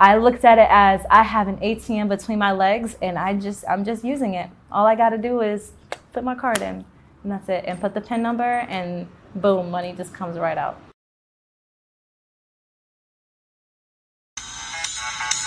[0.00, 3.64] I looked at it as I have an ATM between my legs and I just
[3.68, 4.48] I'm just using it.
[4.70, 5.72] All I got to do is
[6.12, 6.84] put my card in
[7.24, 10.78] and that's it and put the pin number and boom, money just comes right out.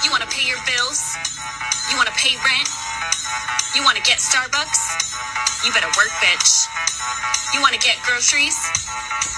[0.03, 0.99] You want to pay your bills?
[1.89, 2.67] You want to pay rent?
[3.73, 5.63] You want to get Starbucks?
[5.65, 6.67] You better work, bitch.
[7.53, 8.59] You want to get groceries?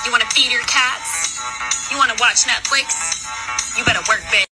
[0.05, 1.38] You want to feed your cats?
[1.91, 3.21] You want to watch Netflix?
[3.77, 4.53] You better work, bitch.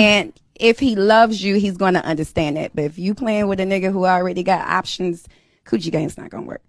[0.00, 2.72] And if he loves you, he's going to understand it.
[2.74, 5.26] But if you playing with a nigga who already got options,
[5.64, 6.62] coochie game's not going to work.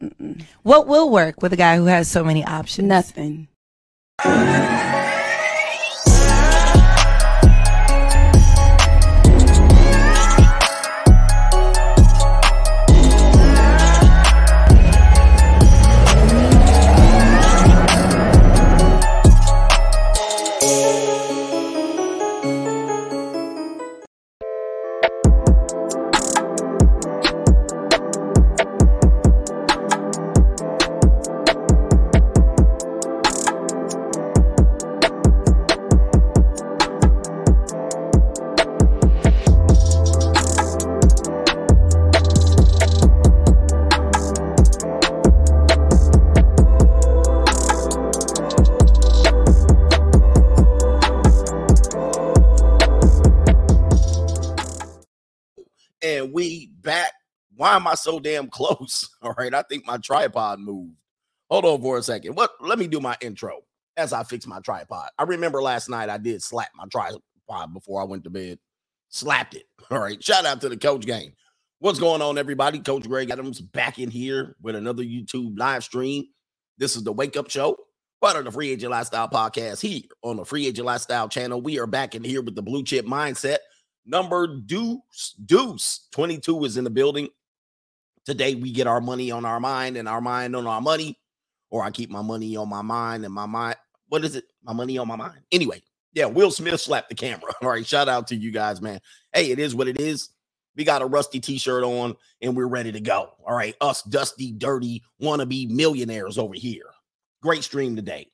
[0.00, 0.42] Mm-mm.
[0.62, 2.88] What will work with a guy who has so many options?
[2.88, 3.48] Nothing.
[58.12, 59.08] So damn close?
[59.22, 59.54] All right.
[59.54, 60.96] I think my tripod moved.
[61.50, 62.34] Hold on for a second.
[62.34, 63.60] What let me do my intro
[63.96, 65.10] as I fix my tripod.
[65.18, 68.58] I remember last night I did slap my tripod before I went to bed.
[69.08, 69.64] Slapped it.
[69.90, 70.22] All right.
[70.22, 71.32] Shout out to the coach game.
[71.78, 72.78] What's going on, everybody?
[72.78, 76.24] Coach Greg Adams back in here with another YouTube live stream.
[76.78, 77.76] This is the Wake Up Show,
[78.20, 81.60] part of the Free Agent Lifestyle podcast here on the Free Agent Lifestyle channel.
[81.60, 83.58] We are back in here with the blue chip mindset.
[84.06, 87.28] Number Deuce, Deuce 22 is in the building.
[88.24, 91.18] Today we get our money on our mind and our mind on our money,
[91.70, 93.76] or I keep my money on my mind and my mind.
[94.08, 94.44] What is it?
[94.62, 95.40] My money on my mind.
[95.50, 95.82] Anyway,
[96.14, 97.52] yeah, Will Smith slapped the camera.
[97.60, 99.00] All right, shout out to you guys, man.
[99.32, 100.28] Hey, it is what it is.
[100.76, 103.30] We got a rusty t-shirt on and we're ready to go.
[103.46, 106.86] All right, us dusty, dirty, wannabe millionaires over here.
[107.42, 108.30] Great stream today.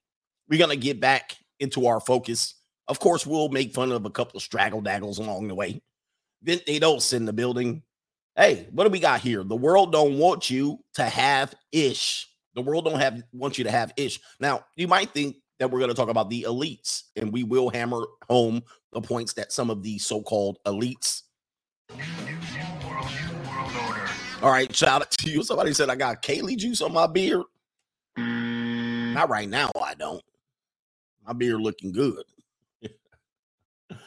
[0.48, 2.54] We're gonna get back into our focus.
[2.88, 5.80] Of course, we'll make fun of a couple of straggle daggles along the way.
[6.42, 7.82] Vintados in the building.
[8.38, 9.42] Hey, what do we got here?
[9.42, 12.28] The world don't want you to have ish.
[12.54, 14.20] The world don't have want you to have ish.
[14.38, 17.68] Now, you might think that we're going to talk about the elites, and we will
[17.68, 18.62] hammer home
[18.92, 21.22] the points that some of the so-called elites.
[24.40, 25.42] All right, shout out to you.
[25.42, 27.42] Somebody said I got Kaylee juice on my beard.
[28.16, 30.22] Not right now, I don't.
[31.26, 32.22] My beard looking good.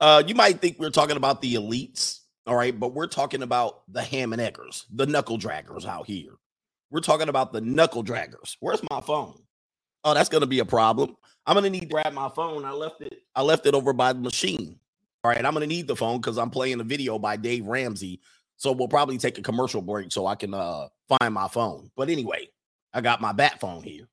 [0.00, 2.17] uh, you might think we're talking about the elites,
[2.48, 6.32] all right, but we're talking about the ham and eggers, the knuckle draggers out here.
[6.90, 8.56] We're talking about the knuckle draggers.
[8.60, 9.34] Where's my phone?
[10.02, 11.14] Oh, that's gonna be a problem.
[11.46, 12.64] I'm gonna need to grab my phone.
[12.64, 13.18] I left it.
[13.34, 14.80] I left it over by the machine.
[15.22, 18.20] All right, I'm gonna need the phone because I'm playing a video by Dave Ramsey.
[18.56, 20.88] So we'll probably take a commercial break so I can uh
[21.20, 21.90] find my phone.
[21.96, 22.48] But anyway,
[22.94, 24.08] I got my bat phone here.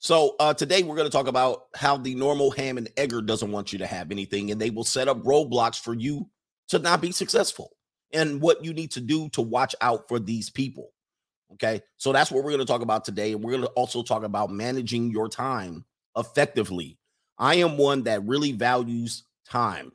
[0.00, 3.72] So uh today we're gonna talk about how the normal ham and egger doesn't want
[3.72, 6.28] you to have anything, and they will set up roadblocks for you
[6.70, 7.70] to not be successful,
[8.12, 10.92] and what you need to do to watch out for these people.
[11.54, 11.82] Okay.
[11.96, 13.32] So that's what we're going to talk about today.
[13.32, 15.84] And we're going to also talk about managing your time
[16.16, 16.98] effectively.
[17.38, 19.92] I am one that really values time.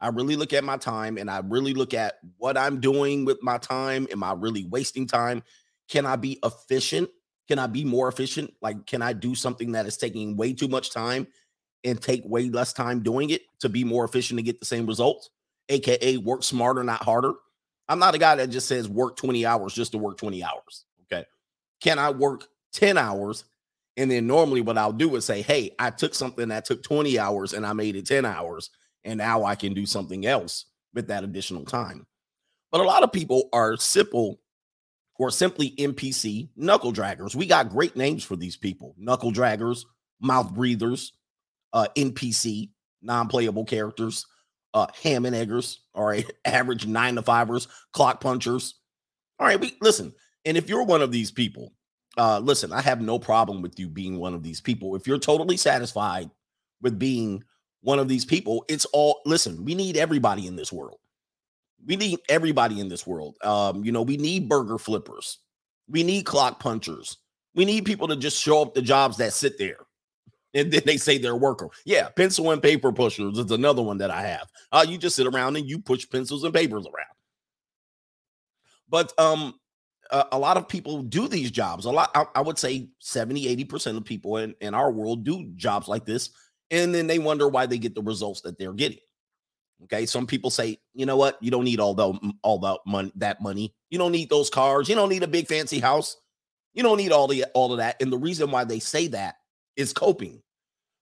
[0.00, 3.42] I really look at my time and I really look at what I'm doing with
[3.42, 4.06] my time.
[4.10, 5.42] Am I really wasting time?
[5.88, 7.08] Can I be efficient?
[7.48, 8.52] Can I be more efficient?
[8.60, 11.28] Like, can I do something that is taking way too much time
[11.84, 14.86] and take way less time doing it to be more efficient to get the same
[14.86, 15.30] results?
[15.68, 17.32] AKA work smarter, not harder.
[17.88, 20.84] I'm not a guy that just says work 20 hours just to work 20 hours.
[21.04, 21.24] Okay.
[21.80, 23.44] Can I work 10 hours?
[23.96, 27.18] And then normally what I'll do is say, hey, I took something that took 20
[27.18, 28.70] hours and I made it 10 hours.
[29.04, 32.06] And now I can do something else with that additional time.
[32.72, 34.40] But a lot of people are simple
[35.18, 37.34] or simply NPC knuckle draggers.
[37.34, 39.84] We got great names for these people knuckle draggers,
[40.20, 41.12] mouth breathers,
[41.72, 42.70] uh, NPC,
[43.00, 44.26] non playable characters,
[44.76, 48.74] uh, ham and eggers, all right, average nine to fivers, clock punchers.
[49.38, 50.12] All right, we listen.
[50.44, 51.72] And if you're one of these people,
[52.18, 54.94] uh, listen, I have no problem with you being one of these people.
[54.94, 56.30] If you're totally satisfied
[56.82, 57.42] with being
[57.80, 60.98] one of these people, it's all listen, we need everybody in this world.
[61.86, 63.36] We need everybody in this world.
[63.42, 65.38] Um, you know, we need burger flippers,
[65.88, 67.16] we need clock punchers,
[67.54, 69.86] we need people to just show up the jobs that sit there
[70.56, 71.68] And then they say they're worker.
[71.84, 74.48] Yeah, pencil and paper pushers is another one that I have.
[74.72, 77.06] Uh, you just sit around and you push pencils and papers around.
[78.88, 79.54] But um,
[80.10, 81.84] a, a lot of people do these jobs.
[81.84, 85.52] A lot, I, I would say 70, 80% of people in, in our world do
[85.56, 86.30] jobs like this.
[86.70, 88.98] And then they wonder why they get the results that they're getting.
[89.84, 90.06] Okay.
[90.06, 91.36] Some people say, you know what?
[91.42, 93.74] You don't need all the all the money that money.
[93.90, 94.88] You don't need those cars.
[94.88, 96.16] You don't need a big fancy house.
[96.72, 98.00] You don't need all the all of that.
[98.00, 99.34] And the reason why they say that
[99.76, 100.42] is coping.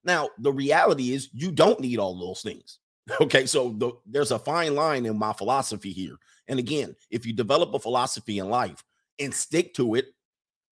[0.04, 2.78] Now, the reality is you don't need all those things.
[3.20, 3.44] Okay.
[3.44, 6.16] So the, there's a fine line in my philosophy here.
[6.48, 8.82] And again, if you develop a philosophy in life
[9.18, 10.06] and stick to it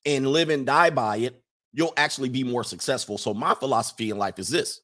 [0.06, 1.42] and live and die by it,
[1.74, 3.18] you'll actually be more successful.
[3.18, 4.80] So my philosophy in life is this.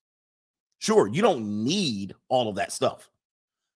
[0.80, 3.10] Sure, you don't need all of that stuff.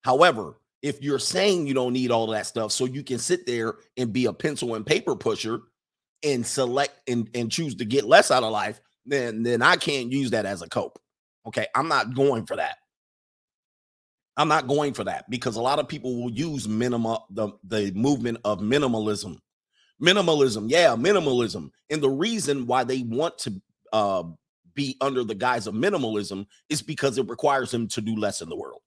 [0.04, 3.46] However, if you're saying you don't need all of that stuff so you can sit
[3.46, 5.62] there and be a pencil and paper pusher
[6.24, 10.12] and select and, and choose to get less out of life, then then I can't
[10.12, 11.00] use that as a cope.
[11.48, 12.78] Okay, I'm not going for that.
[14.38, 17.92] I'm not going for that because a lot of people will use minimal the, the
[17.94, 19.38] movement of minimalism.
[20.02, 21.70] Minimalism, yeah, minimalism.
[21.90, 23.62] And the reason why they want to
[23.94, 24.24] uh,
[24.74, 28.50] be under the guise of minimalism is because it requires them to do less in
[28.50, 28.82] the world.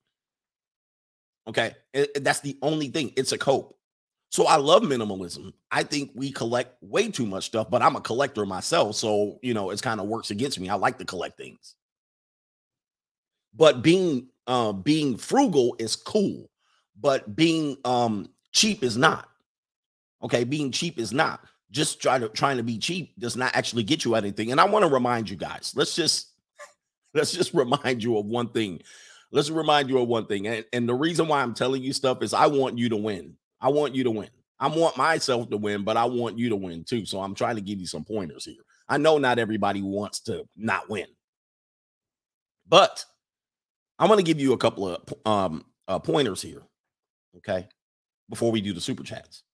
[1.46, 1.74] Okay.
[1.92, 3.12] It, that's the only thing.
[3.16, 3.76] It's a cope.
[4.34, 5.52] So I love minimalism.
[5.70, 8.96] I think we collect way too much stuff, but I'm a collector myself.
[8.96, 10.68] So, you know, it's kind of works against me.
[10.68, 11.76] I like to collect things.
[13.54, 16.50] But being uh being frugal is cool,
[17.00, 19.28] but being um cheap is not.
[20.20, 21.44] Okay, being cheap is not.
[21.70, 24.50] Just try to trying to be cheap does not actually get you anything.
[24.50, 26.32] And I want to remind you guys, let's just
[27.14, 28.82] let's just remind you of one thing
[29.30, 30.48] let's remind you of one thing.
[30.48, 33.36] And, and the reason why I'm telling you stuff is I want you to win.
[33.64, 34.28] I want you to win.
[34.60, 37.06] I want myself to win, but I want you to win too.
[37.06, 38.62] So I'm trying to give you some pointers here.
[38.90, 41.06] I know not everybody wants to not win,
[42.68, 43.02] but
[43.98, 46.62] I'm going to give you a couple of um, uh, pointers here.
[47.38, 47.66] Okay.
[48.28, 49.44] Before we do the super chats.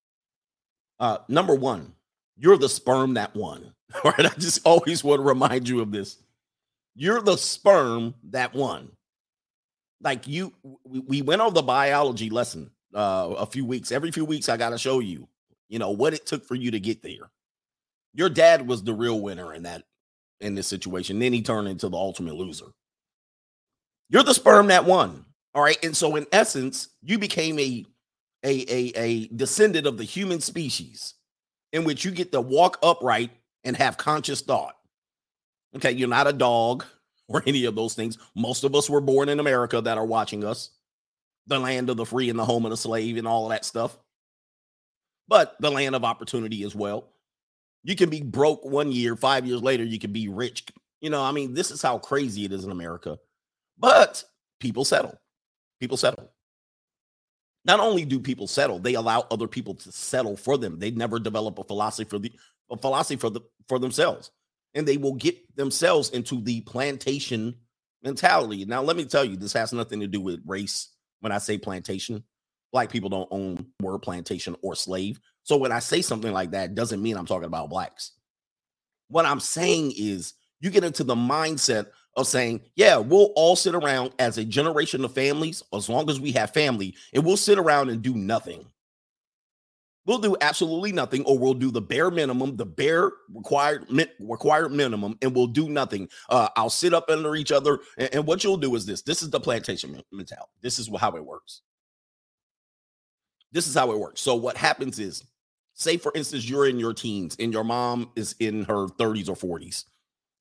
[0.98, 1.92] Uh, number one,
[2.36, 3.72] you're the sperm that won.
[3.94, 4.26] All right.
[4.26, 6.18] I just always want to remind you of this.
[6.96, 8.90] You're the sperm that won
[10.02, 10.52] like you
[10.84, 14.56] we, we went over the biology lesson uh a few weeks every few weeks i
[14.56, 15.28] gotta show you
[15.70, 17.30] you know what it took for you to get there.
[18.12, 19.84] Your dad was the real winner in that
[20.40, 22.66] in this situation then he turned into the ultimate loser.
[24.10, 25.82] You're the sperm that won all right?
[25.82, 27.86] And so in essence you became a
[28.44, 31.14] a a, a descendant of the human species
[31.72, 33.30] in which you get to walk upright
[33.64, 34.74] and have conscious thought.
[35.76, 36.84] Okay you're not a dog
[37.28, 38.18] or any of those things.
[38.34, 40.70] Most of us were born in America that are watching us,
[41.50, 43.96] the land of the free and the home of the slave and all that stuff,
[45.28, 47.12] but the land of opportunity as well.
[47.82, 50.64] You can be broke one year, five years later, you can be rich.
[51.00, 53.18] You know, I mean, this is how crazy it is in America.
[53.78, 54.24] But
[54.60, 55.18] people settle.
[55.80, 56.30] People settle.
[57.64, 60.78] Not only do people settle, they allow other people to settle for them.
[60.78, 62.32] They never develop a philosophy for the
[62.70, 64.30] a philosophy for the for themselves
[64.74, 67.56] and they will get themselves into the plantation
[68.02, 68.64] mentality.
[68.64, 70.88] Now, let me tell you, this has nothing to do with race.
[71.20, 72.24] When I say plantation,
[72.72, 75.20] black people don't own word plantation or slave.
[75.42, 78.12] So when I say something like that, doesn't mean I'm talking about blacks.
[79.08, 81.86] What I'm saying is you get into the mindset
[82.16, 86.20] of saying, yeah, we'll all sit around as a generation of families, as long as
[86.20, 88.66] we have family, and we'll sit around and do nothing.
[90.06, 93.86] We'll do absolutely nothing, or we'll do the bare minimum, the bare required
[94.18, 96.08] required minimum, and we'll do nothing.
[96.28, 99.22] Uh, I'll sit up under each other, and, and what you'll do is this: this
[99.22, 100.50] is the plantation mentality.
[100.62, 101.62] This is how it works.
[103.52, 104.22] This is how it works.
[104.22, 105.22] So what happens is,
[105.74, 109.58] say for instance, you're in your teens, and your mom is in her 30s or
[109.58, 109.84] 40s.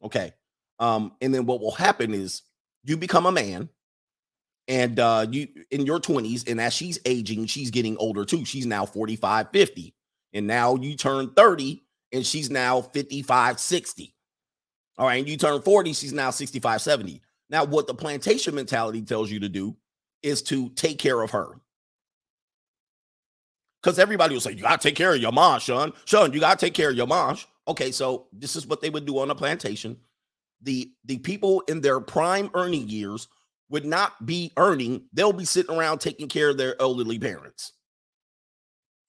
[0.03, 0.31] Okay,
[0.79, 2.43] um, and then what will happen is
[2.85, 3.67] you become a man
[4.69, 8.45] and uh you in your 20s and as she's aging she's getting older too.
[8.45, 9.93] She's now 45 50
[10.33, 11.83] and now you turn 30
[12.13, 14.15] and she's now 55 60
[14.97, 19.01] all right and you turn 40 she's now 65 70 now what the plantation mentality
[19.01, 19.75] tells you to do
[20.21, 21.59] is to take care of her.
[23.81, 26.59] Because everybody will say you gotta take care of your mom sean sean you gotta
[26.59, 29.35] take care of your mom okay so this is what they would do on a
[29.35, 29.97] plantation.
[30.61, 33.29] The the people in their prime earning years
[33.69, 37.73] would not be earning, they'll be sitting around taking care of their elderly parents.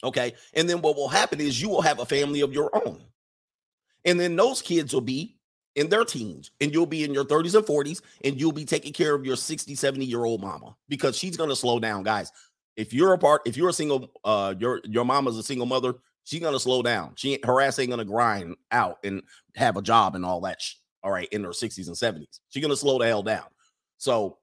[0.02, 0.34] Okay.
[0.54, 3.02] And then what will happen is you will have a family of your own.
[4.04, 5.36] And then those kids will be
[5.76, 8.92] in their teens and you'll be in your 30s and 40s and you'll be taking
[8.92, 12.32] care of your 60, 70 year old mama because she's going to slow down, guys.
[12.76, 15.94] If you're a part, if you're a single, uh, your your mama's a single mother,
[16.24, 17.12] she's gonna slow down.
[17.16, 19.22] She her ass ain't gonna grind out and
[19.56, 20.62] have a job and all that.
[20.62, 22.40] Sh- all right, in her 60s and 70s.
[22.50, 23.44] She's to slow the hell down.
[23.98, 24.38] So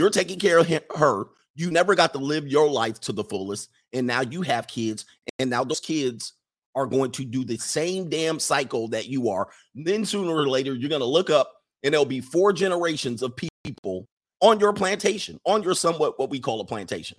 [0.00, 1.26] you're taking care of him, her.
[1.54, 3.68] You never got to live your life to the fullest.
[3.92, 5.04] And now you have kids.
[5.38, 6.32] And now those kids
[6.74, 9.50] are going to do the same damn cycle that you are.
[9.74, 11.52] Then sooner or later, you're going to look up
[11.82, 14.08] and there'll be four generations of people
[14.40, 17.18] on your plantation, on your somewhat what we call a plantation.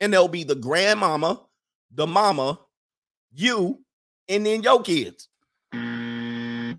[0.00, 1.40] And there'll be the grandmama,
[1.92, 2.60] the mama,
[3.32, 3.80] you,
[4.28, 5.28] and then your kids.
[5.72, 6.78] And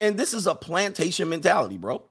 [0.00, 2.10] this is a plantation mentality, bro.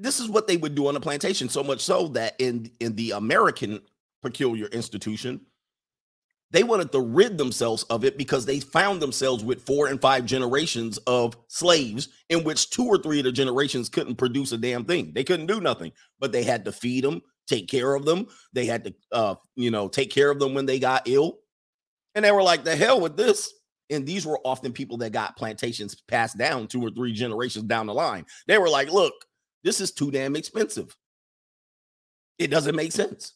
[0.00, 2.96] This is what they would do on a plantation, so much so that in in
[2.96, 3.80] the American
[4.22, 5.40] peculiar institution,
[6.50, 10.24] they wanted to rid themselves of it because they found themselves with four and five
[10.24, 14.84] generations of slaves in which two or three of the generations couldn't produce a damn
[14.84, 15.12] thing.
[15.14, 18.26] They couldn't do nothing, but they had to feed them, take care of them.
[18.52, 21.38] They had to, uh, you know, take care of them when they got ill.
[22.14, 23.52] And they were like, the hell with this.
[23.88, 27.86] And these were often people that got plantations passed down two or three generations down
[27.86, 28.24] the line.
[28.46, 29.14] They were like, look,
[29.64, 30.96] this is too damn expensive.
[32.38, 33.34] It doesn't make sense.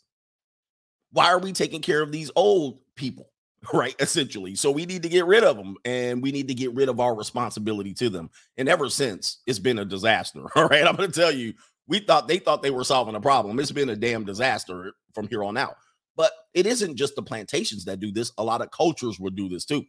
[1.13, 3.31] Why are we taking care of these old people?
[3.73, 4.57] Right, essentially.
[4.57, 7.01] So we need to get rid of them and we need to get rid of
[7.01, 8.29] our responsibility to them.
[8.59, 10.43] And ever since, it's been a disaster.
[10.55, 11.55] All right, I'm going to tell you,
[11.87, 13.59] we thought they thought they were solving a problem.
[13.59, 15.77] It's been a damn disaster from here on out.
[16.17, 18.33] But it isn't just the plantations that do this.
[18.39, 19.85] A lot of cultures will do this too.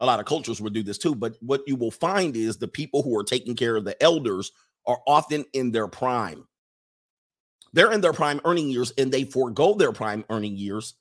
[0.00, 1.14] A lot of cultures will do this too.
[1.14, 4.52] But what you will find is the people who are taking care of the elders
[4.86, 6.46] are often in their prime.
[7.72, 10.94] They're in their prime earning years and they forego their prime earning years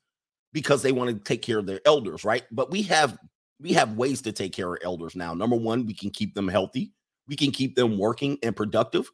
[0.53, 2.43] because they want to take care of their elders, right?
[2.51, 3.17] But we have
[3.59, 5.33] we have ways to take care of elders now.
[5.33, 6.93] Number one, we can keep them healthy.
[7.27, 9.09] We can keep them working and productive.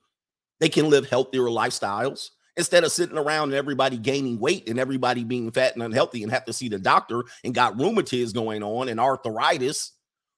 [0.60, 5.24] They can live healthier lifestyles instead of sitting around and everybody gaining weight and everybody
[5.24, 8.90] being fat and unhealthy and have to see the doctor and got rheumatiz going on
[8.90, 9.92] and arthritis.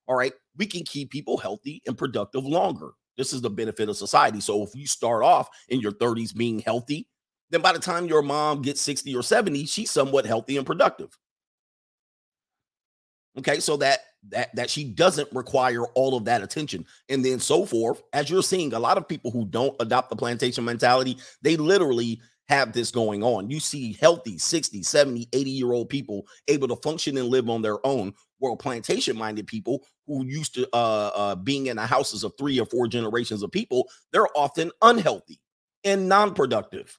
[0.08, 2.92] All right, we can keep people healthy and productive longer.
[3.20, 4.40] This is the benefit of society.
[4.40, 7.06] So if you start off in your 30s being healthy,
[7.50, 11.10] then by the time your mom gets 60 or 70, she's somewhat healthy and productive.
[13.38, 14.00] Okay, so that
[14.30, 18.02] that that she doesn't require all of that attention and then so forth.
[18.14, 22.22] As you're seeing, a lot of people who don't adopt the plantation mentality, they literally
[22.48, 23.50] have this going on.
[23.50, 27.62] You see healthy 60, 70, 80 year old people able to function and live on
[27.62, 32.24] their own, while plantation minded people who used to uh, uh, being in the houses
[32.24, 35.40] of three or four generations of people, they're often unhealthy
[35.84, 36.98] and non productive.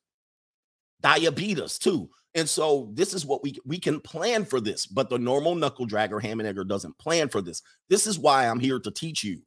[1.03, 2.11] Diabetes, too.
[2.35, 5.87] And so this is what we we can plan for this, but the normal knuckle
[5.87, 7.63] dragger ham and egger doesn't plan for this.
[7.89, 9.43] This is why I'm here to teach you.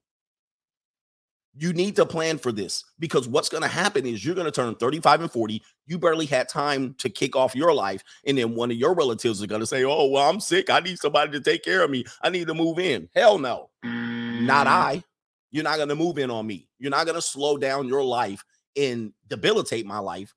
[1.56, 4.52] You need to plan for this because what's going to happen is you're going to
[4.52, 5.62] turn 35 and 40.
[5.86, 8.04] You barely had time to kick off your life.
[8.26, 10.72] And then one of your relatives is going to say, Oh, well, I'm sick.
[10.72, 12.06] I need somebody to take care of me.
[12.24, 13.08] I need to move in.
[13.14, 14.70] Hell no, not mm.
[14.70, 15.04] I.
[15.52, 16.68] You're not going to move in on me.
[16.80, 18.44] You're not going to slow down your life
[18.76, 20.34] and debilitate my life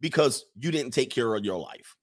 [0.00, 1.94] because you didn't take care of your life.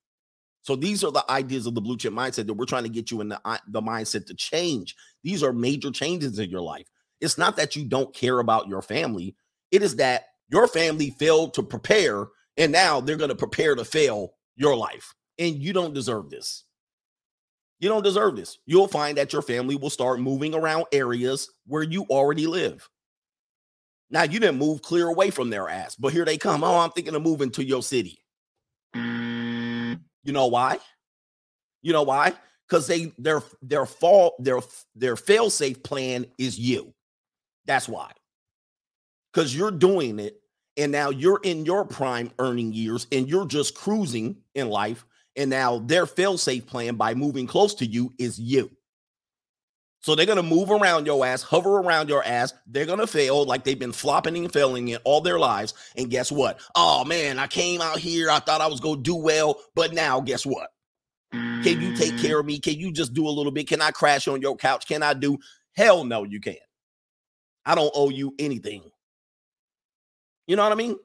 [0.61, 3.11] So these are the ideas of the blue chip mindset that we're trying to get
[3.11, 4.95] you in the, uh, the mindset to change.
[5.23, 6.87] These are major changes in your life.
[7.25, 9.35] It's not that you don't care about your family.
[9.71, 12.27] It is that your family failed to prepare
[12.57, 15.13] and now they're going to prepare to fail your life.
[15.37, 16.63] And you don't deserve this.
[17.79, 18.57] You don't deserve this.
[18.65, 22.87] You'll find that your family will start moving around areas where you already live.
[24.09, 26.63] Now you didn't move clear away from their ass, but here they come.
[26.63, 28.19] Oh, I'm thinking of moving to your city.
[28.93, 30.79] You know why?
[31.81, 32.33] You know why?
[32.67, 34.61] Because they their their fall their
[34.95, 36.94] their fail safe plan is you.
[37.65, 38.11] That's why.
[39.33, 40.39] Because you're doing it,
[40.77, 45.05] and now you're in your prime earning years, and you're just cruising in life.
[45.35, 48.71] And now their fail safe plan by moving close to you is you.
[50.05, 52.53] So they're gonna move around your ass, hover around your ass.
[52.67, 55.73] They're gonna fail like they've been flopping and failing it all their lives.
[55.97, 56.59] And guess what?
[56.75, 58.29] Oh man, I came out here.
[58.29, 60.69] I thought I was gonna do well, but now guess what?
[61.31, 62.59] Can you take care of me?
[62.59, 63.67] Can you just do a little bit?
[63.67, 64.87] Can I crash on your couch?
[64.87, 65.39] Can I do?
[65.73, 66.59] Hell no, you can't.
[67.65, 68.83] I don't owe you anything.
[70.47, 70.97] You know what I mean?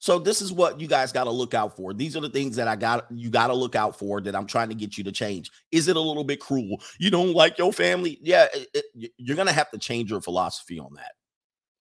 [0.00, 1.92] So this is what you guys got to look out for.
[1.92, 4.46] These are the things that I got you got to look out for that I'm
[4.46, 5.50] trying to get you to change.
[5.72, 6.80] Is it a little bit cruel?
[6.98, 8.18] You don't like your family?
[8.22, 11.12] Yeah, it, it, you're going to have to change your philosophy on that.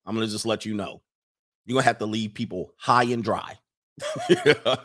[0.05, 1.01] I'm going to just let you know.
[1.65, 3.57] You're going to have to leave people high and dry.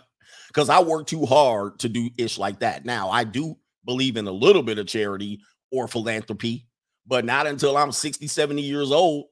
[0.52, 2.84] Cuz I work too hard to do ish like that.
[2.84, 6.66] Now, I do believe in a little bit of charity or philanthropy,
[7.06, 9.26] but not until I'm 60, 70 years old.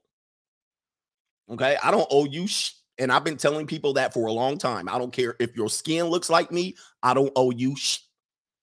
[1.51, 1.77] Okay?
[1.83, 4.89] I don't owe you sh- and I've been telling people that for a long time.
[4.89, 6.77] I don't care if your skin looks like me.
[7.03, 7.75] I don't owe you.
[7.77, 8.01] Sh-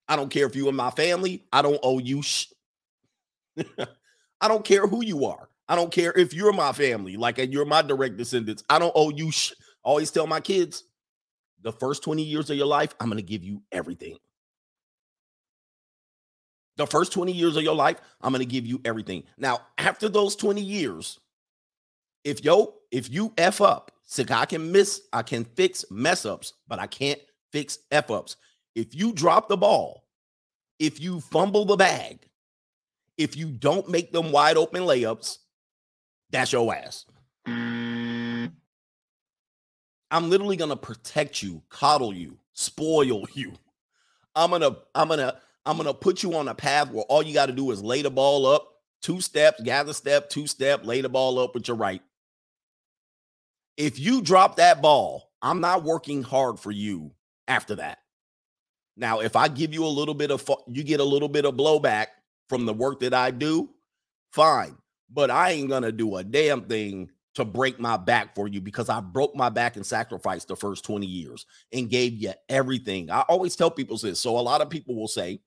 [0.08, 1.44] I don't care if you in my family.
[1.52, 2.22] I don't owe you.
[2.22, 2.48] Sh-
[4.40, 5.50] I don't care who you are.
[5.68, 8.64] I don't care if you're my family, like and you're my direct descendants.
[8.70, 9.32] I don't owe you.
[9.32, 9.54] Sh-
[9.84, 10.84] always tell my kids,
[11.62, 14.18] the first 20 years of your life, I'm going to give you everything.
[16.78, 19.24] The first 20 years of your life, I'm going to give you everything.
[19.38, 21.20] Now, after those 20 years,
[22.28, 26.54] if yo, if you F up, so I can miss, I can fix mess ups,
[26.68, 27.22] but I can't
[27.54, 28.36] fix F ups.
[28.76, 30.04] If you drop the ball,
[30.78, 32.28] if you fumble the bag,
[33.18, 35.38] if you don't make them wide open layups,
[36.30, 37.06] that's your ass.
[37.46, 38.52] I'm
[40.12, 43.54] literally gonna protect you, coddle you, spoil you.
[44.36, 47.46] I'm gonna, I'm gonna, I'm gonna put you on a path where all you got
[47.46, 48.68] to do is lay the ball up,
[49.02, 52.02] two steps, gather step, two step, lay the ball up with your right.
[53.78, 57.12] If you drop that ball, I'm not working hard for you
[57.48, 58.00] after that.
[58.98, 61.54] Now, if I give you a little bit of, you get a little bit of
[61.54, 62.08] blowback
[62.50, 63.70] from the work that I do,
[64.32, 64.76] fine.
[65.10, 68.90] But I ain't gonna do a damn thing to break my back for you because
[68.90, 73.12] I broke my back and sacrificed the first 20 years and gave you everything.
[73.12, 74.20] I always tell people this.
[74.20, 75.40] So a lot of people will say,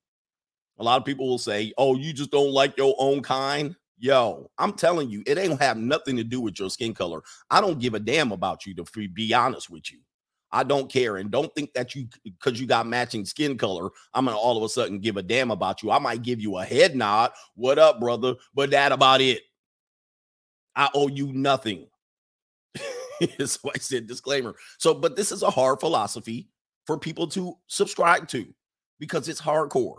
[0.79, 4.51] a lot of people will say, "Oh, you just don't like your own kind." Yo,
[4.57, 7.23] I'm telling you, it ain't have nothing to do with your skin color.
[7.51, 9.99] I don't give a damn about you to be honest with you.
[10.51, 11.19] I don't care.
[11.19, 14.57] And don't think that you, because you got matching skin color, I'm going to all
[14.57, 15.91] of a sudden give a damn about you.
[15.91, 17.33] I might give you a head nod.
[17.55, 18.37] What up, brother?
[18.55, 19.43] But that about it.
[20.75, 21.87] I owe you nothing.
[23.45, 24.55] so I said disclaimer.
[24.79, 26.49] So, but this is a hard philosophy
[26.87, 28.47] for people to subscribe to
[28.99, 29.99] because it's hardcore.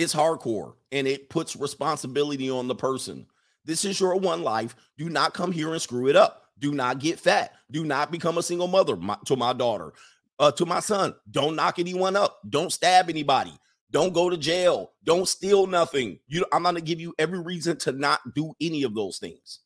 [0.00, 3.26] It's hardcore and it puts responsibility on the person.
[3.66, 4.74] This is your one life.
[4.96, 6.46] Do not come here and screw it up.
[6.58, 7.52] Do not get fat.
[7.70, 9.92] Do not become a single mother my, to my daughter,
[10.38, 11.14] uh, to my son.
[11.30, 12.40] Don't knock anyone up.
[12.48, 13.52] Don't stab anybody.
[13.90, 14.92] Don't go to jail.
[15.04, 16.18] Don't steal nothing.
[16.28, 19.58] You, I'm going to give you every reason to not do any of those things.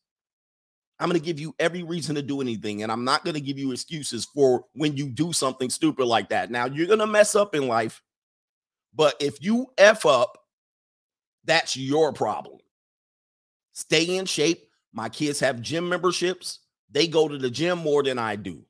[0.99, 2.83] I'm going to give you every reason to do anything.
[2.83, 6.27] And I'm not going to give you excuses for when you do something stupid like
[6.27, 6.51] that.
[6.51, 8.01] Now, you're going to mess up in life.
[8.95, 10.37] But if you F up,
[11.43, 12.57] that's your problem.
[13.73, 14.69] Stay in shape.
[14.93, 16.59] My kids have gym memberships.
[16.89, 18.63] They go to the gym more than I do.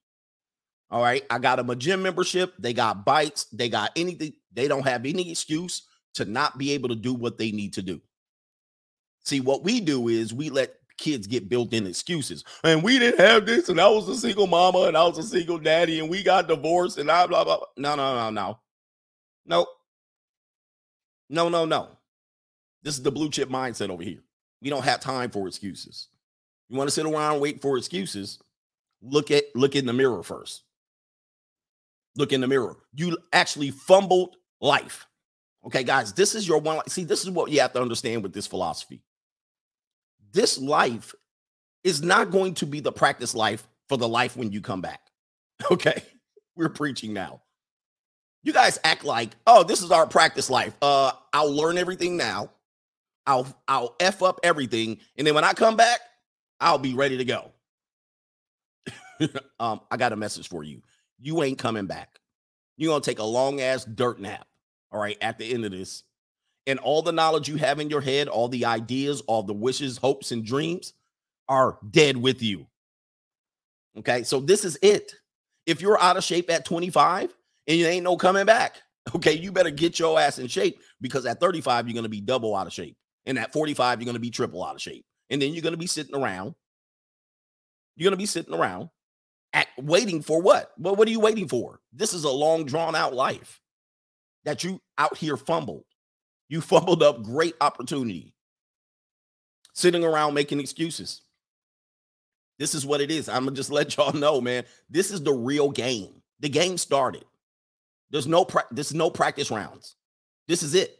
[0.89, 1.23] All right.
[1.29, 2.53] I got them a gym membership.
[2.57, 3.45] They got bikes.
[3.45, 4.33] They got anything.
[4.51, 7.81] They don't have any excuse to not be able to do what they need to
[7.81, 8.01] do.
[9.25, 12.43] See, what we do is we let kids get built in excuses.
[12.63, 15.23] And we didn't have this, and I was a single mama, and I was a
[15.23, 17.57] single daddy, and we got divorced, and I blah blah.
[17.57, 17.67] blah.
[17.77, 18.59] No, no, no, no.
[19.45, 19.67] Nope.
[21.29, 21.89] No, no, no.
[22.83, 24.23] This is the blue chip mindset over here.
[24.61, 26.09] We don't have time for excuses.
[26.69, 28.39] You want to sit around wait for excuses?
[29.01, 30.63] Look at look in the mirror first.
[32.15, 32.77] Look in the mirror.
[32.93, 35.05] You actually fumbled life.
[35.65, 36.87] Okay, guys, this is your one.
[36.87, 39.01] See, this is what you have to understand with this philosophy.
[40.31, 41.13] This life
[41.83, 45.01] is not going to be the practice life for the life when you come back.
[45.71, 46.03] Okay,
[46.57, 47.41] we're preaching now.
[48.45, 50.77] You guys act like, oh, this is our practice life.
[50.79, 52.51] Uh, I'll learn everything now.
[53.25, 55.99] I'll I'll f up everything, and then when I come back,
[56.61, 57.51] I'll be ready to go.
[59.59, 60.83] um, I got a message for you.
[61.19, 62.19] You ain't coming back.
[62.77, 64.45] You're gonna take a long ass dirt nap.
[64.91, 66.03] All right, at the end of this,
[66.67, 69.97] and all the knowledge you have in your head, all the ideas, all the wishes,
[69.97, 70.93] hopes, and dreams
[71.49, 72.67] are dead with you.
[73.97, 75.15] Okay, so this is it.
[75.65, 77.35] If you're out of shape at 25
[77.67, 78.81] and you ain't no coming back,
[79.15, 82.55] okay, you better get your ass in shape because at 35 you're gonna be double
[82.55, 85.53] out of shape, and at 45 you're gonna be triple out of shape and then
[85.53, 86.55] you're going to be sitting around.
[87.95, 88.89] You're going to be sitting around
[89.53, 90.71] at, waiting for what?
[90.77, 91.79] Well, what are you waiting for?
[91.93, 93.61] This is a long, drawn out life
[94.43, 95.85] that you out here fumbled.
[96.49, 98.33] You fumbled up great opportunity.
[99.73, 101.21] Sitting around making excuses.
[102.57, 103.27] This is what it is.
[103.27, 104.63] I'm gonna just let y'all know, man.
[104.89, 106.21] This is the real game.
[106.39, 107.25] The game started.
[108.11, 109.95] There's no pra- this is no practice rounds.
[110.47, 110.97] This is it.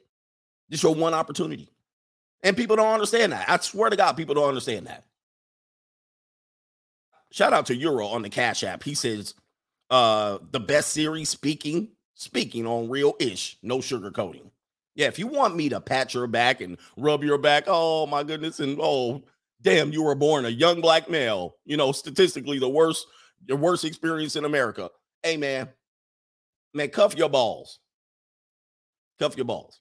[0.70, 1.70] This is your one opportunity.
[2.44, 3.50] And people don't understand that.
[3.50, 5.04] I swear to God, people don't understand that.
[7.32, 8.84] Shout out to Euro on the Cash App.
[8.84, 9.34] He says,
[9.89, 14.50] uh, the best series speaking, speaking on real ish, no sugarcoating.
[14.96, 18.24] Yeah, if you want me to pat your back and rub your back, oh my
[18.24, 19.24] goodness, and oh
[19.62, 23.08] damn, you were born a young black male, you know, statistically the worst,
[23.48, 24.89] the worst experience in America.
[25.22, 25.68] Hey man,
[26.76, 27.80] man, cuff your balls.
[29.18, 29.80] Cuff your balls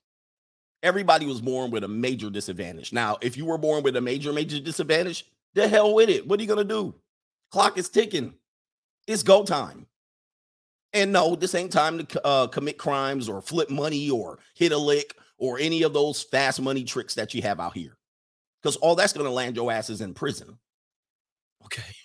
[0.85, 2.93] everybody was born with a major disadvantage.
[2.93, 6.27] Now, if you were born with a major, major disadvantage, the hell with it.
[6.27, 6.93] What are you going to do?
[7.51, 8.35] Clock is ticking.
[9.07, 9.87] It's go time.
[10.93, 14.77] And no, this ain't time to uh, commit crimes or flip money or hit a
[14.77, 17.97] lick or any of those fast money tricks that you have out here.
[18.61, 20.57] Because all that's going to land your asses in prison.
[21.65, 21.95] Okay.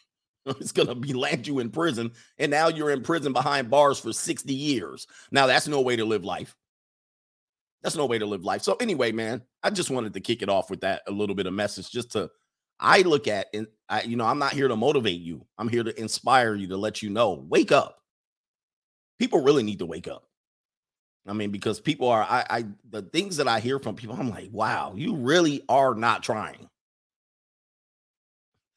[0.61, 2.12] It's going to be land you in prison.
[2.38, 5.07] And now you're in prison behind bars for 60 years.
[5.31, 6.57] Now, that's no way to live life.
[7.83, 8.62] That's no way to live life.
[8.62, 11.46] So, anyway, man, I just wanted to kick it off with that a little bit
[11.46, 12.31] of message just to
[12.79, 15.46] I look at and I, you know, I'm not here to motivate you.
[15.59, 17.98] I'm here to inspire you to let you know, wake up.
[19.18, 20.24] People really need to wake up.
[21.26, 24.31] I mean, because people are, I, I, the things that I hear from people, I'm
[24.31, 26.68] like, wow, you really are not trying.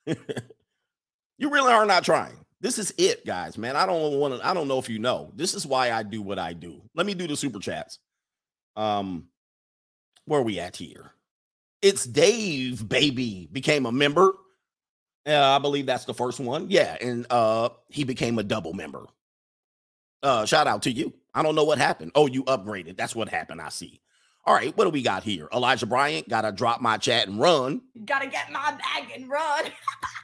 [1.37, 2.37] you really are not trying.
[2.61, 3.75] This is it, guys, man.
[3.75, 5.31] I don't want to, I don't know if you know.
[5.35, 6.81] This is why I do what I do.
[6.95, 7.99] Let me do the super chats.
[8.77, 9.25] Um,
[10.25, 11.11] where are we at here?
[11.81, 14.33] It's Dave, baby, became a member.
[15.27, 16.67] Uh, I believe that's the first one.
[16.69, 19.05] Yeah, and uh he became a double member.
[20.21, 21.13] Uh shout out to you.
[21.33, 22.11] I don't know what happened.
[22.15, 22.97] Oh, you upgraded.
[22.97, 23.61] That's what happened.
[23.61, 23.99] I see.
[24.45, 25.47] All right, what do we got here?
[25.53, 27.81] Elijah Bryant, gotta drop my chat and run.
[28.05, 29.65] Gotta get my bag and run.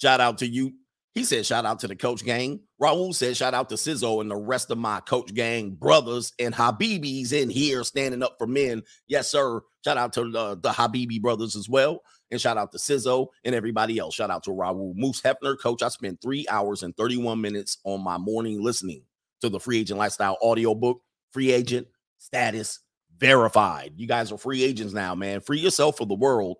[0.00, 0.72] Shout out to you,
[1.14, 2.60] he said, shout out to the coach gang.
[2.80, 6.54] Raul said, shout out to Sizzo and the rest of my coach gang brothers and
[6.54, 8.82] Habibis in here standing up for men.
[9.08, 9.60] Yes, sir.
[9.84, 12.00] Shout out to the, the Habibi brothers as well.
[12.30, 14.14] And shout out to Sizzo and everybody else.
[14.14, 15.58] Shout out to Raul Moose Hefner.
[15.60, 19.02] Coach, I spent three hours and 31 minutes on my morning listening
[19.40, 21.00] to the Free Agent Lifestyle audiobook.
[21.32, 22.80] Free agent status
[23.18, 23.92] verified.
[23.96, 25.40] You guys are free agents now, man.
[25.40, 26.56] Free yourself for the world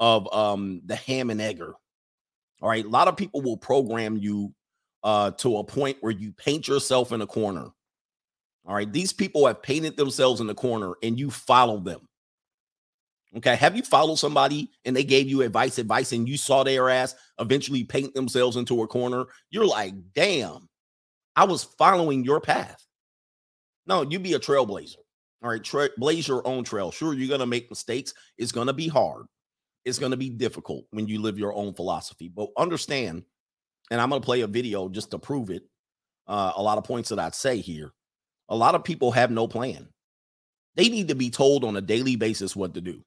[0.00, 1.74] of um the ham and egger
[2.60, 2.84] all right.
[2.84, 4.52] A lot of people will program you
[5.04, 7.68] uh, to a point where you paint yourself in a corner.
[8.66, 8.92] All right.
[8.92, 12.00] These people have painted themselves in the corner and you follow them.
[13.36, 13.56] Okay.
[13.56, 17.14] Have you followed somebody and they gave you advice, advice, and you saw their ass
[17.38, 19.26] eventually paint themselves into a corner?
[19.50, 20.68] You're like, damn,
[21.36, 22.84] I was following your path.
[23.86, 24.96] No, you be a trailblazer.
[25.42, 25.62] All right.
[25.62, 26.90] Tra- blaze your own trail.
[26.90, 28.12] Sure, you're going to make mistakes.
[28.36, 29.26] It's going to be hard
[29.88, 32.28] it's going to be difficult when you live your own philosophy.
[32.28, 33.24] But understand,
[33.90, 35.62] and I'm going to play a video just to prove it.
[36.26, 37.92] Uh, a lot of points that I'd say here.
[38.50, 39.88] A lot of people have no plan.
[40.76, 43.02] They need to be told on a daily basis what to do.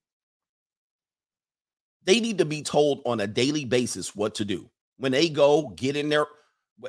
[2.04, 4.70] They need to be told on a daily basis what to do.
[4.98, 6.26] When they go get in there,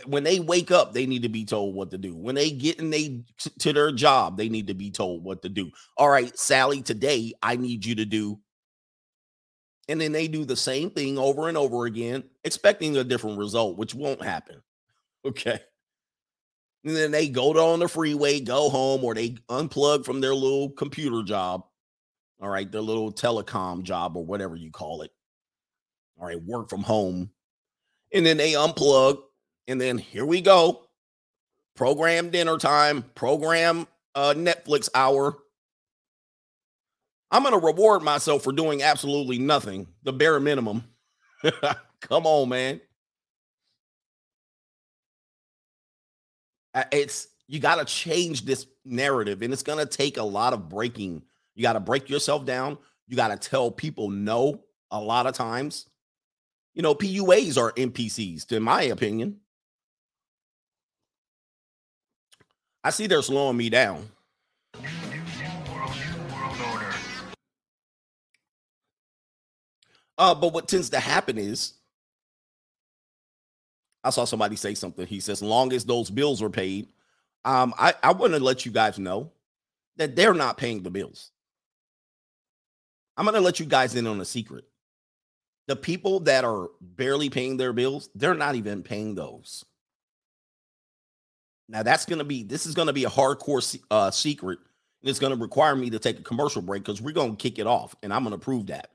[0.07, 2.16] when they wake up, they need to be told what to do.
[2.16, 3.24] When they get in they
[3.59, 5.70] to their job, they need to be told what to do.
[5.98, 8.40] All right, Sally, today I need you to do
[9.92, 13.76] and then they do the same thing over and over again, expecting a different result,
[13.76, 14.61] which won't happen.
[15.24, 15.61] Okay.
[16.85, 20.70] And then they go on the freeway, go home, or they unplug from their little
[20.70, 21.62] computer job.
[22.40, 25.12] All right, their little telecom job or whatever you call it.
[26.18, 27.31] All right, work from home.
[28.12, 29.18] And then they unplug.
[29.68, 30.87] And then here we go.
[31.76, 35.37] Program dinner time, program uh, Netflix hour,
[37.33, 40.85] I'm going to reward myself for doing absolutely nothing, the bare minimum.
[42.03, 42.81] Come on, man.
[46.92, 50.68] It's you got to change this narrative, and it's going to take a lot of
[50.68, 51.23] breaking.
[51.55, 52.77] You got to break yourself down.
[53.09, 55.87] You got to tell people no a lot of times.
[56.75, 59.40] You know, PUAs are NPCs, in my opinion.
[62.85, 64.09] I see they're slowing me down.
[70.18, 71.75] Uh, but what tends to happen is
[74.05, 75.07] I saw somebody say something.
[75.07, 76.88] He says, long as those bills are paid,
[77.44, 79.33] um, I, I want to let you guys know
[79.96, 81.31] that they're not paying the bills.
[83.16, 84.64] I'm going to let you guys in on a secret.
[85.68, 89.64] The people that are barely paying their bills, they're not even paying those.
[91.68, 94.59] Now, that's going to be, this is going to be a hardcore uh, secret.
[95.03, 97.42] And it's going to require me to take a commercial break because we're going to
[97.42, 97.94] kick it off.
[98.03, 98.91] And I'm going to prove that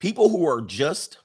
[0.00, 1.18] people who are just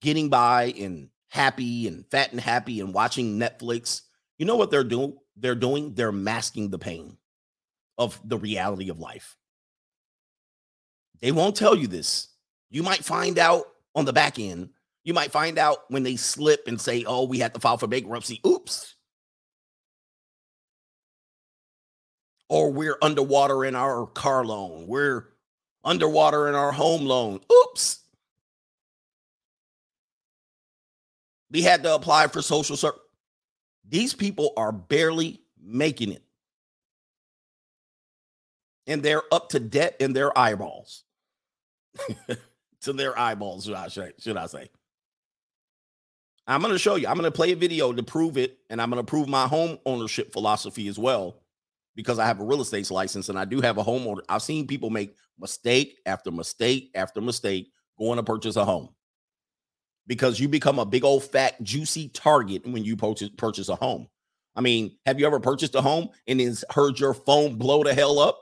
[0.00, 4.02] getting by and happy and fat and happy and watching Netflix,
[4.38, 5.16] you know what they're doing?
[5.36, 7.16] They're doing, they're masking the pain
[7.98, 9.36] of the reality of life.
[11.20, 12.28] They won't tell you this.
[12.70, 13.64] You might find out
[13.94, 14.70] on the back end.
[15.04, 17.86] You might find out when they slip and say, oh, we had to file for
[17.86, 18.40] bankruptcy.
[18.46, 18.94] Oops.
[22.48, 24.86] Or we're underwater in our car loan.
[24.86, 25.28] We're
[25.86, 27.40] underwater in our home loan.
[27.50, 28.00] Oops.
[31.50, 33.00] We had to apply for social service.
[33.88, 36.22] These people are barely making it.
[38.86, 41.04] And they're up to debt in their eyeballs.
[42.82, 44.12] to their eyeballs, should I say?
[44.18, 44.68] Should I say?
[46.46, 47.08] I'm going to show you.
[47.08, 49.48] I'm going to play a video to prove it, and I'm going to prove my
[49.48, 51.40] home ownership philosophy as well.
[51.96, 54.20] because I have a real estate license and I do have a homeowner.
[54.28, 58.88] I've seen people make mistake after mistake after mistake going to purchase a home
[60.06, 64.08] because you become a big old fat juicy target when you purchase purchase a home.
[64.54, 67.92] I mean, have you ever purchased a home and then heard your phone blow the
[67.92, 68.38] hell up?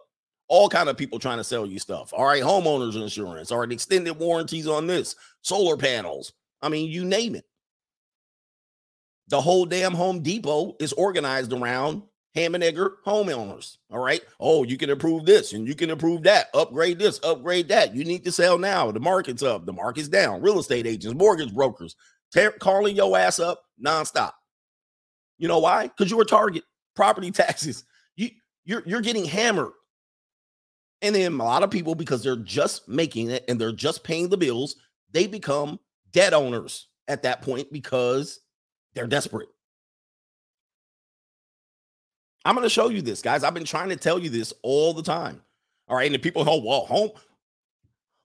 [0.47, 2.13] All kind of people trying to sell you stuff.
[2.13, 6.33] All right, homeowners insurance, all right, extended warranties on this, solar panels.
[6.63, 7.45] I mean, you name it.
[9.29, 12.03] The whole damn Home Depot is organized around
[12.35, 13.77] Ham and Egger homeowners.
[13.91, 14.21] All right.
[14.41, 17.95] Oh, you can improve this and you can improve that, upgrade this, upgrade that.
[17.95, 18.91] You need to sell now.
[18.91, 20.43] The market's up, the market's down.
[20.43, 21.95] Real estate agents, mortgage brokers,
[22.59, 24.33] calling your ass up nonstop.
[25.39, 25.85] You know why?
[25.89, 26.65] Because you're a target
[26.97, 27.85] property taxes.
[28.17, 28.31] You
[28.65, 29.73] you're you're getting hammered.
[31.03, 34.31] And then a lot of people, because they're just making it and they're just paying
[34.31, 34.77] the bills,
[35.13, 35.79] they become
[36.13, 38.41] debt owners at that point because
[38.95, 39.49] they're desperate.
[42.45, 43.43] I'm going to show you this, guys.
[43.43, 45.43] I've been trying to tell you this all the time.
[45.89, 46.07] All right.
[46.07, 47.11] And the people, oh, well, home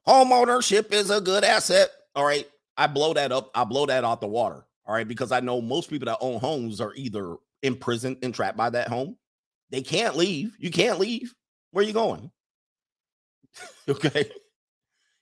[0.04, 1.90] home ownership is a good asset.
[2.14, 2.48] All right.
[2.76, 3.50] I blow that up.
[3.54, 4.64] I blow that out the water.
[4.86, 5.08] All right.
[5.08, 8.88] Because I know most people that own homes are either imprisoned and trapped by that
[8.88, 9.16] home.
[9.70, 10.56] They can't leave.
[10.58, 11.34] You can't leave.
[11.70, 12.30] Where are you going?
[13.88, 14.30] okay.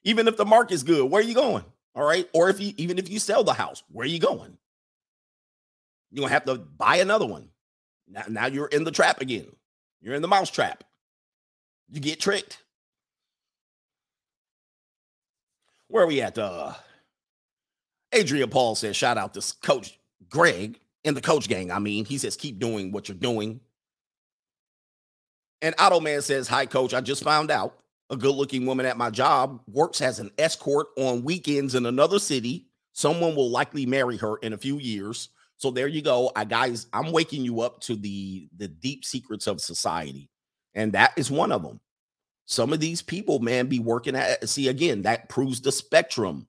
[0.03, 1.63] Even if the market's good, where are you going?
[1.95, 2.27] All right.
[2.33, 4.57] Or if you even if you sell the house, where are you going?
[6.11, 7.49] You're gonna have to buy another one.
[8.09, 9.47] Now, now you're in the trap again.
[10.01, 10.83] You're in the mouse trap.
[11.89, 12.63] You get tricked.
[15.87, 16.37] Where are we at?
[16.37, 16.73] Uh
[18.17, 21.71] Adria Paul says, shout out to Coach Greg in the coach gang.
[21.71, 23.59] I mean, he says, keep doing what you're doing.
[25.61, 26.93] And Otto Man says, Hi, coach.
[26.93, 27.77] I just found out
[28.09, 32.19] a good looking woman at my job works as an escort on weekends in another
[32.19, 32.67] city.
[32.93, 35.29] Someone will likely marry her in a few years.
[35.59, 36.31] So there you go.
[36.37, 40.29] I guys, I'm waking you up to the the deep secrets of society.
[40.73, 41.81] And that is one of them.
[42.45, 46.47] Some of these people, man, be working at eh, see again, that proves the spectrum.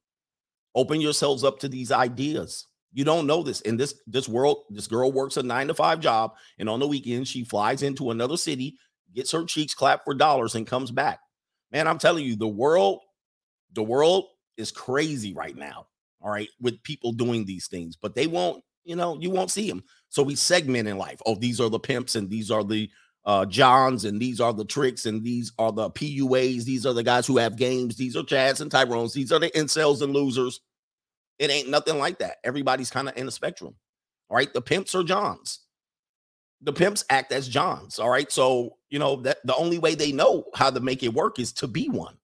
[0.76, 2.68] Open yourselves up to these ideas.
[2.92, 3.60] You don't know this.
[3.62, 6.86] In this this world, this girl works a 9 to 5 job and on the
[6.86, 8.76] weekend she flies into another city,
[9.12, 11.18] gets her cheeks clapped for dollars and comes back.
[11.72, 13.00] Man, I'm telling you, the world
[13.72, 15.88] the world is crazy right now.
[16.22, 19.68] All right, with people doing these things, but they won't you know, you won't see
[19.68, 19.82] them.
[20.08, 21.20] So we segment in life.
[21.26, 22.90] Oh, these are the pimps and these are the
[23.24, 26.64] uh Johns and these are the tricks and these are the PUAs.
[26.64, 27.96] These are the guys who have games.
[27.96, 29.12] These are Chads and Tyrones.
[29.12, 30.60] These are the incels and losers.
[31.38, 32.36] It ain't nothing like that.
[32.44, 33.74] Everybody's kind of in the spectrum.
[34.28, 34.52] All right.
[34.52, 35.60] The pimps are Johns.
[36.62, 37.98] The pimps act as Johns.
[37.98, 38.30] All right.
[38.30, 41.52] So, you know, that the only way they know how to make it work is
[41.54, 42.16] to be one.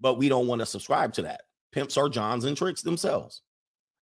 [0.00, 1.42] But we don't want to subscribe to that.
[1.72, 3.40] Pimps are Johns and tricks themselves.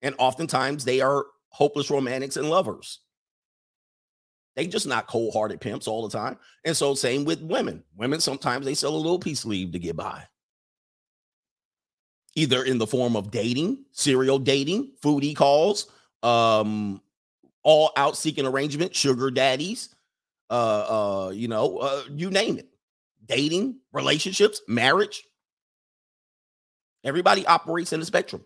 [0.02, 3.00] And oftentimes they are hopeless romantics and lovers.
[4.56, 6.36] They just not cold-hearted pimps all the time.
[6.64, 7.84] And so same with women.
[7.96, 10.24] Women sometimes they sell a little piece sleeve to get by.
[12.34, 15.88] Either in the form of dating, serial dating, foodie calls,
[16.22, 17.00] um,
[17.62, 19.94] all out seeking arrangement, sugar daddies,
[20.50, 22.68] uh, uh, you know, uh, you name it.
[23.26, 25.24] Dating, relationships, marriage.
[27.04, 28.44] Everybody operates in the spectrum.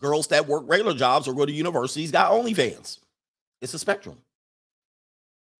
[0.00, 2.98] Girls that work regular jobs or go to universities got OnlyFans.
[3.60, 4.16] It's a spectrum.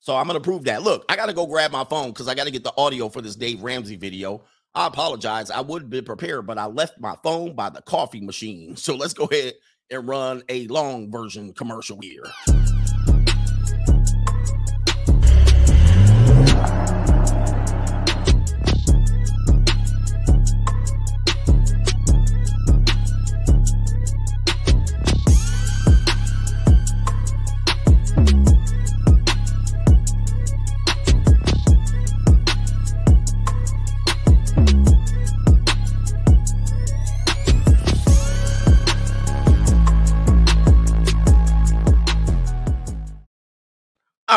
[0.01, 0.83] So I'm gonna prove that.
[0.83, 3.37] Look, I gotta go grab my phone because I gotta get the audio for this
[3.37, 4.43] Dave Ramsey video.
[4.75, 5.51] I apologize.
[5.51, 8.77] I would have been prepared, but I left my phone by the coffee machine.
[8.81, 9.55] So let's go ahead
[9.91, 12.25] and run a long version commercial here.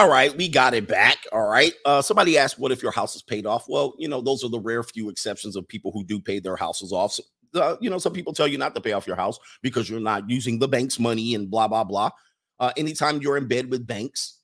[0.03, 1.19] All right, we got it back.
[1.31, 1.71] All right.
[1.85, 4.49] Uh, somebody asked, "What if your house is paid off?" Well, you know, those are
[4.49, 7.13] the rare few exceptions of people who do pay their houses off.
[7.13, 7.23] So,
[7.55, 10.01] uh, you know, some people tell you not to pay off your house because you're
[10.01, 12.09] not using the bank's money and blah blah blah.
[12.59, 14.39] Uh, anytime you're in bed with banks,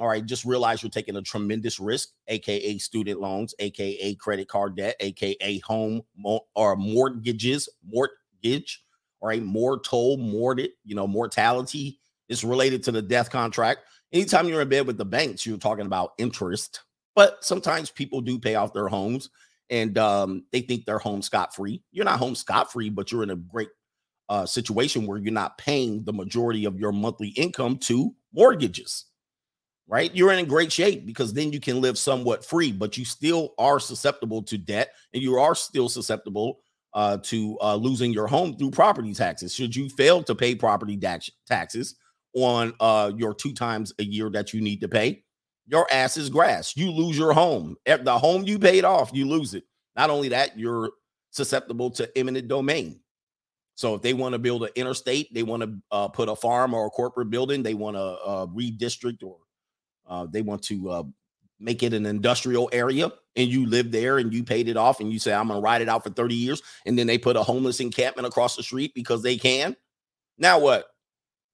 [0.00, 4.76] all right, just realize you're taking a tremendous risk, aka student loans, aka credit card
[4.76, 8.82] debt, aka home mo- or mortgages, mortgage,
[9.20, 14.62] all right, mortal, morted, you know, mortality is related to the death contract anytime you're
[14.62, 16.82] in bed with the banks, you're talking about interest.
[17.14, 19.30] But sometimes people do pay off their homes
[19.70, 21.82] and um, they think they're home scot free.
[21.90, 23.68] You're not home scot free, but you're in a great
[24.28, 29.06] uh, situation where you're not paying the majority of your monthly income to mortgages.
[29.88, 30.14] right?
[30.14, 33.80] You're in great shape because then you can live somewhat free, but you still are
[33.80, 36.60] susceptible to debt and you are still susceptible
[36.94, 39.54] uh, to uh, losing your home through property taxes.
[39.54, 41.96] Should you fail to pay property tax- taxes
[42.44, 45.24] on uh, your two times a year that you need to pay,
[45.66, 46.76] your ass is grass.
[46.76, 47.76] You lose your home.
[47.84, 49.64] The home you paid off, you lose it.
[49.96, 50.90] Not only that, you're
[51.30, 53.00] susceptible to eminent domain.
[53.74, 56.74] So if they want to build an interstate, they want to uh, put a farm
[56.74, 59.36] or a corporate building, they want to uh, redistrict or
[60.08, 61.02] uh, they want to uh,
[61.60, 65.12] make it an industrial area and you live there and you paid it off and
[65.12, 66.62] you say, I'm going to ride it out for 30 years.
[66.86, 69.76] And then they put a homeless encampment across the street because they can.
[70.38, 70.86] Now what?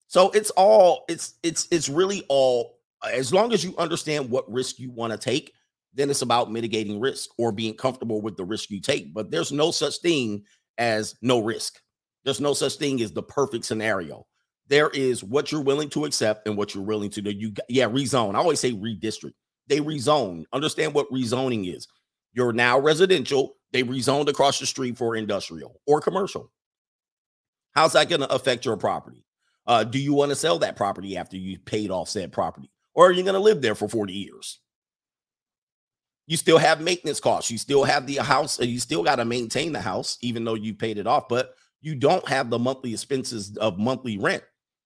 [0.06, 2.78] So it's all, it's, it's, it's really all,
[3.12, 5.52] as long as you understand what risk you want to take,
[5.92, 9.14] then it's about mitigating risk or being comfortable with the risk you take.
[9.14, 10.44] But there's no such thing
[10.78, 11.80] as no risk.
[12.24, 14.26] There's no such thing as the perfect scenario
[14.68, 17.30] there is what you're willing to accept and what you're willing to do.
[17.30, 18.34] You yeah, rezone.
[18.34, 19.34] I always say redistrict.
[19.66, 20.44] They rezone.
[20.52, 21.86] Understand what rezoning is.
[22.32, 23.56] You're now residential.
[23.72, 26.50] They rezoned across the street for industrial or commercial.
[27.72, 29.24] How's that going to affect your property?
[29.66, 33.08] Uh, do you want to sell that property after you paid off said property, or
[33.08, 34.58] are you going to live there for 40 years?
[36.26, 37.50] You still have maintenance costs.
[37.50, 38.58] You still have the house.
[38.58, 41.28] You still got to maintain the house, even though you paid it off.
[41.28, 44.42] But you don't have the monthly expenses of monthly rent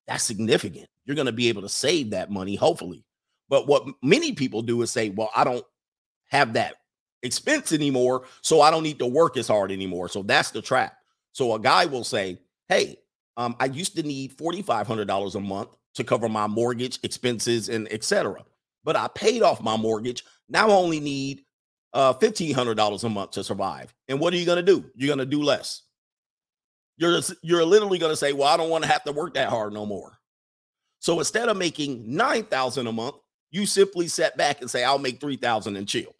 [0.09, 0.89] that's significant.
[1.05, 3.05] You're going to be able to save that money, hopefully.
[3.49, 5.65] But what many people do is say, well, I don't
[6.31, 6.77] have that
[7.23, 10.09] expense anymore, so I don't need to work as hard anymore.
[10.09, 10.97] So that's the trap.
[11.33, 12.97] So a guy will say, hey,
[13.39, 18.45] um, I used to need $4,500 a month to cover my mortgage expenses and etc.
[18.85, 20.25] But I paid off my mortgage.
[20.49, 21.45] Now I only need
[21.95, 23.95] uh, $1,500 a month to survive.
[24.09, 24.85] And what are you going to do?
[24.95, 25.83] You're going to do less.
[26.97, 29.51] You're you're literally going to say, "Well, I don't want to have to work that
[29.51, 30.19] hard no more."
[30.99, 33.15] So instead of making 9,000 a month,
[33.53, 36.13] you simply set back and say, "I'll make 3,000 and chill."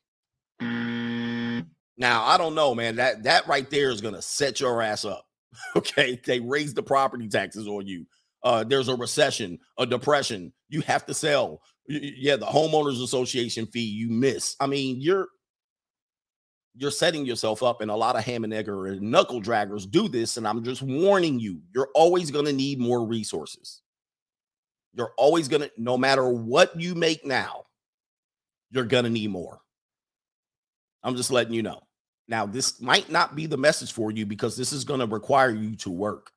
[0.61, 2.95] Now, I don't know, man.
[2.95, 5.28] That that right there is going to set your ass up.
[5.77, 6.21] okay?
[6.25, 8.07] They raise the property taxes on you.
[8.43, 10.53] Uh there's a recession, a depression.
[10.69, 11.63] You have to sell.
[11.89, 14.55] Yeah, the homeowners association fee you miss.
[14.61, 15.29] I mean, you're
[16.79, 20.09] you're setting yourself up, and a lot of ham and egger and knuckle draggers do
[20.09, 20.37] this.
[20.37, 23.83] And I'm just warning you, you're always going to need more resources.
[24.95, 27.65] You're always going to, no matter what you make now,
[28.71, 29.61] you're going to need more.
[31.03, 31.81] I'm just letting you know.
[32.29, 35.51] Now, this might not be the message for you because this is going to require
[35.51, 36.31] you to work.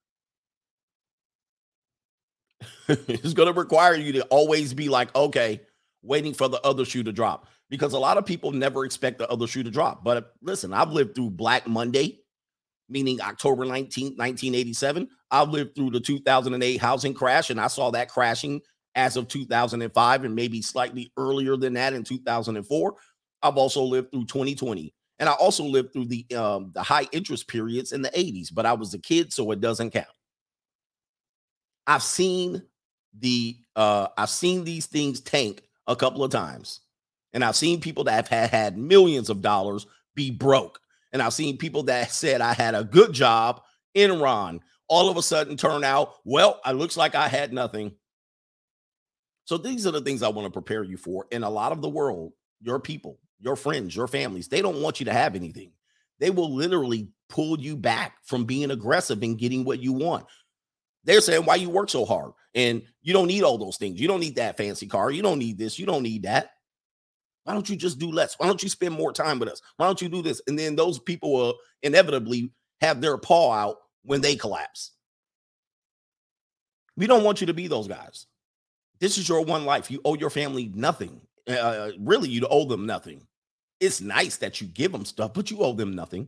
[2.88, 5.62] it's going to require you to always be like, okay,
[6.02, 9.30] waiting for the other shoe to drop because a lot of people never expect the
[9.30, 10.04] other shoe to drop.
[10.04, 12.20] But uh, listen, I've lived through Black Monday,
[12.90, 15.10] meaning October 19th, 1987.
[15.30, 18.62] I've lived through the 2008 housing crash, and I saw that crashing
[18.96, 22.96] as of 2005 and maybe slightly earlier than that in 2004.
[23.42, 24.94] I've also lived through 2020.
[25.22, 28.66] And I also lived through the um, the high interest periods in the 80s, but
[28.66, 30.08] I was a kid, so it doesn't count.
[31.88, 32.64] I've seen
[33.18, 36.82] the uh I've seen these things tank a couple of times.
[37.34, 40.82] And I've seen people that have had, had millions of dollars be broke.
[41.14, 43.62] And I've seen people that said I had a good job
[43.96, 47.94] Enron all of a sudden turn out, well, it looks like I had nothing.
[49.46, 51.28] So these are the things I want to prepare you for.
[51.32, 55.00] In a lot of the world, your people, your friends, your families, they don't want
[55.00, 55.72] you to have anything.
[56.20, 60.26] They will literally pull you back from being aggressive and getting what you want.
[61.04, 62.34] They're saying, why you work so hard?
[62.54, 64.00] And you don't need all those things.
[64.00, 65.10] You don't need that fancy car.
[65.10, 65.80] You don't need this.
[65.80, 66.52] You don't need that.
[67.44, 68.36] Why don't you just do less?
[68.38, 69.62] Why don't you spend more time with us?
[69.78, 70.42] Why don't you do this?
[70.46, 74.92] And then those people will inevitably have their paw out when they collapse.
[76.96, 78.28] We don't want you to be those guys.
[79.00, 79.90] This is your one life.
[79.90, 81.22] You owe your family nothing.
[81.48, 83.26] Uh, really, you owe them nothing.
[83.82, 86.28] It's nice that you give them stuff, but you owe them nothing.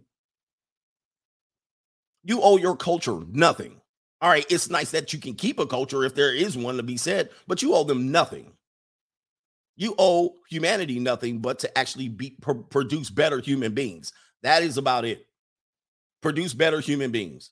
[2.24, 3.80] You owe your culture nothing.
[4.22, 6.84] All right, it's nice that you can keep a culture if there is one to
[6.84, 8.54] be said, but you owe them nothing.
[9.75, 14.13] You owe humanity nothing but to actually be pr- produce better human beings.
[14.42, 15.27] That is about it.
[16.21, 17.52] Produce better human beings.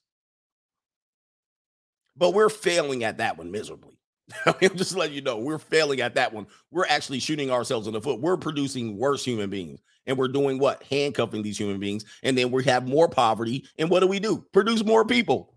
[2.16, 3.98] But we're failing at that one miserably.
[4.46, 6.46] I'm just letting you know we're failing at that one.
[6.70, 8.20] We're actually shooting ourselves in the foot.
[8.20, 9.80] We're producing worse human beings.
[10.06, 10.82] And we're doing what?
[10.84, 12.04] Handcuffing these human beings.
[12.22, 13.64] And then we have more poverty.
[13.78, 14.44] And what do we do?
[14.52, 15.54] Produce more people.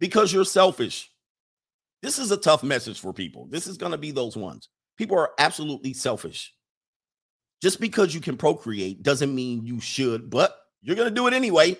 [0.00, 1.10] Because you're selfish.
[2.02, 3.46] This is a tough message for people.
[3.46, 4.68] This is going to be those ones.
[4.96, 6.54] People are absolutely selfish.
[7.60, 11.34] Just because you can procreate doesn't mean you should, but you're going to do it
[11.34, 11.76] anyway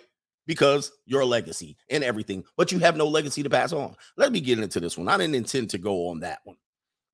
[0.47, 3.95] because you're a legacy and everything, but you have no legacy to pass on.
[4.17, 5.09] Let me get into this one.
[5.09, 6.57] I didn't intend to go on that one.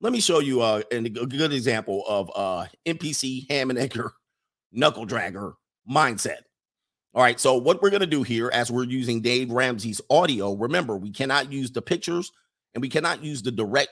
[0.05, 3.79] Let me show you uh, a good example of uh, NPC Ham and
[4.71, 5.53] knuckle dragger
[5.89, 6.41] mindset.
[7.15, 10.53] All right, so what we're going to do here, as we're using Dave Ramsey's audio,
[10.53, 12.31] remember we cannot use the pictures
[12.75, 13.89] and we cannot use the direct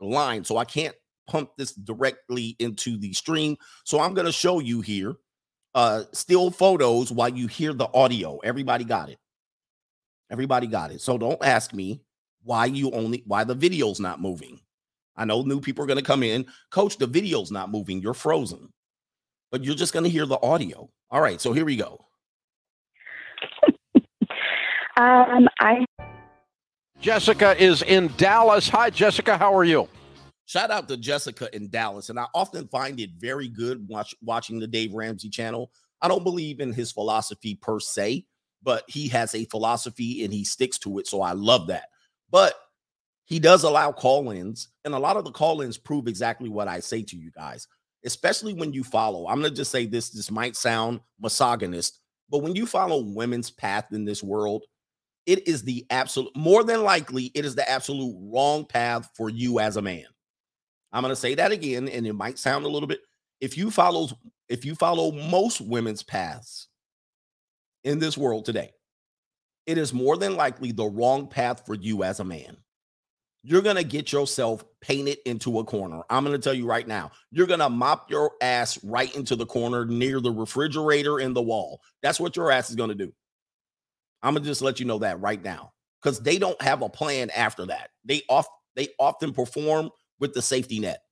[0.00, 0.44] line.
[0.44, 0.94] So I can't
[1.28, 3.58] pump this directly into the stream.
[3.84, 5.16] So I'm going to show you here
[5.74, 8.38] uh still photos while you hear the audio.
[8.38, 9.18] Everybody got it.
[10.30, 11.02] Everybody got it.
[11.02, 12.00] So don't ask me
[12.44, 14.58] why you only why the video's not moving.
[15.20, 16.46] I know new people are going to come in.
[16.70, 18.00] Coach, the video's not moving.
[18.00, 18.72] You're frozen.
[19.52, 20.88] But you're just going to hear the audio.
[21.10, 22.06] All right, so here we go.
[24.96, 25.86] Um, I
[27.00, 28.68] Jessica is in Dallas.
[28.68, 29.38] Hi, Jessica.
[29.38, 29.88] How are you?
[30.44, 32.10] Shout out to Jessica in Dallas.
[32.10, 35.70] And I often find it very good watch, watching the Dave Ramsey channel.
[36.02, 38.26] I don't believe in his philosophy per se,
[38.62, 41.06] but he has a philosophy and he sticks to it.
[41.06, 41.86] So I love that.
[42.30, 42.54] But
[43.30, 46.66] he does allow call ins, and a lot of the call ins prove exactly what
[46.66, 47.68] I say to you guys,
[48.04, 49.28] especially when you follow.
[49.28, 53.48] I'm going to just say this this might sound misogynist, but when you follow women's
[53.48, 54.64] path in this world,
[55.26, 59.60] it is the absolute, more than likely, it is the absolute wrong path for you
[59.60, 60.06] as a man.
[60.92, 63.00] I'm going to say that again, and it might sound a little bit.
[63.40, 64.08] If you follow,
[64.48, 66.66] if you follow most women's paths
[67.84, 68.72] in this world today,
[69.66, 72.56] it is more than likely the wrong path for you as a man.
[73.42, 76.02] You're going to get yourself painted into a corner.
[76.10, 79.34] I'm going to tell you right now, you're going to mop your ass right into
[79.34, 81.80] the corner near the refrigerator and the wall.
[82.02, 83.12] That's what your ass is going to do.
[84.22, 85.72] I'm going to just let you know that right now
[86.02, 87.90] because they don't have a plan after that.
[88.04, 91.02] They off they often perform with the safety net.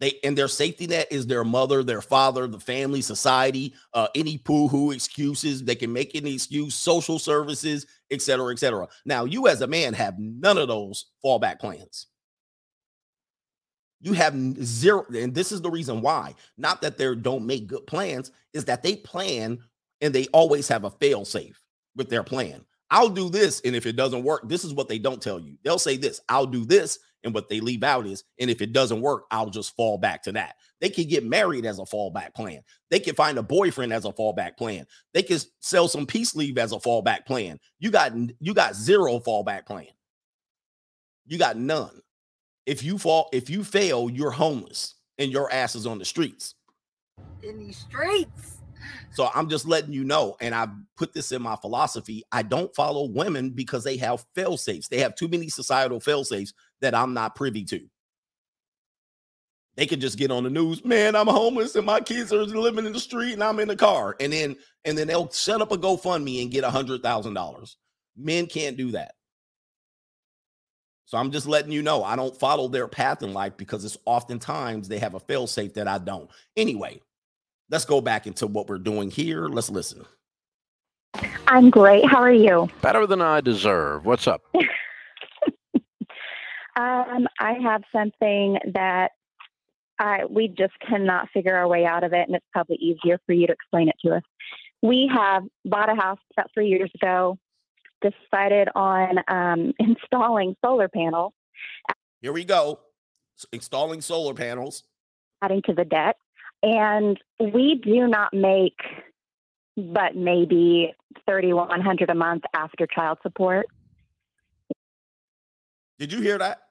[0.00, 4.38] They and their safety net is their mother, their father, the family, society, uh, any
[4.38, 5.62] poo-hoo excuses.
[5.62, 8.88] They can make any excuse, social services, etc., etc.
[9.04, 12.06] Now, you as a man have none of those fallback plans.
[14.00, 14.34] You have
[14.64, 16.34] zero, and this is the reason why.
[16.56, 19.58] Not that they don't make good plans, is that they plan
[20.00, 21.62] and they always have a fail safe
[21.94, 22.64] with their plan.
[22.90, 25.58] I'll do this, and if it doesn't work, this is what they don't tell you.
[25.62, 28.72] They'll say this: I'll do this, and what they leave out is, and if it
[28.72, 30.56] doesn't work, I'll just fall back to that.
[30.80, 32.60] They can get married as a fallback plan.
[32.90, 34.86] They can find a boyfriend as a fallback plan.
[35.12, 37.58] They can sell some peace leave as a fallback plan.
[37.78, 39.88] You got you got zero fallback plan.
[41.26, 42.00] You got none.
[42.66, 46.54] If you fall, if you fail, you're homeless and your ass is on the streets.
[47.42, 48.59] In these streets.
[49.12, 52.24] So I'm just letting you know, and I put this in my philosophy.
[52.32, 54.88] I don't follow women because they have fail safes.
[54.88, 57.80] They have too many societal fail safes that I'm not privy to.
[59.76, 61.16] They could just get on the news, man.
[61.16, 64.16] I'm homeless and my kids are living in the street and I'm in the car,
[64.20, 67.76] and then and then they'll set up a GoFundMe and get a hundred thousand dollars.
[68.16, 69.12] Men can't do that.
[71.06, 73.96] So I'm just letting you know I don't follow their path in life because it's
[74.04, 76.30] oftentimes they have a fail safe that I don't.
[76.56, 77.00] Anyway,
[77.70, 79.46] let's go back into what we're doing here.
[79.48, 80.04] Let's listen.
[81.46, 82.06] I'm great.
[82.06, 82.68] How are you?
[82.82, 84.04] Better than I deserve.
[84.04, 84.42] What's up?
[86.76, 89.12] um, I have something that
[89.98, 93.32] I we just cannot figure our way out of it, and it's probably easier for
[93.32, 94.22] you to explain it to us.
[94.82, 97.36] We have bought a house about three years ago,
[98.00, 101.32] decided on um, installing solar panels.
[102.22, 102.80] Here we go.
[103.52, 104.84] Installing solar panels.
[105.42, 106.16] Adding to the debt
[106.62, 108.80] and we do not make
[109.76, 110.92] but maybe
[111.26, 113.66] 3100 a month after child support.
[115.98, 116.62] Did you hear that?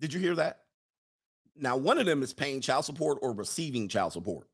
[0.00, 0.60] Did you hear that?
[1.56, 4.48] Now one of them is paying child support or receiving child support.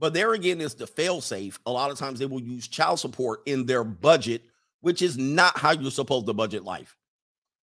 [0.00, 3.00] But there again is the fail safe a lot of times they will use child
[3.00, 4.42] support in their budget
[4.80, 6.96] which is not how you're supposed to budget life.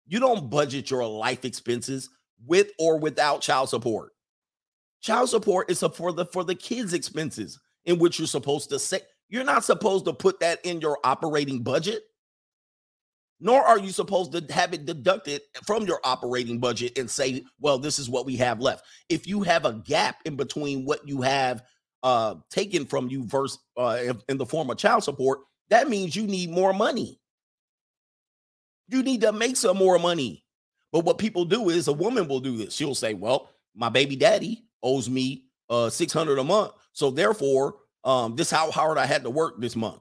[0.06, 2.10] You don't budget your life expenses
[2.46, 4.12] with or without child support
[5.06, 9.02] Child support is for the for the kids' expenses in which you're supposed to say
[9.30, 12.02] you're not supposed to put that in your operating budget.
[13.40, 17.78] Nor are you supposed to have it deducted from your operating budget and say, well,
[17.78, 18.84] this is what we have left.
[19.08, 21.62] If you have a gap in between what you have
[22.02, 26.26] uh, taken from you versus uh, in the form of child support, that means you
[26.26, 27.20] need more money.
[28.88, 30.44] You need to make some more money.
[30.92, 32.74] But what people do is a woman will do this.
[32.74, 36.72] She'll say, well, my baby daddy owes me uh 600 a month.
[36.94, 37.76] So therefore,
[38.06, 40.00] um this is how hard I had to work this month.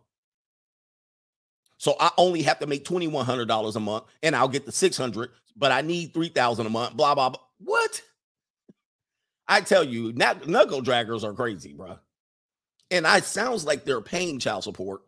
[1.78, 5.72] So I only have to make $2100 a month and I'll get the 600, but
[5.72, 7.40] I need 3000 a month, blah blah blah.
[7.58, 8.02] What?
[9.46, 11.98] I tell you, not, knuckle draggers are crazy, bro.
[12.90, 15.02] And I sounds like they're paying child support.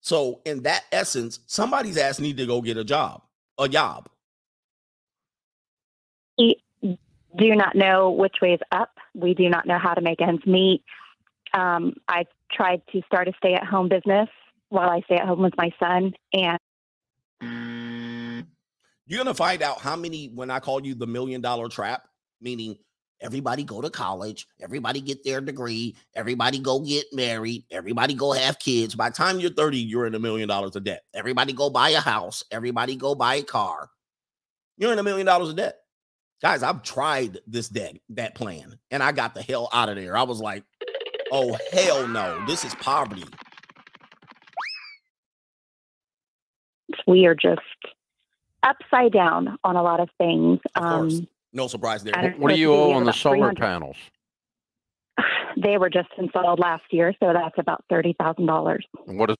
[0.00, 3.22] So in that essence, somebody's ass need to go get a job,
[3.58, 4.08] a job
[7.36, 8.95] do not know which way is up.
[9.16, 10.84] We do not know how to make ends meet.
[11.54, 14.28] Um, I've tried to start a stay at home business
[14.68, 16.12] while I stay at home with my son.
[16.32, 16.58] And
[19.06, 22.02] You're gonna find out how many when I call you the million dollar trap,
[22.40, 22.76] meaning
[23.20, 28.58] everybody go to college, everybody get their degree, everybody go get married, everybody go have
[28.58, 28.94] kids.
[28.94, 31.04] By time you're 30, you're in a million dollars of debt.
[31.14, 33.88] Everybody go buy a house, everybody go buy a car.
[34.76, 35.76] You're in a million dollars of debt.
[36.42, 40.16] Guys, I've tried this debt, that plan, and I got the hell out of there.
[40.16, 40.64] I was like,
[41.32, 43.24] oh hell no, this is poverty.
[47.06, 47.60] we are just
[48.62, 50.60] upside down on a lot of things.
[50.74, 51.14] Of course.
[51.14, 52.16] Um, No surprise there.
[52.16, 53.96] I What do you we owe on the solar panels?
[55.56, 58.84] they were just installed last year, so that's about thirty thousand dollars.
[59.04, 59.36] What is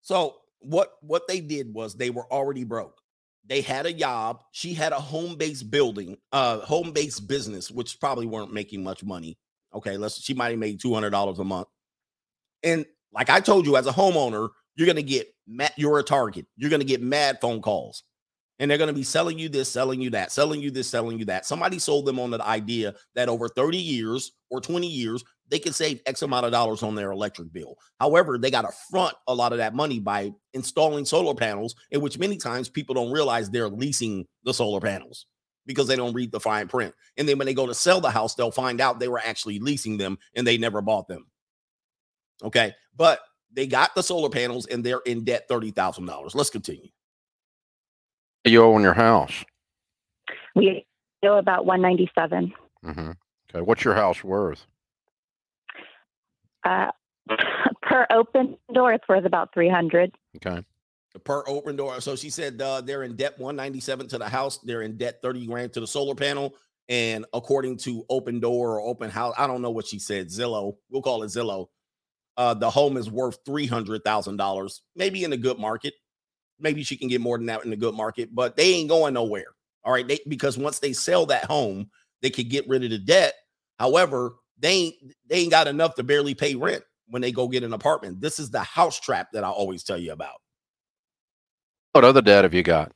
[0.00, 2.98] So what what they did was they were already broke.
[3.46, 4.42] They had a job.
[4.52, 9.38] She had a home-based building, uh, home-based business, which probably weren't making much money.
[9.74, 11.68] Okay, let's she might have made two hundred dollars a month.
[12.62, 16.46] And like I told you, as a homeowner, you're gonna get mad, you're a target.
[16.56, 18.04] You're gonna get mad phone calls.
[18.58, 21.24] And they're gonna be selling you this, selling you that, selling you this, selling you
[21.24, 21.46] that.
[21.46, 25.74] Somebody sold them on the idea that over 30 years or 20 years, they can
[25.74, 27.76] save X amount of dollars on their electric bill.
[28.00, 32.00] However, they got to front a lot of that money by installing solar panels, in
[32.00, 35.26] which many times people don't realize they're leasing the solar panels
[35.66, 36.94] because they don't read the fine print.
[37.18, 39.58] And then when they go to sell the house, they'll find out they were actually
[39.58, 41.26] leasing them and they never bought them.
[42.42, 42.72] Okay.
[42.96, 43.20] But
[43.52, 46.34] they got the solar panels and they're in debt $30,000.
[46.34, 46.88] Let's continue.
[48.46, 49.44] you owe on your house?
[50.54, 50.86] We
[51.22, 52.54] owe about one ninety seven.
[52.82, 53.10] hmm
[53.50, 53.60] Okay.
[53.60, 54.66] What's your house worth?
[56.64, 56.90] Uh,
[57.82, 60.14] per open door, it's worth about three hundred.
[60.36, 60.62] Okay.
[61.24, 62.00] Per Opendoor.
[62.00, 64.58] So she said uh, they're in debt 197 to the house.
[64.58, 66.54] They're in debt 30 grand to the solar panel.
[66.88, 70.28] And according to Opendoor or open house, I don't know what she said.
[70.28, 71.66] Zillow, we'll call it Zillow.
[72.36, 75.94] Uh, the home is worth three hundred thousand dollars, maybe in a good market.
[76.58, 79.14] Maybe she can get more than that in a good market, but they ain't going
[79.14, 79.46] nowhere.
[79.84, 81.90] All right, they, because once they sell that home,
[82.22, 83.34] they could get rid of the debt.
[83.78, 84.94] However, they ain't
[85.28, 88.20] they ain't got enough to barely pay rent when they go get an apartment.
[88.20, 90.40] This is the house trap that I always tell you about.
[91.92, 92.92] What other debt have you got?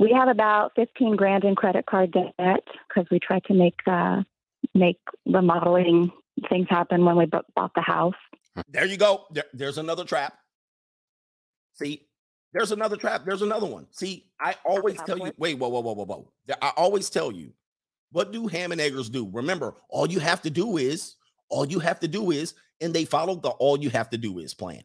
[0.00, 4.22] We have about fifteen grand in credit card debt because we tried to make uh,
[4.74, 6.10] make remodeling
[6.48, 8.14] things happen when we bu- bought the house.
[8.68, 9.26] There you go.
[9.30, 10.34] There- there's another trap.
[11.74, 12.08] See,
[12.52, 13.24] there's another trap.
[13.24, 13.86] There's another one.
[13.92, 15.32] See, I always tell you.
[15.36, 16.32] Wait, whoa, whoa, whoa, whoa, whoa.
[16.60, 17.52] I always tell you.
[18.12, 19.28] What do ham and eggers do?
[19.32, 21.16] Remember, all you have to do is,
[21.48, 24.38] all you have to do is, and they followed the all you have to do
[24.38, 24.82] is plan,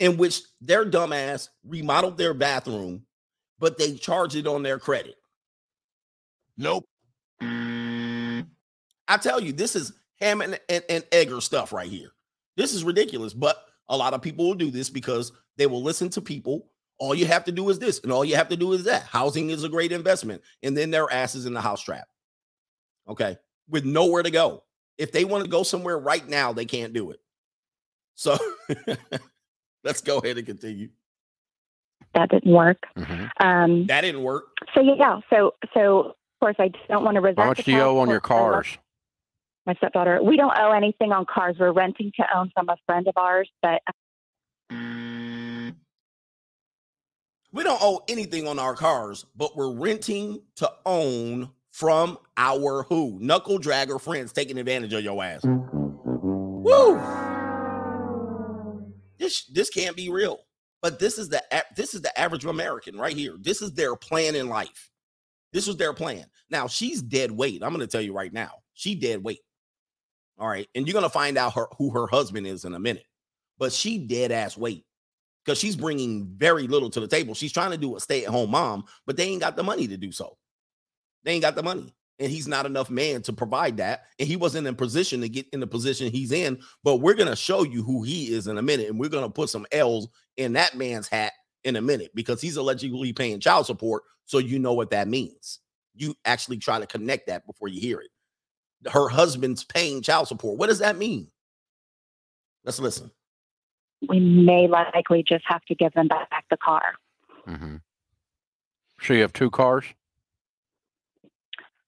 [0.00, 3.04] in which their dumbass remodeled their bathroom,
[3.58, 5.16] but they charge it on their credit.
[6.56, 6.84] Nope.
[7.40, 12.10] I tell you, this is ham and, and, and egger stuff right here.
[12.56, 16.08] This is ridiculous, but a lot of people will do this because they will listen
[16.10, 16.70] to people.
[16.98, 19.02] All you have to do is this, and all you have to do is that.
[19.02, 22.08] Housing is a great investment, and then their asses in the house trap.
[23.08, 23.36] Okay,
[23.68, 24.62] with nowhere to go.
[24.98, 27.20] If they want to go somewhere right now, they can't do it.
[28.14, 28.36] So
[29.84, 30.88] let's go ahead and continue.
[32.14, 32.78] That didn't work.
[32.96, 34.46] hmm Um, That didn't work.
[34.74, 37.38] so yeah, so so of course I don't want to resent.
[37.38, 38.40] How much do you owe on your support.
[38.40, 38.78] I love cars?
[39.66, 40.22] My stepdaughter.
[40.22, 41.56] We don't owe anything on cars.
[41.58, 43.82] We're renting to own from a friend of ours, but
[47.52, 53.18] We don't owe anything on our cars, but we're renting to own from our who?
[53.20, 55.42] Knuckle dragger friends taking advantage of your ass.
[55.42, 56.62] Mm-hmm.
[56.62, 56.98] Woo!
[59.18, 60.38] This this can't be real.
[60.80, 61.42] But this is the
[61.76, 63.34] this is the average American right here.
[63.38, 64.90] This is their plan in life.
[65.52, 66.24] This was their plan.
[66.48, 67.62] Now she's dead weight.
[67.62, 68.52] I'm going to tell you right now.
[68.72, 69.40] She dead weight.
[70.38, 72.80] All right, and you're going to find out her, who her husband is in a
[72.80, 73.04] minute.
[73.58, 74.86] But she dead ass weight
[75.44, 77.34] because she's bringing very little to the table.
[77.34, 79.86] She's trying to do a stay at home mom, but they ain't got the money
[79.88, 80.38] to do so.
[81.26, 81.92] They ain't got the money.
[82.18, 84.04] And he's not enough man to provide that.
[84.18, 86.58] And he wasn't in position to get in the position he's in.
[86.82, 88.88] But we're going to show you who he is in a minute.
[88.88, 90.08] And we're going to put some L's
[90.38, 91.32] in that man's hat
[91.64, 94.04] in a minute because he's allegedly paying child support.
[94.24, 95.58] So you know what that means.
[95.94, 98.10] You actually try to connect that before you hear it.
[98.90, 100.58] Her husband's paying child support.
[100.58, 101.28] What does that mean?
[102.64, 103.10] Let's listen.
[104.08, 106.82] we may likely just have to give them back the car.
[107.46, 107.76] Mm-hmm.
[109.02, 109.84] So you have two cars?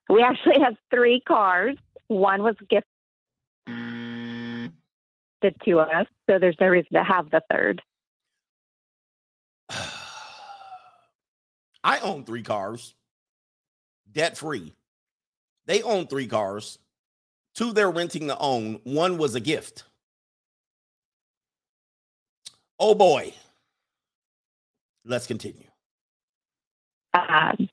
[0.09, 1.77] We actually have three cars.
[2.09, 2.87] One was gifted
[5.65, 7.83] to us, so there's no reason to have the third.
[11.85, 12.95] I own three cars,
[14.11, 14.75] debt free.
[15.67, 16.79] They own three cars.
[17.55, 18.81] Two they're renting to own.
[18.85, 19.85] One was a gift.
[22.79, 23.35] Oh boy.
[25.05, 25.69] Let's continue.
[27.15, 27.65] Hmm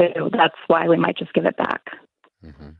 [0.00, 1.82] so that's why we might just give it back.
[2.42, 2.70] hmm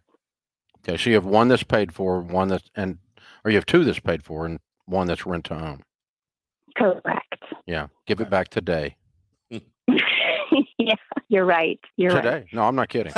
[0.86, 2.98] Okay, so you have one that's paid for, one that's and
[3.44, 5.82] or you have two that's paid for, and one that's rent to own.
[6.76, 7.42] Correct.
[7.66, 8.96] Yeah, give it back today.
[10.78, 10.94] yeah,
[11.28, 11.80] you're right.
[11.96, 12.22] You're right.
[12.22, 12.46] Today?
[12.52, 13.12] No, I'm not kidding.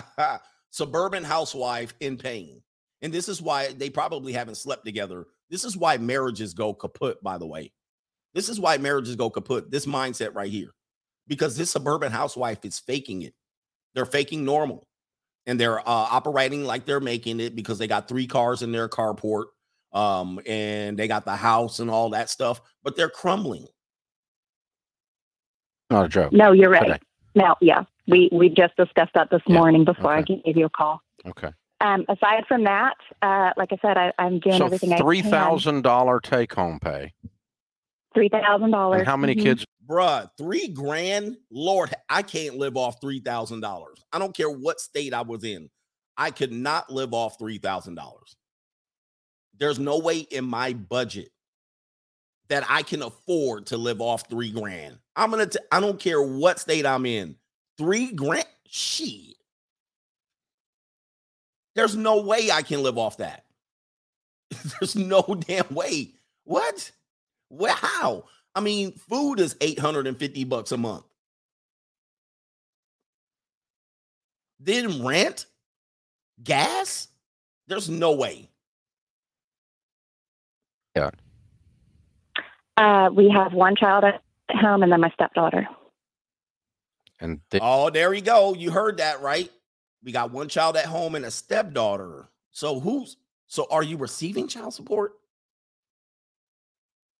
[0.70, 2.62] Suburban housewife in pain.
[3.02, 5.26] And this is why they probably haven't slept together.
[5.50, 7.72] This is why marriages go kaput, by the way.
[8.34, 9.70] This is why marriages go kaput.
[9.70, 10.70] This mindset right here.
[11.28, 13.34] Because this suburban housewife is faking it.
[13.94, 14.86] They're faking normal.
[15.46, 18.88] And they're uh, operating like they're making it because they got three cars in their
[18.88, 19.44] carport
[19.92, 23.66] um, and they got the house and all that stuff, but they're crumbling.
[25.90, 26.32] Not a joke.
[26.32, 26.82] No, you're right.
[26.84, 26.98] Today.
[27.34, 30.34] No, yeah, we we just discussed that this Yeah, morning before okay.
[30.34, 31.00] I gave you a call.
[31.26, 31.50] Okay.
[31.80, 35.22] Um, aside from that, uh, like I said, I, I'm doing So everything I three
[35.22, 35.30] can.
[35.30, 37.12] thousand dollar take home pay.
[38.16, 39.06] Three thousand dollars.
[39.06, 39.42] How many Mhm.
[39.42, 39.66] kids?
[39.86, 41.36] Bruh, three grand.
[41.50, 44.02] Lord, I can't live off three thousand dollars.
[44.10, 45.70] I don't care what state I was in.
[46.16, 48.34] I could not live off three thousand dollars.
[49.58, 51.30] There's no way in my budget
[52.48, 54.98] that I can afford to live off three grand.
[55.14, 55.46] I'm gonna.
[55.46, 57.36] T- I don't care what state I'm in.
[57.76, 58.46] Three grand.
[58.66, 59.36] Shit.
[61.74, 63.44] There's no way I can live off that.
[64.80, 66.14] There's no damn way.
[66.44, 66.90] What?
[67.50, 68.24] Well, how?
[68.54, 71.04] I mean, food is 850 bucks a month.
[74.58, 75.46] Then rent,
[76.42, 77.08] gas,
[77.66, 78.50] there's no way.
[80.96, 81.10] Yeah.
[82.76, 85.68] Uh, we have one child at home, and then my stepdaughter.
[87.20, 88.54] And they, Oh, there you go.
[88.54, 89.50] You heard that right.
[90.02, 92.28] We got one child at home and a stepdaughter.
[92.50, 93.16] So who's
[93.46, 95.14] so are you receiving child support?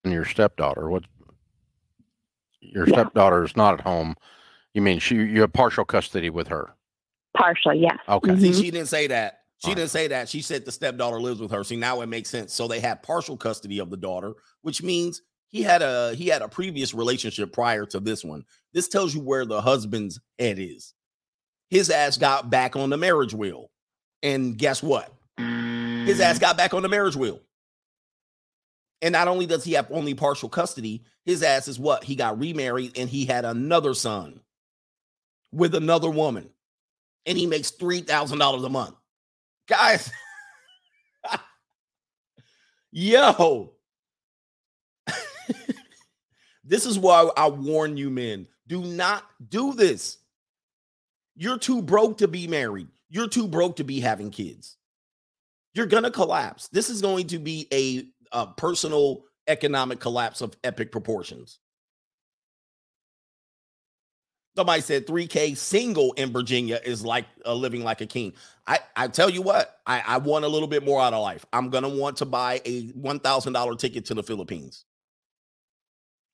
[0.07, 0.89] And your stepdaughter.
[0.89, 1.05] What?
[2.61, 2.95] Your Yeah.
[2.95, 4.17] stepdaughter is not at home.
[4.75, 5.17] You mean she?
[5.17, 6.75] You have partial custody with her.
[7.37, 7.99] Partial, yes.
[8.09, 8.39] Okay.
[8.39, 8.55] See, Mhm.
[8.63, 9.43] she didn't say that.
[9.59, 9.77] She Alright.
[9.79, 10.29] didn't say that.
[10.29, 11.65] She said the stepdaughter lives with her.
[11.65, 12.53] See, now it makes sense.
[12.53, 16.43] So they have partial custody of the daughter, which means he had a he had
[16.43, 18.45] a previous relationship prior to this one.
[18.73, 20.95] This tells you where the husband's head is.
[21.71, 23.71] His ass got back on the marriage wheel.
[24.23, 25.13] And guess what?
[25.39, 27.41] His ass got back on the marriage wheel.
[29.03, 32.05] And not only does he have only partial custody, his ass is what?
[32.05, 34.41] He got remarried and he had another son
[35.53, 36.51] with another woman.
[37.27, 38.95] And he makes $3,000 a month.
[39.69, 40.11] Guys,
[42.93, 43.73] yo,
[46.65, 50.19] this is why I warn you, men do not do this.
[51.37, 54.77] You're too broke to be married, you're too broke to be having kids.
[55.75, 56.69] You're going to collapse.
[56.69, 61.59] This is going to be a, a personal economic collapse of epic proportions.
[64.57, 68.33] Somebody said 3K single in Virginia is like uh, living like a king.
[68.67, 71.45] I, I tell you what, I, I want a little bit more out of life.
[71.53, 74.87] I'm going to want to buy a $1,000 ticket to the Philippines.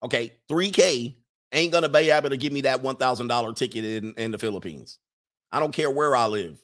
[0.04, 1.16] Okay, 3K
[1.52, 4.98] ain't going to be able to give me that $1,000 ticket in, in the Philippines.
[5.50, 6.62] I don't care where I live.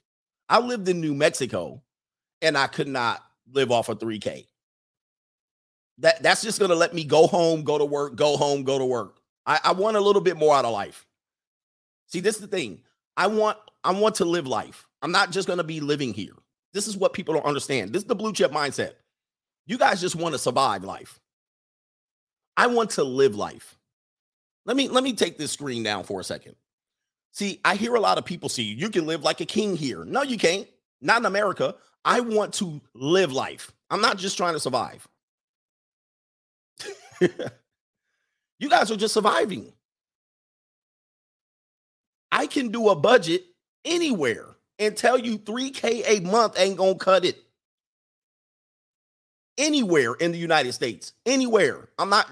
[0.49, 1.83] I lived in New Mexico
[2.41, 3.21] and I could not
[3.53, 4.47] live off of 3K.
[5.99, 8.85] That, that's just to let me go home, go to work, go home, go to
[8.85, 9.17] work.
[9.47, 11.07] I, I want a little bit more out of life.
[12.07, 12.81] See, this is the thing.
[13.17, 14.87] I want I want to live life.
[15.03, 16.35] I'm not just to be living here.
[16.73, 17.93] This is what people don't understand.
[17.93, 18.93] This is the blue chip mindset.
[19.67, 21.19] You guys just want to survive life.
[22.57, 23.77] I want to live life.
[24.67, 26.55] Let me let me take this screen down for a second.
[27.33, 30.05] See, I hear a lot of people see you can live like a king here.
[30.05, 30.67] No, you can't.
[31.01, 31.75] Not in America.
[32.05, 33.73] I want to live life.
[33.91, 35.07] I'm not just trying to survive.
[38.59, 39.73] you guys are just surviving.
[42.31, 43.45] I can do a budget
[43.85, 44.47] anywhere
[44.79, 47.39] and tell you 3K a month ain't gonna cut it.
[49.57, 51.89] Anywhere in the United States, anywhere.
[51.99, 52.29] I'm not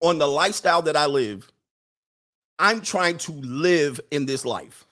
[0.00, 1.50] on the lifestyle that I live.
[2.58, 4.84] I'm trying to live in this life.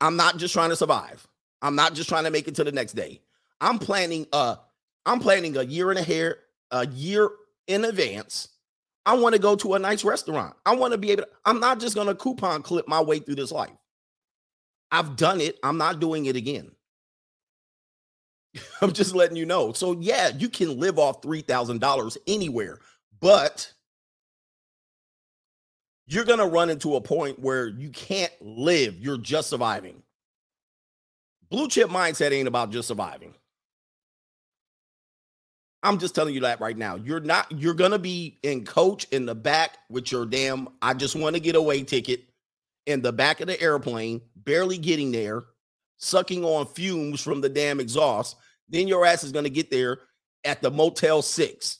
[0.00, 1.26] I'm not just trying to survive.
[1.62, 3.20] I'm not just trying to make it to the next day.
[3.60, 4.56] I'm planning uh
[5.06, 6.38] I'm planning a year and a hair
[6.70, 7.30] a year
[7.66, 8.48] in advance.
[9.04, 10.54] I want to go to a nice restaurant.
[10.66, 13.20] I want to be able to, I'm not just going to coupon clip my way
[13.20, 13.70] through this life.
[14.90, 15.58] I've done it.
[15.62, 16.70] I'm not doing it again.
[18.82, 19.72] I'm just letting you know.
[19.72, 22.78] So yeah, you can live off $3,000 anywhere,
[23.20, 23.72] but
[26.06, 28.96] you're going to run into a point where you can't live.
[28.98, 30.02] You're just surviving.
[31.48, 33.34] Blue chip mindset ain't about just surviving.
[35.86, 36.96] I'm just telling you that right now.
[36.96, 41.14] You're not, you're gonna be in coach in the back with your damn I just
[41.14, 42.24] want to get away ticket
[42.86, 45.44] in the back of the airplane, barely getting there,
[45.98, 48.34] sucking on fumes from the damn exhaust.
[48.68, 50.00] Then your ass is gonna get there
[50.44, 51.78] at the Motel 6.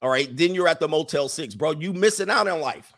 [0.00, 0.34] All right.
[0.34, 1.54] Then you're at the Motel 6.
[1.54, 2.94] Bro, you missing out in life.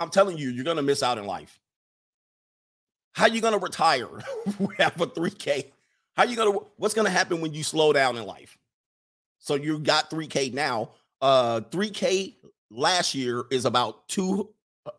[0.00, 1.60] I'm telling you, you're gonna miss out in life.
[3.12, 4.08] How you gonna retire?
[4.58, 5.66] we have a 3K.
[6.16, 8.56] How you gonna what's gonna happen when you slow down in life?
[9.38, 10.92] So you got 3K now.
[11.20, 12.36] Uh 3K
[12.70, 14.50] last year is about two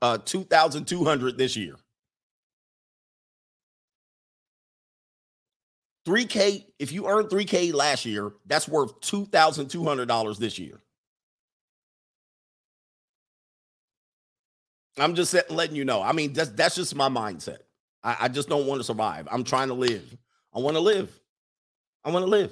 [0.01, 1.75] uh 2200 this year.
[6.07, 10.79] 3K, if you earned 3K last year, that's worth $2,200 this year.
[14.97, 16.01] I'm just letting you know.
[16.01, 17.59] I mean, that's that's just my mindset.
[18.03, 19.27] I, I just don't want to survive.
[19.29, 20.17] I'm trying to live.
[20.57, 21.21] I want to live.
[22.03, 22.51] I want to live.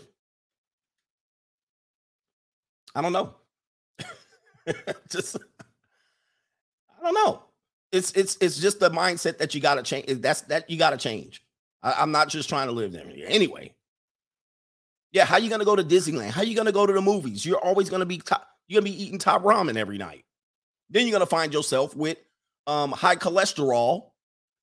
[2.94, 3.34] I don't know.
[5.10, 5.38] just
[7.02, 7.42] I don't know.
[7.92, 10.06] It's it's it's just the mindset that you got to change.
[10.22, 11.44] That's that you got to change.
[11.82, 13.06] I, am not just trying to live there.
[13.26, 13.74] Anyway,
[15.12, 15.26] yeah.
[15.26, 16.30] How you gonna go to Disneyland?
[16.30, 17.44] How you gonna go to the movies?
[17.44, 18.48] You're always gonna be top.
[18.68, 20.26] You're gonna be eating top ramen every night.
[20.92, 22.18] Then you're gonna find yourself with
[22.68, 24.12] um, high cholesterol,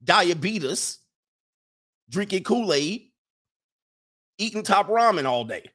[0.05, 0.99] diabetes,
[2.09, 3.12] drinking Kool Aid,
[4.39, 5.71] eating top ramen all day.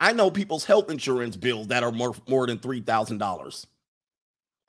[0.00, 3.66] I know people's health insurance bills that are more, more than $3,000.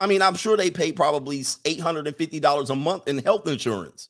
[0.00, 4.08] I mean, I'm sure they pay probably $850 a month in health insurance.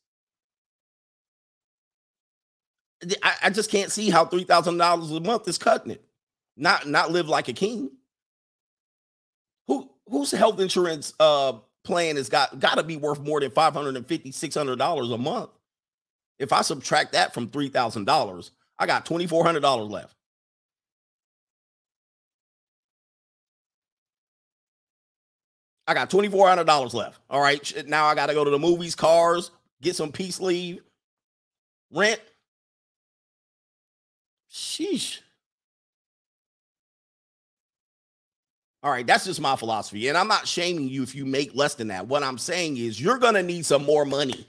[3.23, 6.05] I, I just can't see how $3,000 a month is cutting it.
[6.57, 7.91] Not not live like a king.
[9.69, 11.55] Who whose health insurance uh
[11.87, 15.51] plan has got got to be worth more than 550 $600 a month.
[16.39, 20.15] If I subtract that from $3,000, I got $2,400 left.
[25.87, 27.21] I got $2,400 left.
[27.31, 27.87] All right.
[27.87, 30.83] Now I got to go to the movies, cars, get some peace leave,
[31.93, 32.21] rent.
[34.53, 35.21] Sheesh.
[38.87, 40.07] All right, that's just my philosophy.
[40.07, 42.07] And I'm not shaming you if you make less than that.
[42.07, 44.47] What I'm saying is you're going to need some more money.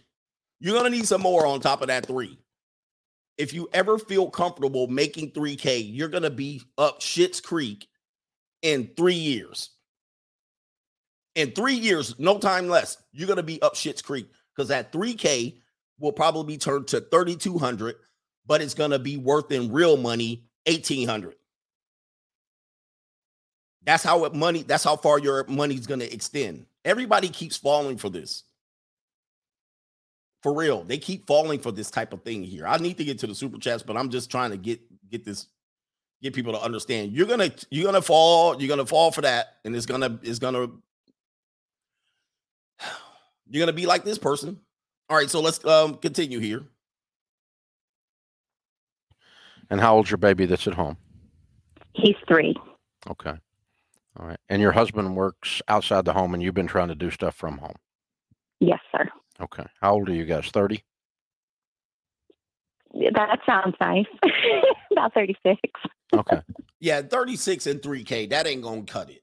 [0.59, 2.37] You're going to need some more on top of that three.
[3.39, 7.87] If you ever feel comfortable making 3K, you're going to be up Shit's Creek
[8.61, 9.71] in three years
[11.37, 15.59] in three years, no time less, you're gonna be up Shit's Creek because that 3K
[15.99, 17.95] will probably be turned to 3,200,
[18.47, 21.35] but it's gonna be worth in real money 1,800.
[23.87, 24.63] That's how it money.
[24.63, 26.65] That's how far your money's gonna extend.
[26.83, 28.43] Everybody keeps falling for this.
[30.43, 32.67] For real, they keep falling for this type of thing here.
[32.67, 35.23] I need to get to the super chats, but I'm just trying to get get
[35.23, 35.47] this
[36.21, 37.13] get people to understand.
[37.13, 38.61] You're gonna you're gonna fall.
[38.61, 40.67] You're gonna fall for that, and it's gonna it's gonna
[43.49, 44.59] you're gonna be like this person.
[45.09, 46.63] All right, so let's um continue here.
[49.69, 50.97] And how old's your baby that's at home?
[51.93, 52.53] He's three.
[53.09, 53.37] Okay.
[54.19, 54.39] All right.
[54.49, 57.59] And your husband works outside the home and you've been trying to do stuff from
[57.59, 57.75] home.
[58.59, 59.07] Yes, sir.
[59.39, 59.65] Okay.
[59.81, 60.49] How old are you guys?
[60.49, 60.83] 30?
[62.93, 64.05] That sounds nice.
[64.91, 65.59] About 36.
[66.13, 66.41] Okay.
[66.79, 68.29] yeah, 36 and 3K.
[68.29, 69.21] That ain't gonna cut it.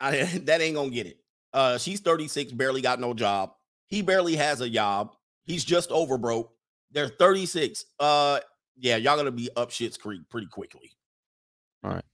[0.00, 1.18] I, that ain't gonna get it.
[1.52, 3.52] Uh, she's 36, barely got no job.
[3.86, 5.14] He barely has a job.
[5.44, 6.52] He's just over broke.
[6.90, 7.84] They're 36.
[7.98, 8.40] Uh,
[8.76, 10.90] yeah, y'all gonna be up shit's creek pretty quickly.
[11.82, 12.04] All right.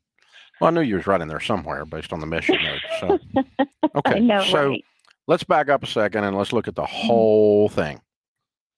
[0.63, 2.85] Well, I knew you was right in there somewhere based on the mission notes.
[3.01, 3.19] So
[3.97, 4.21] okay.
[4.21, 4.85] know, so right?
[5.27, 8.01] let's back up a second and let's look at the whole thing.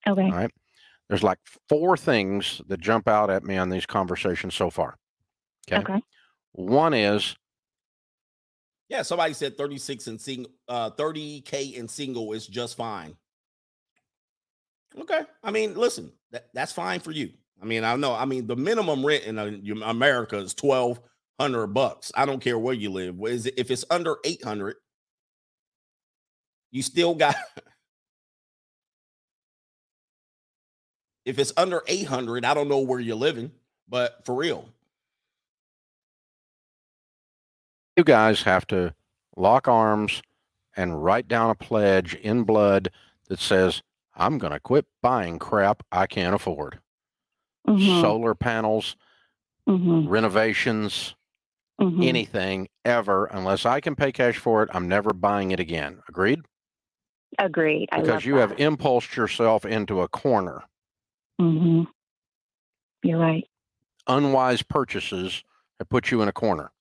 [0.07, 0.23] Okay.
[0.23, 0.49] All right.
[1.09, 1.37] There's like
[1.69, 4.97] four things that jump out at me on these conversations so far.
[5.71, 5.79] Okay.
[5.79, 6.01] Okay.
[6.53, 7.35] One is
[8.89, 13.15] Yeah, somebody said 36 and sing, uh, 30k and single is just fine.
[14.99, 17.31] Okay, I mean, listen, that, that's fine for you.
[17.61, 18.15] I mean, I know.
[18.15, 20.53] I mean, the minimum rent in uh, you- America is
[21.37, 22.11] 1200 bucks.
[22.15, 23.17] I don't care where you live.
[23.17, 24.75] What Is it, if it's under 800,
[26.71, 27.35] you still got.
[31.25, 33.51] if it's under 800, I don't know where you're living,
[33.89, 34.69] but for real,
[37.97, 38.93] you guys have to
[39.35, 40.21] lock arms
[40.77, 42.91] and write down a pledge in blood
[43.29, 43.81] that says,
[44.13, 46.79] I'm going to quit buying crap I can't afford.
[47.67, 48.01] Mhm.
[48.01, 48.95] Solar panels,
[49.67, 50.07] Mhm.
[50.09, 51.15] renovations,
[51.81, 52.05] Mhm.
[52.07, 54.69] anything ever unless I can pay cash for it.
[54.73, 56.01] I'm never buying it again.
[56.07, 56.41] Agreed?
[57.37, 57.89] Agreed.
[57.91, 58.49] I Because you that.
[58.51, 60.63] have impulsed yourself into a corner.
[61.41, 61.83] Mm-hmm.
[63.03, 63.47] You're right.
[64.07, 65.43] Unwise purchases
[65.79, 66.71] have put you in a corner.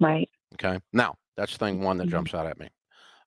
[0.00, 0.28] Right.
[0.54, 0.80] Okay.
[0.92, 2.10] Now that's thing one that Mhm.
[2.10, 2.68] jumps out at me.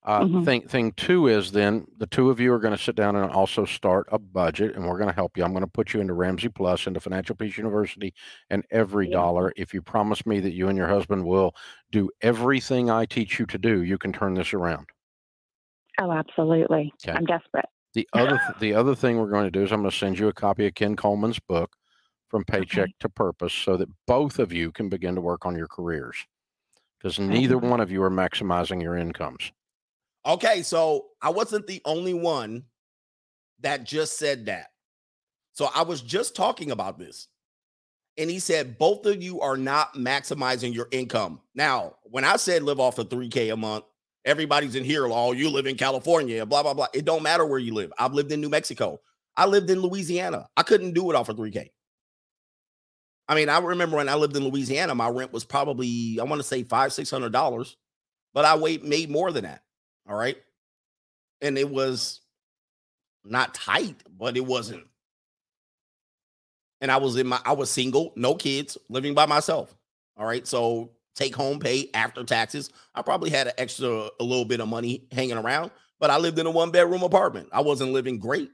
[0.04, 0.43] Uh, Mhm.
[0.45, 3.30] Thing thing two is then the two of you are going to sit down and
[3.32, 5.43] also start a budget, and we're going to help you.
[5.43, 8.12] I'm going to put you into Ramsey Plus, into Financial Peace University,
[8.49, 9.18] and every Yeah.
[9.18, 9.54] dollar.
[9.56, 11.54] If you promise me that you and your husband will
[11.91, 14.88] do everything I teach you to do, you can turn this around.
[15.99, 16.91] Oh, absolutely.
[17.08, 17.16] Okay.
[17.16, 17.66] I'm desperate.
[17.93, 20.30] The other the other thing we're going to do is I'm going to send you
[20.30, 21.76] a copy of Ken Coleman's book,
[22.30, 25.68] From Paycheck to Purpose, so that both of you can begin to work on your
[25.68, 26.26] careers.
[26.97, 27.68] Because neither Okay.
[27.68, 29.52] one of you are maximizing your incomes.
[30.26, 32.63] Okay, so I wasn't the only one
[33.61, 34.67] that just said that.
[35.53, 37.28] So I was just talking about this.
[38.17, 41.41] And he said both of you are not maximizing your income.
[41.55, 43.86] Now, when I said live off of 3K a month,
[44.26, 46.88] everybody's in here, oh, you live in California, blah, blah, blah.
[46.93, 47.91] It don't matter where you live.
[47.97, 48.99] I've lived in New Mexico.
[49.36, 50.47] I lived in Louisiana.
[50.57, 51.69] I couldn't do it off of 3K.
[53.28, 56.41] I mean, I remember when I lived in Louisiana, my rent was probably, I want
[56.41, 57.78] to say five, six hundred dollars,
[58.34, 59.61] but I wait made more than that.
[60.12, 60.36] All right.
[61.41, 62.20] And it was
[63.24, 64.84] not tight, but it wasn't.
[66.82, 69.74] And I was in my, I was single, no kids, living by myself.
[70.18, 70.45] All right.
[70.45, 72.72] So take home pay after taxes.
[72.93, 76.39] I probably had an extra, a little bit of money hanging around, but I lived
[76.39, 77.47] in a one bedroom apartment.
[77.53, 78.51] I wasn't living great.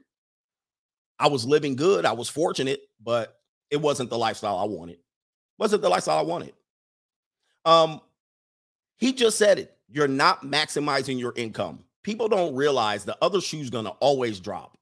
[1.18, 2.06] I was living good.
[2.06, 3.36] I was fortunate, but
[3.68, 4.98] it wasn't the lifestyle I wanted.
[5.58, 6.52] Wasn't the lifestyle I wanted.
[7.64, 8.00] Um,
[8.98, 9.77] he just said it.
[9.90, 11.84] You're not maximizing your income.
[12.02, 14.78] People don't realize the other shoe's gonna always drop.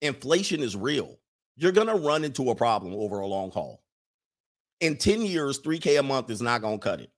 [0.00, 1.18] Inflation is real.
[1.56, 3.82] You're gonna run into a problem over a long haul.
[4.80, 7.10] In 10 years, 3K a month is not gonna cut it.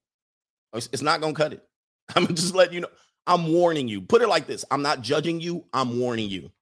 [0.75, 1.65] It's, not gonna cut it.
[2.17, 2.89] I'm just letting you know.
[3.27, 4.03] I'm warning you.
[4.03, 6.53] Put it like this: I'm not judging you, I'm warning you.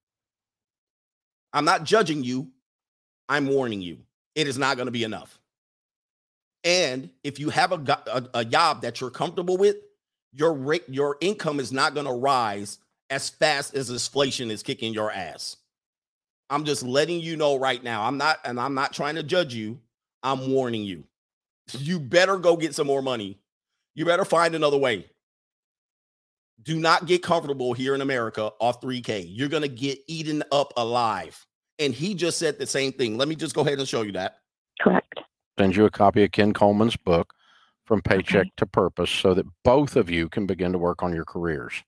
[1.53, 2.51] I'm not judging you,
[3.29, 3.99] I'm warning you.
[4.35, 5.41] It is not gonna be enough.
[6.65, 9.77] And if you have a, a, a job that you're comfortable with,
[10.35, 12.79] your rate, your income is not going to rise
[13.11, 15.57] as fast as inflation is kicking your ass.
[16.51, 18.05] I'm just letting you know right now.
[18.05, 19.79] I'm not, and I'm not trying to judge you.
[20.23, 21.05] I'm warning you.
[21.73, 23.39] You better go get some more money.
[23.95, 25.07] You better find another way.
[26.63, 29.27] Do not get comfortable here in America off 3K.
[29.29, 31.47] You're going to get eaten up alive.
[31.79, 33.19] And he just said the same thing.
[33.19, 34.39] Let me just go ahead and show you that.
[34.81, 35.21] Correct.
[35.59, 37.35] Send you a copy of Ken Coleman's book,
[37.85, 41.27] From Paycheck to Purpose, so that both of you can begin to work on your
[41.27, 41.83] careers.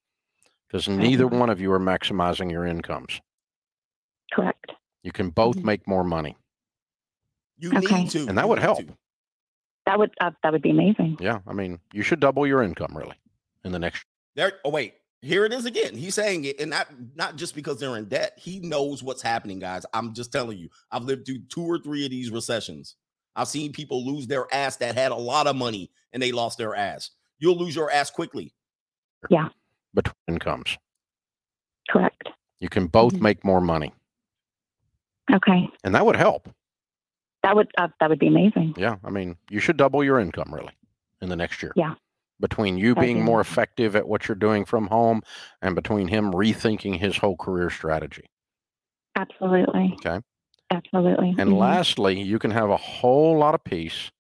[0.69, 3.21] Because neither one of you are maximizing your incomes.
[4.33, 4.73] Correct.
[5.03, 5.65] You can both Mhm.
[5.65, 6.37] make more money.
[7.59, 8.03] You Okay.
[8.03, 8.27] need to.
[8.29, 8.81] And that would help.
[9.87, 11.17] That would uh, that would be amazing.
[11.21, 11.39] Yeah.
[11.47, 13.17] I mean, you should double your income really
[13.65, 14.61] in the next There.
[14.65, 15.95] Oh wait, here it is again.
[15.97, 18.35] He's saying it, and not not just because they're in debt.
[18.37, 19.87] He knows what's happening, guys.
[19.95, 20.69] I'm just telling you.
[20.91, 22.97] I've lived through two or three of these recessions.
[23.37, 26.59] I've seen people lose their ass that had a lot of money and they lost
[26.59, 27.11] their ass.
[27.39, 28.55] You'll lose your ass quickly.
[29.31, 29.49] Yeah.
[29.95, 30.77] Between incomes.
[31.91, 32.29] Correct.
[32.59, 33.21] You can both Mhm.
[33.21, 33.93] make more money.
[35.33, 35.69] Okay.
[35.85, 36.49] And that would help.
[37.43, 38.75] That would uh, that would be amazing.
[38.77, 38.97] Yeah.
[39.05, 40.73] I mean, you should double your income really
[41.21, 41.73] in the next year.
[41.77, 41.95] Yeah.
[42.41, 43.53] Between you That'd being be more amazing.
[43.53, 45.23] effective at what you're doing from home
[45.63, 48.31] and between him rethinking his whole career strategy.
[49.17, 49.95] Absolutely.
[50.05, 50.21] Okay.
[50.71, 51.35] Absolutely.
[51.39, 51.59] And Mhm.
[51.59, 54.11] lastly, you can have a whole lot of peace.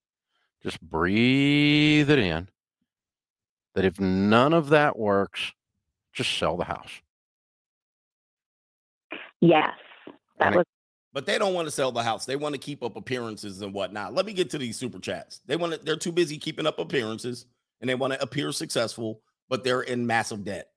[0.63, 2.49] Just breathe it in.
[3.75, 5.53] That if none of that works,
[6.13, 7.03] just sell the house.
[9.41, 9.71] Yes.
[10.39, 10.67] That And was
[11.13, 12.27] But they don't want to sell the house.
[12.27, 14.15] They want to keep up appearances and whatnot.
[14.15, 15.41] Let me get to these super chats.
[15.47, 17.47] They want to, they're too busy keeping up appearances
[17.81, 20.73] and they want to appear successful, but they're in massive debt.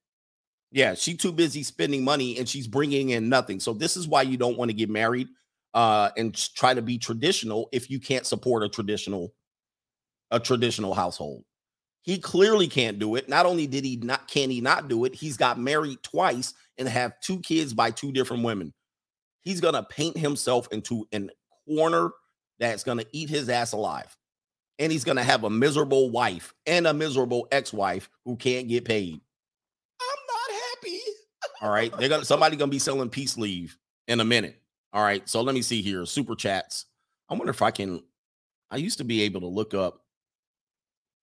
[0.72, 3.60] Yeah, she's too busy spending money and she's bringing in nothing.
[3.60, 5.28] So this is why you don't want to get married
[5.74, 9.34] uh, and try to be traditional if you can't support a traditional
[10.32, 11.44] a traditional household.
[12.02, 13.28] He clearly can't do it.
[13.28, 16.88] Not only did he not can he not do it, he's got married twice and
[16.88, 18.72] have two kids by two different women
[19.42, 21.30] he's gonna paint himself into an
[21.66, 22.10] corner
[22.58, 24.16] that's gonna eat his ass alive.
[24.78, 29.20] And he's gonna have a miserable wife and a miserable ex-wife who can't get paid.
[30.00, 31.00] I'm not happy.
[31.62, 31.96] All right.
[31.98, 33.76] They're gonna somebody gonna be selling peace leave
[34.08, 34.60] in a minute.
[34.92, 35.28] All right.
[35.28, 36.04] So let me see here.
[36.06, 36.86] Super chats.
[37.28, 38.02] I wonder if I can.
[38.70, 40.02] I used to be able to look up.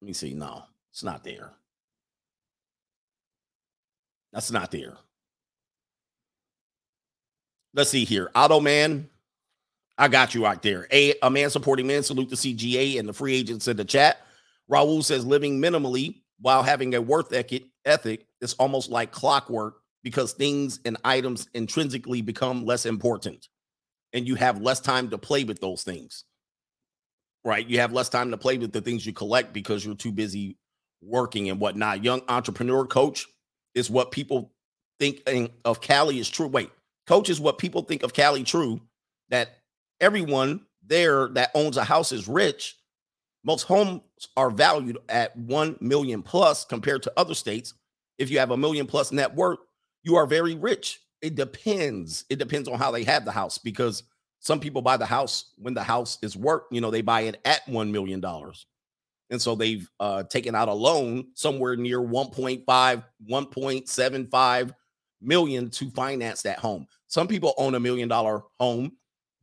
[0.02, 0.34] Let me see.
[0.34, 1.52] No, it's not there.
[4.32, 4.98] That's not there.
[7.74, 8.32] Let's see here.
[8.36, 9.10] Auto Man,
[9.98, 10.88] I got you out there.
[10.92, 12.04] A, a man supporting man.
[12.04, 14.22] Salute the CGA and the free agents in the chat.
[14.70, 20.80] Raul says living minimally while having a worth ethic, is almost like clockwork because things
[20.86, 23.48] and items intrinsically become less important
[24.14, 26.24] and you have less time to play with those things.
[27.44, 27.68] Right?
[27.68, 30.58] You have less time to play with the things you collect because you're too busy
[31.02, 32.04] working and whatnot.
[32.04, 33.28] Young entrepreneur coach
[33.76, 34.52] is what people
[35.00, 35.22] think
[35.64, 36.48] of Cali is true.
[36.48, 36.70] Wait,
[37.06, 38.82] coach is what people think of Cali true
[39.30, 39.50] that
[40.02, 42.76] everyone there that owns a house is rich.
[43.44, 44.02] Most homes
[44.36, 47.74] are valued at 1 million plus compared to other states.
[48.18, 49.60] If you have a million plus net worth,
[50.04, 51.00] you are very rich.
[51.22, 52.26] It depends.
[52.30, 54.04] It depends on how they have the house because
[54.40, 57.40] some people buy the house when the house is worth, you know, they buy it
[57.44, 58.24] at $1 million.
[59.30, 64.74] And so they've uh, taken out a loan somewhere near 1.5, 1.75
[65.22, 66.88] million to finance that home.
[67.08, 68.94] Some people own a million dollar home,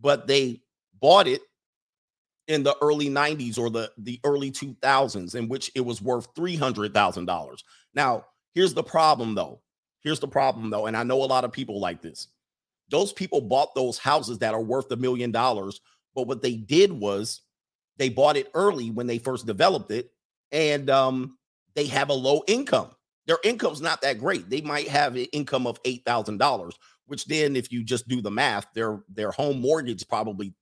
[0.01, 0.62] but they
[1.01, 1.43] bought it
[2.49, 7.62] in the early 90s or the, the early 2000s, in which it was worth $300,000.
[7.95, 9.61] Now, here's the problem though.
[10.05, 10.86] Here's the problem though.
[10.86, 12.28] And I know a lot of people like this.
[12.90, 15.80] Those people bought those houses that are worth a million dollars,
[16.14, 17.40] but what they did was
[17.96, 20.11] they bought it early when they first developed it,
[20.52, 21.38] and um,
[21.74, 22.90] they have a low income.
[23.26, 24.50] Their income's not that great.
[24.50, 26.74] They might have an income of eight thousand dollars,
[27.07, 30.52] which then, if you just do the math, their their home mortgage probably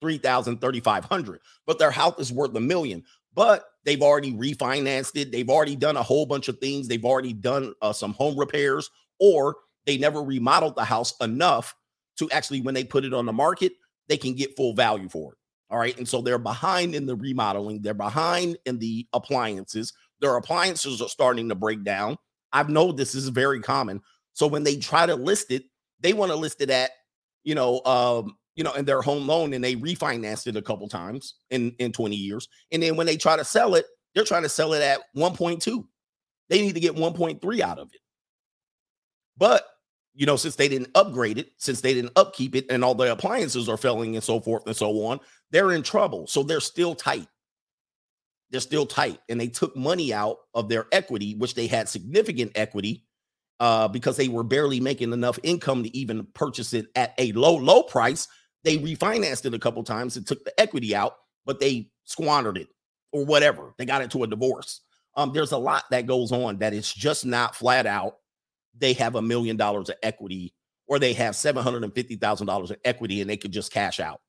[0.00, 3.02] three thousand thirty five hundred, but their house is worth a million.
[3.38, 5.30] But they've already refinanced it.
[5.30, 6.88] They've already done a whole bunch of things.
[6.88, 11.72] They've already done uh, some home repairs, or they never remodeled the house enough
[12.16, 13.74] to actually, when they put it on the market,
[14.08, 15.38] they can get full value for it.
[15.70, 15.96] All right.
[15.96, 19.92] And so they're behind in the remodeling, they're behind in the appliances.
[20.20, 22.16] Their appliances are starting to break down.
[22.52, 24.00] I've known this is very common.
[24.32, 25.62] So when they try to list it,
[26.00, 26.90] they want to list it at,
[27.44, 30.88] you know, um, you know, in their home loan and they refinanced it a couple
[30.88, 32.48] times in in 20 years.
[32.72, 35.84] And then when they try to sell it, they're trying to sell it at 1.2.
[36.50, 38.00] They need to get 1.3 out of it.
[39.36, 39.64] But
[40.12, 43.12] you know, since they didn't upgrade it, since they didn't upkeep it, and all the
[43.12, 45.20] appliances are failing and so forth and so on,
[45.52, 46.26] they're in trouble.
[46.26, 47.28] So they're still tight.
[48.50, 49.20] They're still tight.
[49.28, 53.04] And they took money out of their equity, which they had significant equity
[53.60, 57.54] uh, because they were barely making enough income to even purchase it at a low,
[57.54, 58.26] low price.
[58.68, 61.14] They refinanced it a couple times and took the equity out,
[61.46, 62.68] but they squandered it
[63.12, 63.72] or whatever.
[63.78, 64.82] They got into a divorce.
[65.16, 68.16] Um, there's a lot that goes on that it's just not flat out
[68.76, 70.52] they have a million dollars of equity
[70.86, 74.20] or they have $750,000 of equity and they could just cash out.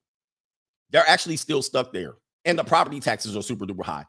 [0.90, 2.14] They're actually still stuck there.
[2.46, 4.06] And the property taxes are super duper high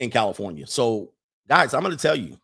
[0.00, 0.66] in California.
[0.66, 1.12] So,
[1.46, 2.38] guys, I'm going to tell you,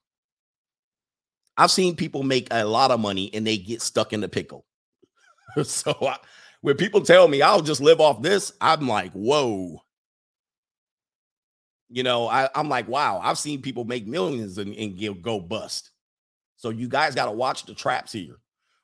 [1.56, 4.66] I've seen people make a lot of money and they get stuck in the pickle.
[5.64, 6.18] so, I,
[6.62, 9.82] when people tell me I'll just live off this, I'm like, whoa.
[11.88, 15.90] You know, I, am like, wow, I've seen people make millions and, and go bust.
[16.56, 18.36] So you guys got to watch the traps here.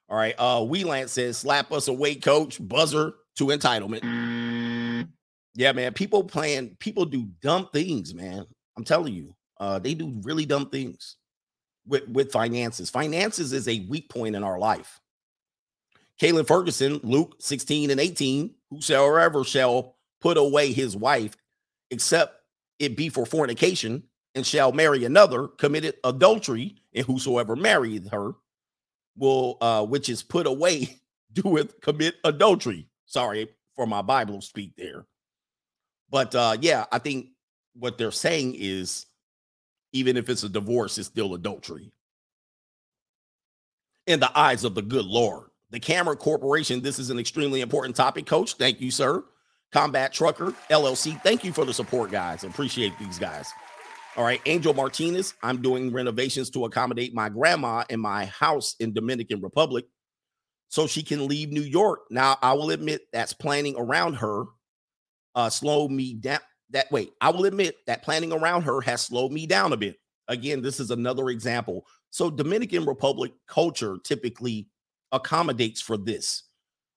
[0.09, 0.35] All right.
[0.39, 2.59] Uh Wheeland says, slap us away, coach.
[2.61, 4.01] Buzzer to entitlement.
[4.01, 5.09] Mm.
[5.55, 5.93] Yeah, man.
[5.93, 8.45] People playing, people do dumb things, man.
[8.77, 9.35] I'm telling you.
[9.59, 11.17] Uh, they do really dumb things
[11.87, 12.91] with, with finances.
[12.91, 15.01] Finances is a weak point in our life.
[16.21, 21.37] Kaylin Ferguson, Luke 16 and 18, whosoever shall put away his wife,
[21.91, 22.41] except
[22.79, 24.03] it be for fornication,
[24.35, 28.33] and shall marry another, committed adultery, and whosoever married her
[29.17, 31.01] will, uh, which is put away,
[31.33, 32.89] doeth commit adultery.
[33.07, 35.07] Sorry for my Bible speak there.
[36.11, 37.29] But uh, yeah, I think
[37.75, 39.07] what they're saying is
[39.93, 41.93] even if it's a divorce, it's still adultery.
[44.07, 45.49] In the eyes of the good Lord.
[45.71, 48.55] The Camera Corporation, this is an extremely important topic, coach.
[48.55, 49.25] Thank you, sir.
[49.73, 52.45] Combat Trucker LLC, thank you for the support, guys.
[52.45, 53.51] Appreciate these guys.
[54.17, 55.35] All right, Angel Martinez.
[55.43, 59.87] I'm doing renovations to accommodate my grandma in my house in Dominican Republic
[60.69, 62.01] so she can leave New York.
[62.11, 64.45] Now, I will admit that's planning around her
[65.35, 66.41] uh slowed me down.
[66.71, 69.97] That wait, I will admit that planning around her has slowed me down a bit.
[70.29, 71.87] Again, this is another example.
[72.11, 74.69] So Dominican Republic culture typically
[75.13, 76.45] accommodates for this.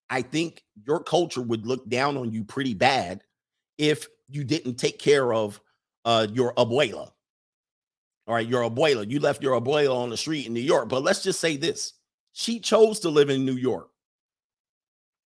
[0.09, 3.23] I think your culture would look down on you pretty bad
[3.77, 5.59] if you didn't take care of
[6.05, 7.11] uh, your abuela.
[8.27, 9.09] All right, your abuela.
[9.09, 10.89] You left your abuela on the street in New York.
[10.89, 11.93] But let's just say this
[12.33, 13.89] she chose to live in New York.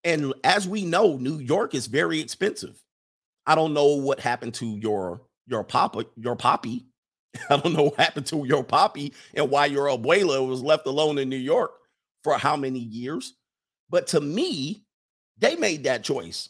[0.03, 2.81] And as we know, New York is very expensive.
[3.45, 6.85] I don't know what happened to your your papa, your poppy.
[7.49, 11.17] I don't know what happened to your poppy and why your abuela was left alone
[11.17, 11.71] in New York
[12.23, 13.33] for how many years.
[13.89, 14.85] But to me,
[15.37, 16.49] they made that choice.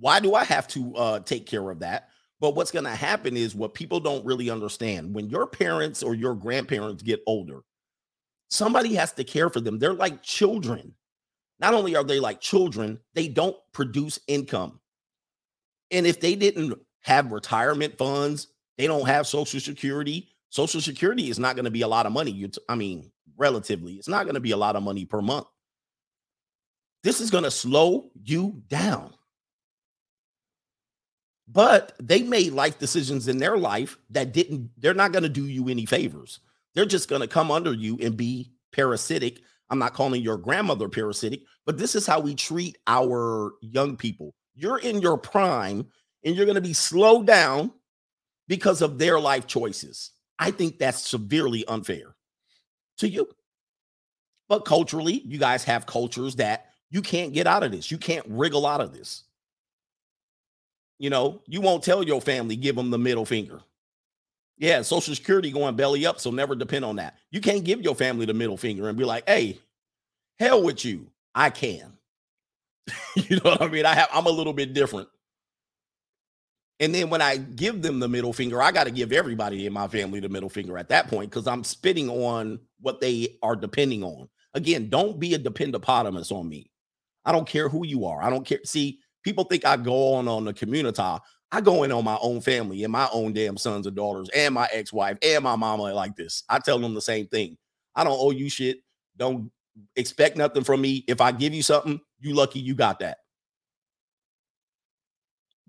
[0.00, 2.08] Why do I have to uh, take care of that?
[2.40, 6.14] But what's going to happen is what people don't really understand when your parents or
[6.14, 7.60] your grandparents get older,
[8.50, 9.78] somebody has to care for them.
[9.78, 10.94] They're like children.
[11.58, 14.80] Not only are they like children, they don't produce income.
[15.90, 20.28] And if they didn't have retirement funds, they don't have social security.
[20.50, 22.32] Social security is not going to be a lot of money.
[22.32, 25.20] You t- I mean, relatively, it's not going to be a lot of money per
[25.20, 25.46] month.
[27.02, 29.14] This is going to slow you down.
[31.48, 35.46] But they made life decisions in their life that didn't, they're not going to do
[35.46, 36.40] you any favors.
[36.74, 39.40] They're just going to come under you and be parasitic.
[39.70, 44.34] I'm not calling your grandmother parasitic, but this is how we treat our young people.
[44.56, 45.86] You're in your prime
[46.24, 47.70] and you're going to be slowed down
[48.48, 50.10] because of their life choices.
[50.38, 52.15] I think that's severely unfair
[52.98, 53.28] to you.
[54.48, 57.90] But culturally, you guys have cultures that you can't get out of this.
[57.90, 59.24] You can't wriggle out of this.
[60.98, 63.60] You know, you won't tell your family, give them the middle finger.
[64.56, 67.18] Yeah, Social Security going belly up, so never depend on that.
[67.30, 69.58] You can't give your family the middle finger and be like, hey,
[70.38, 71.08] hell with you.
[71.34, 71.92] I can.
[73.16, 73.84] you know what I mean?
[73.84, 75.08] I have I'm a little bit different.
[76.80, 79.72] And then when I give them the middle finger, I got to give everybody in
[79.72, 83.56] my family the middle finger at that point because I'm spitting on what they are
[83.56, 84.28] depending on.
[84.54, 86.70] Again, don't be a dependopotamus on me.
[87.24, 88.22] I don't care who you are.
[88.22, 88.60] I don't care.
[88.64, 91.02] See, people think I go on on the community.
[91.52, 94.54] I go in on my own family and my own damn sons and daughters and
[94.54, 96.42] my ex-wife and my mama like this.
[96.48, 97.56] I tell them the same thing.
[97.94, 98.78] I don't owe you shit.
[99.16, 99.50] Don't
[99.94, 101.04] expect nothing from me.
[101.06, 103.18] If I give you something, you lucky you got that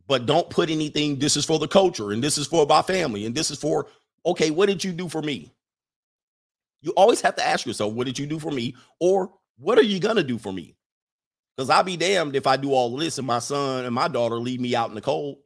[0.08, 1.20] but don't put anything.
[1.20, 3.88] This is for the culture, and this is for my family, and this is for
[4.26, 4.52] okay.
[4.52, 5.52] What did you do for me?
[6.82, 9.84] You always have to ask yourself, what did you do for me, or what are
[9.84, 10.76] you gonna do for me?
[11.56, 14.36] Because I'll be damned if I do all this and my son and my daughter
[14.36, 15.38] leave me out in the cold.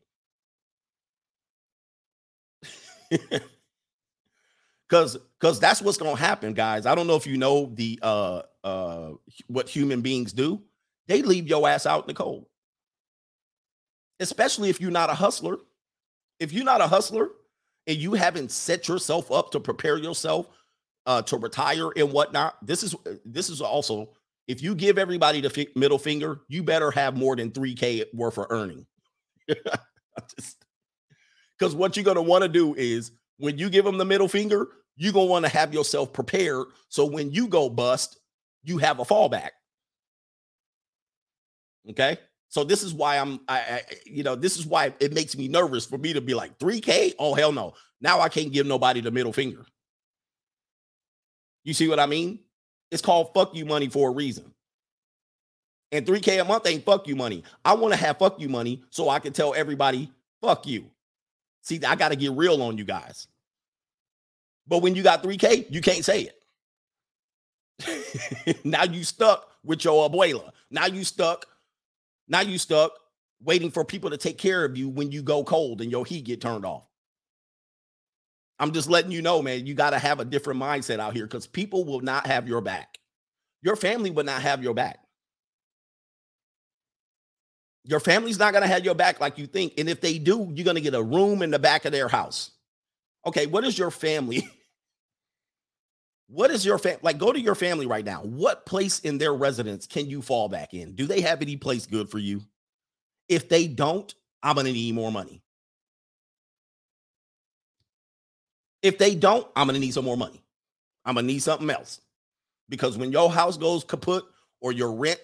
[4.89, 6.85] Cause because that's what's gonna happen, guys.
[6.85, 9.11] I don't know if you know the uh uh
[9.47, 10.61] what human beings do.
[11.07, 12.45] They leave your ass out in the cold
[14.21, 15.57] especially if you're not a hustler.
[16.39, 17.29] If you're not a hustler
[17.87, 20.47] and you haven't set yourself up to prepare yourself
[21.05, 22.95] uh, to retire and whatnot, this is
[23.25, 24.09] this is also
[24.47, 28.37] if you give everybody the fi- middle finger, you better have more than 3K worth
[28.37, 28.85] of earning.
[31.57, 34.69] Because what you're gonna want to do is when you give them the middle finger,
[34.95, 38.19] you're gonna want to have yourself prepared so when you go bust,
[38.63, 39.51] you have a fallback.
[41.91, 42.17] Okay.
[42.49, 45.47] So this is why I'm, I, I, you know, this is why it makes me
[45.47, 47.13] nervous for me to be like 3K.
[47.19, 47.75] Oh hell no!
[48.01, 49.63] Now I can't give nobody the middle finger.
[51.63, 52.39] You see what I mean?
[52.89, 54.53] It's called fuck you money for a reason.
[55.91, 57.43] And 3K a month ain't fuck you money.
[57.65, 60.85] I want to have fuck you money so I can tell everybody fuck you.
[61.61, 63.27] See, I got to get real on you guys.
[64.67, 66.31] But when you got 3K, you can't say
[67.81, 68.65] it.
[68.65, 70.51] now you stuck with your abuela.
[70.69, 71.45] Now you stuck
[72.27, 72.93] now you stuck
[73.43, 76.25] waiting for people to take care of you when you go cold and your heat
[76.25, 76.87] get turned off.
[78.61, 81.25] I'm just letting you know, man, you got to have a different mindset out here
[81.25, 82.99] because people will not have your back.
[83.63, 84.99] Your family will not have your back.
[87.83, 89.73] Your family's not going to have your back like you think.
[89.79, 92.07] And if they do, you're going to get a room in the back of their
[92.07, 92.51] house.
[93.25, 94.47] Okay, what is your family?
[96.33, 97.17] What is your family like?
[97.17, 98.21] Go to your family right now.
[98.21, 100.95] What place in their residence can you fall back in?
[100.95, 102.39] Do they have any place good for you?
[103.27, 105.43] If they don't, I'm going to need more money.
[108.81, 110.41] If they don't, I'm to need some more money.
[111.05, 112.01] I'm to need something else.
[112.69, 114.23] Because when your house goes kaput
[114.61, 115.19] or your rent,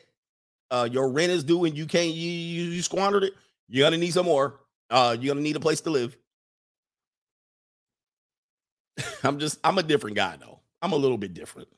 [0.70, 3.34] uh, your rent is due and you can't, you, you, you squandered it,
[3.70, 4.60] you're to need some more.
[4.90, 6.16] Uh, you're to need a place to live.
[9.24, 10.60] I'm just, I'm a different guy though.
[10.82, 11.70] I'm a little bit different.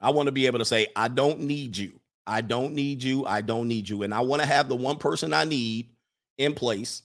[0.00, 2.00] I want to be able to say, I don't need you.
[2.26, 3.26] I don't need you.
[3.26, 4.02] I don't need you.
[4.02, 5.90] And I want to have the one person I need
[6.38, 7.02] in place.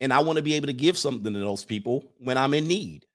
[0.00, 2.66] And I want to be able to give something to those people when I'm in
[2.66, 3.06] need.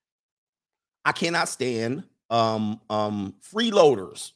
[1.03, 4.31] I cannot stand um, um, freeloaders.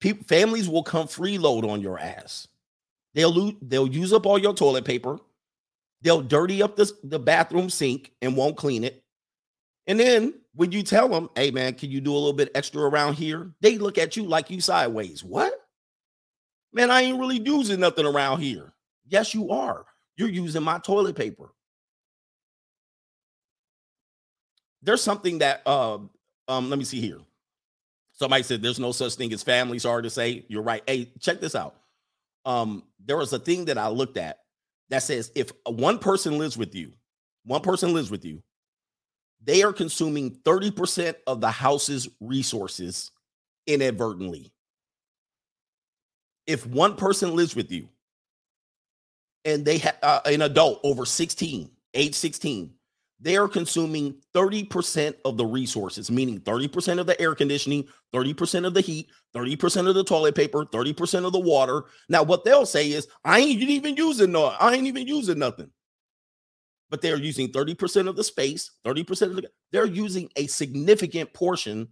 [0.00, 2.48] People, families will come freeload on your ass.
[3.14, 5.18] They'll lo- they'll use up all your toilet paper.
[6.02, 9.02] They'll dirty up the, the bathroom sink and won't clean it.
[9.88, 12.82] And then when you tell them, hey man, can you do a little bit extra
[12.82, 13.50] around here?
[13.60, 15.24] They look at you like you sideways.
[15.24, 15.52] What?
[16.72, 18.72] Man, I ain't really using nothing around here.
[19.06, 19.86] Yes, you are.
[20.18, 21.48] You're using my toilet paper.
[24.82, 25.98] There's something that uh
[26.48, 27.20] um let me see here.
[28.12, 29.78] Somebody said there's no such thing as family.
[29.78, 30.44] Sorry to say.
[30.48, 30.82] You're right.
[30.86, 31.76] Hey, check this out.
[32.44, 34.40] Um, there was a thing that I looked at
[34.90, 36.92] that says if one person lives with you,
[37.44, 38.42] one person lives with you,
[39.44, 43.12] they are consuming 30% of the house's resources
[43.68, 44.52] inadvertently.
[46.46, 47.88] If one person lives with you
[49.44, 52.72] and they have uh, an adult over 16, age 16,
[53.20, 58.74] they are consuming 30% of the resources, meaning 30% of the air conditioning, 30% of
[58.74, 61.86] the heat, 30% of the toilet paper, 30% of the water.
[62.08, 65.70] Now, what they'll say is, I ain't even using no, I ain't even using nothing.
[66.90, 71.88] But they're using 30% of the space, 30% of the they're using a significant portion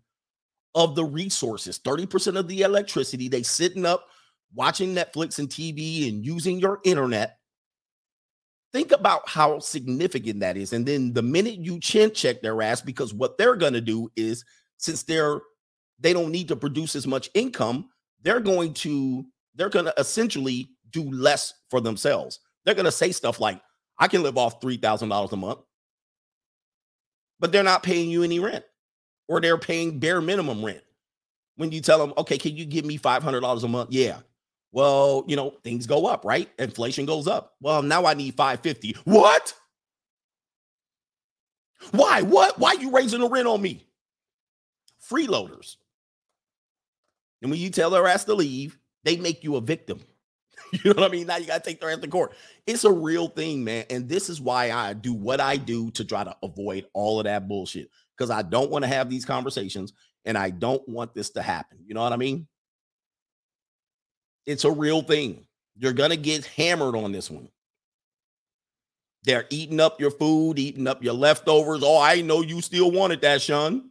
[0.74, 3.28] of the resources, 30% of the electricity.
[3.28, 4.08] They sitting up
[4.54, 7.38] watching Netflix and TV and using your internet
[8.76, 10.74] Think about how significant that is.
[10.74, 14.10] And then the minute you chin check their ass, because what they're going to do
[14.16, 14.44] is
[14.76, 15.40] since they're
[15.98, 17.88] they don't need to produce as much income,
[18.20, 19.24] they're going to
[19.54, 22.38] they're going to essentially do less for themselves.
[22.66, 23.62] They're going to say stuff like,
[23.98, 25.60] "I can live off three thousand dollars a month,"
[27.40, 28.64] but they're not paying you any rent,
[29.26, 30.82] or they're paying bare minimum rent.
[31.54, 34.18] When you tell them, "Okay, can you give me five hundred dollars a month?" Yeah,
[34.76, 36.50] well, you know, things go up, right?
[36.58, 37.54] Inflation goes up.
[37.62, 38.94] Well, now I need 550.
[39.04, 39.54] What?
[41.92, 42.20] Why?
[42.20, 42.58] What?
[42.58, 43.86] Why you raising the rent on me?
[45.10, 45.76] Freeloaders.
[47.40, 50.00] And when you tell their ass to leave, they make you a victim.
[50.72, 51.26] you know what I mean?
[51.26, 52.34] Now you got to take their ass to court.
[52.66, 53.86] It's a real thing, man.
[53.88, 57.24] And this is why I do what I do to try to avoid all of
[57.24, 59.94] that bullshit because I don't want to have these conversations
[60.26, 61.78] and I don't want this to happen.
[61.86, 62.46] You know what I mean?
[64.46, 65.44] It's a real thing.
[65.76, 67.48] You're going to get hammered on this one.
[69.24, 71.82] They're eating up your food, eating up your leftovers.
[71.84, 73.90] Oh, I know you still wanted that, Sean.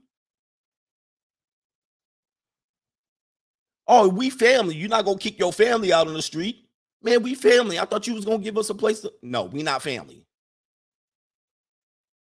[3.88, 4.76] Oh, we family.
[4.76, 6.70] You're not gonna kick your family out on the street.
[7.04, 7.78] Man, we family.
[7.78, 9.12] I thought you was gonna give us a place to.
[9.22, 10.26] No, we not family.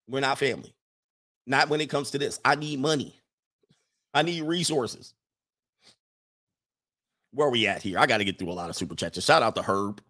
[0.08, 0.74] We're not family.
[1.46, 2.40] Not when it comes to this.
[2.44, 3.14] I need money.
[4.12, 5.14] I need resources
[7.34, 7.98] where are we at here?
[7.98, 9.22] I got to get through a lot of super chats.
[9.22, 10.00] Shout out to Herb.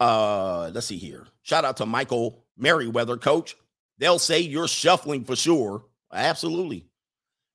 [0.00, 1.26] Uh, let's see here.
[1.42, 3.56] Shout out to Michael Merriweather, coach.
[3.98, 5.84] They'll say you're shuffling for sure.
[6.12, 6.86] Absolutely.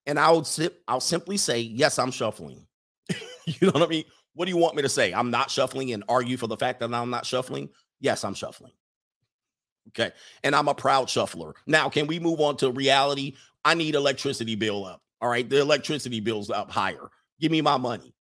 [0.06, 2.66] And I would sip, I'll simply say, yes, I'm shuffling.
[3.46, 4.04] you know what I mean?
[4.34, 5.12] What do you want me to say?
[5.12, 7.68] I'm not shuffling and argue for the fact that I'm not shuffling?
[8.00, 8.72] Yes, I'm shuffling.
[9.88, 10.12] Okay.
[10.42, 11.54] And I'm a proud shuffler.
[11.66, 13.34] Now, can we move on to reality?
[13.64, 15.02] I need electricity bill up.
[15.20, 15.48] All right.
[15.48, 17.10] The electricity bill's up higher.
[17.42, 18.14] Give me my money.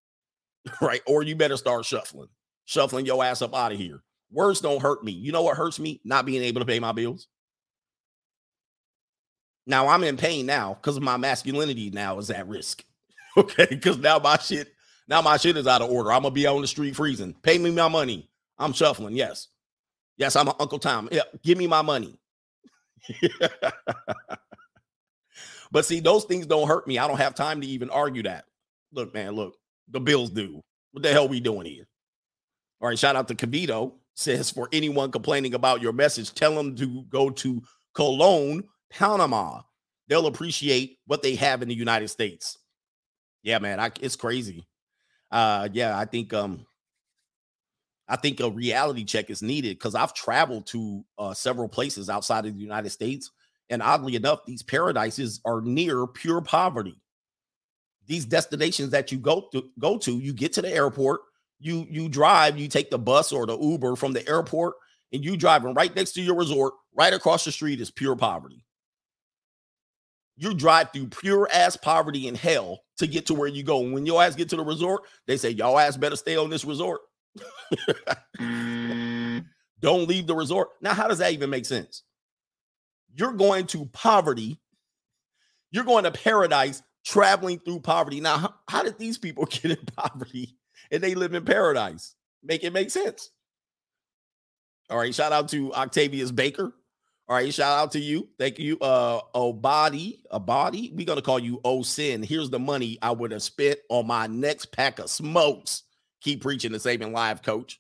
[0.80, 1.02] Right.
[1.08, 2.30] Or you better start shuffling,
[2.66, 4.04] shuffling your ass up out of here.
[4.32, 5.12] Words don't hurt me.
[5.12, 6.00] You know what hurts me?
[6.04, 7.28] Not being able to pay my bills.
[9.66, 12.84] Now I'm in pain now because my masculinity now is at risk.
[13.38, 13.66] Okay.
[13.70, 14.74] Because now my shit,
[15.08, 16.12] now my shit is out of order.
[16.12, 17.34] I'm gonna be on the street freezing.
[17.42, 18.30] Pay me my money.
[18.60, 19.16] I'm shuffling.
[19.16, 19.48] Yes.
[20.18, 21.08] Yes, I'm Uncle Tom.
[21.12, 22.20] Yeah, give me my money.
[25.72, 27.00] but see, those things don't hurt me.
[27.00, 28.46] I don't have time to even argue that
[28.92, 29.56] look, man, look,
[29.90, 30.62] the Bills do.
[30.92, 31.88] What the hell we doing here?
[32.82, 33.94] All right, shout out to Cavito.
[34.14, 37.62] Says for anyone complaining about your message, tell them to go to
[37.96, 39.62] Colón, Panama.
[40.08, 42.58] They'll appreciate what they have in the United States.
[43.42, 44.68] Yeah, man, I, it's crazy.
[45.32, 46.66] Uh, yeah, I think um,
[48.10, 52.46] I think a reality check is needed because I've traveled to uh, several places outside
[52.46, 53.32] of the United States,
[53.70, 57.01] and oddly enough, these paradises are near pure poverty
[58.08, 61.22] these destinations that you go to go to, you get to the airport,
[61.60, 64.76] you you drive, you take the bus or the Uber from the airport,
[65.14, 68.66] and you driving right next to your resort, right across the street is pure poverty.
[70.38, 73.82] You drive through pure ass poverty and hell to get to where you go.
[73.84, 76.50] And when your ass get to the resort, they say y'all ass better stay on
[76.50, 77.02] this resort.
[78.40, 79.46] Mm.
[79.80, 80.70] Don't leave the resort.
[80.82, 82.04] Now, how does that even make sense?
[83.16, 84.60] You're going to poverty.
[85.72, 88.20] You're going to paradise traveling through poverty.
[88.22, 90.58] Now, how, how did these people get in poverty
[90.92, 92.16] and they live in paradise?
[92.44, 93.30] Make it make sense.
[94.90, 96.74] All right, shout out to Octavius Baker.
[97.30, 98.28] All right, shout out to you.
[98.38, 98.78] Thank you.
[98.82, 100.94] Uh Obadi, Abadi.
[100.94, 102.24] We're gonna call you O Sin.
[102.24, 105.84] Here's the money I would have spent on my next pack of smokes.
[106.22, 107.80] Keep preaching the saving live, coach.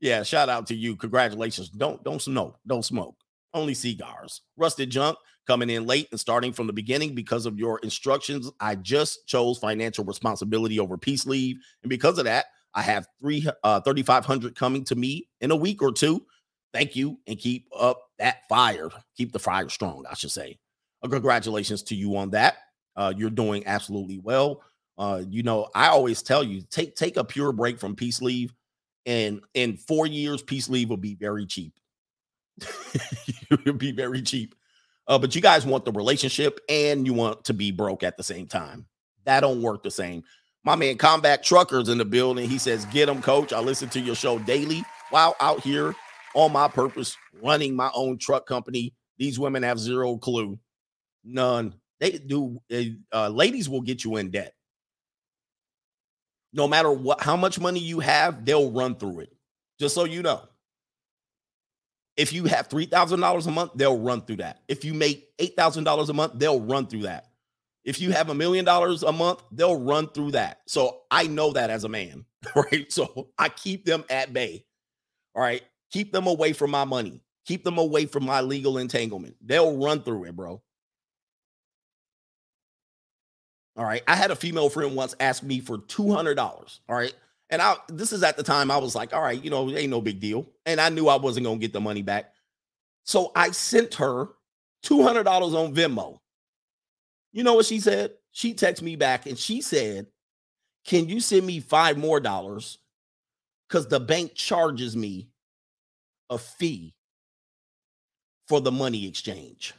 [0.00, 0.96] Yeah, shout out to you.
[0.96, 1.68] Congratulations.
[1.68, 2.58] Don't don't smoke.
[2.66, 3.14] Don't smoke.
[3.54, 4.40] Only cigars.
[4.56, 5.18] Rusted junk
[5.50, 8.50] coming in late and starting from the beginning because of your instructions.
[8.60, 11.56] I just chose financial responsibility over peace leave.
[11.82, 15.82] And because of that, I have three uh 3500 coming to me in a week
[15.82, 16.24] or two.
[16.72, 18.90] Thank you and keep up that fire.
[19.16, 20.58] Keep the fire strong, I should say.
[21.02, 22.58] Uh, congratulations to you on that.
[22.96, 24.62] Uh, you're doing absolutely well.
[24.98, 28.54] Uh, you know, I always tell you take take a pure break from peace leave
[29.06, 31.74] And in four years, peace leave will be very cheap.
[33.50, 34.54] It'll be very cheap.
[35.06, 38.22] Uh, but you guys want the relationship and you want to be broke at the
[38.22, 38.86] same time.
[39.24, 40.22] That don't work the same.
[40.64, 42.48] My man Combat Truckers in the building.
[42.48, 43.52] He says, Get him, coach.
[43.52, 45.94] I listen to your show daily while out here
[46.34, 48.94] on my purpose, running my own truck company.
[49.18, 50.58] These women have zero clue.
[51.24, 51.74] None.
[51.98, 52.60] They do.
[53.12, 54.54] Uh, ladies will get you in debt.
[56.52, 59.32] No matter what, how much money you have, they'll run through it.
[59.78, 60.42] Just so you know.
[62.20, 64.60] If you have $3,000 a month, they'll run through that.
[64.68, 67.28] If you make $8,000 a month, they'll run through that.
[67.82, 70.60] If you have a million dollars a month, they'll run through that.
[70.66, 72.92] So I know that as a man, right?
[72.92, 74.66] So I keep them at bay.
[75.34, 75.62] All right.
[75.92, 77.22] Keep them away from my money.
[77.46, 79.36] Keep them away from my legal entanglement.
[79.40, 80.60] They'll run through it, bro.
[83.78, 84.02] All right.
[84.06, 86.38] I had a female friend once ask me for $200.
[86.38, 87.14] All right.
[87.50, 89.90] And I this is at the time I was like, all right, you know, ain't
[89.90, 90.46] no big deal.
[90.66, 92.32] And I knew I wasn't to get the money back.
[93.04, 94.28] So I sent her
[94.84, 96.20] $200 on Venmo.
[97.32, 98.12] You know what she said?
[98.32, 100.06] She texted me back and she said,
[100.84, 102.78] "Can you send me five more dollars
[103.68, 105.28] cuz the bank charges me
[106.28, 106.94] a fee
[108.46, 109.74] for the money exchange."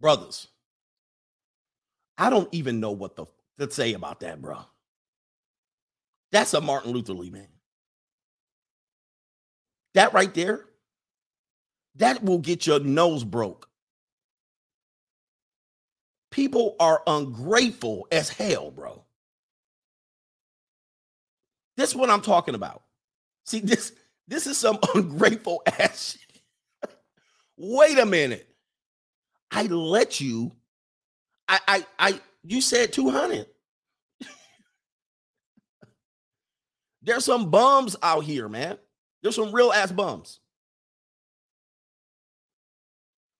[0.00, 0.48] Brothers,
[2.18, 3.26] I don't even know what the
[3.60, 4.60] to say about that, bro.
[6.32, 7.48] That's a Martin Luther Lee man.
[9.94, 10.64] That right there,
[11.96, 13.68] that will get your nose broke.
[16.30, 19.04] People are ungrateful as hell, bro.
[21.76, 22.82] This is what I'm talking about.
[23.46, 23.92] See, this
[24.28, 26.18] this is some ungrateful ass.
[27.56, 28.48] Wait a minute.
[29.50, 30.52] I let you.
[31.48, 33.46] I I I you said 200.
[37.02, 38.76] There's some bums out here, man.
[39.22, 40.40] There's some real ass bums.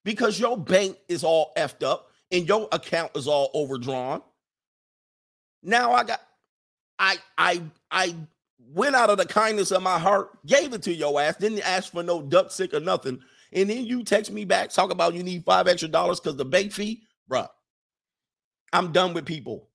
[0.04, 4.22] Because your bank is all effed up and your account is all overdrawn.
[5.62, 6.20] Now I got
[6.98, 8.14] I I I
[8.72, 11.92] went out of the kindness of my heart, gave it to your ass, didn't ask
[11.92, 13.20] for no duck sick or nothing.
[13.52, 16.44] And then you text me back, talk about you need five extra dollars because the
[16.44, 17.48] bank fee, bruh.
[18.72, 19.68] I'm done with people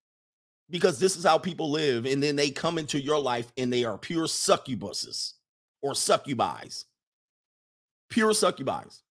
[0.69, 2.05] because this is how people live.
[2.05, 5.33] And then they come into your life and they are pure succubuses
[5.81, 6.85] or succubies.
[8.09, 9.01] Pure succubies.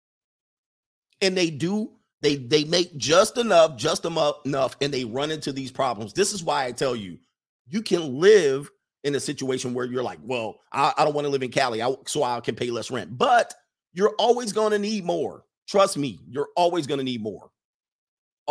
[1.21, 5.71] And they do, they they make just enough, just enough, and they run into these
[5.71, 6.13] problems.
[6.13, 7.19] This is why I tell you,
[7.67, 8.71] you can live
[9.05, 11.83] in a situation where you're like, well, I, I don't want to live in Cali,
[11.83, 13.17] I, so I can pay less rent.
[13.17, 13.55] But
[13.93, 15.45] you're always going to need more.
[15.69, 17.51] Trust me, you're always going to need more.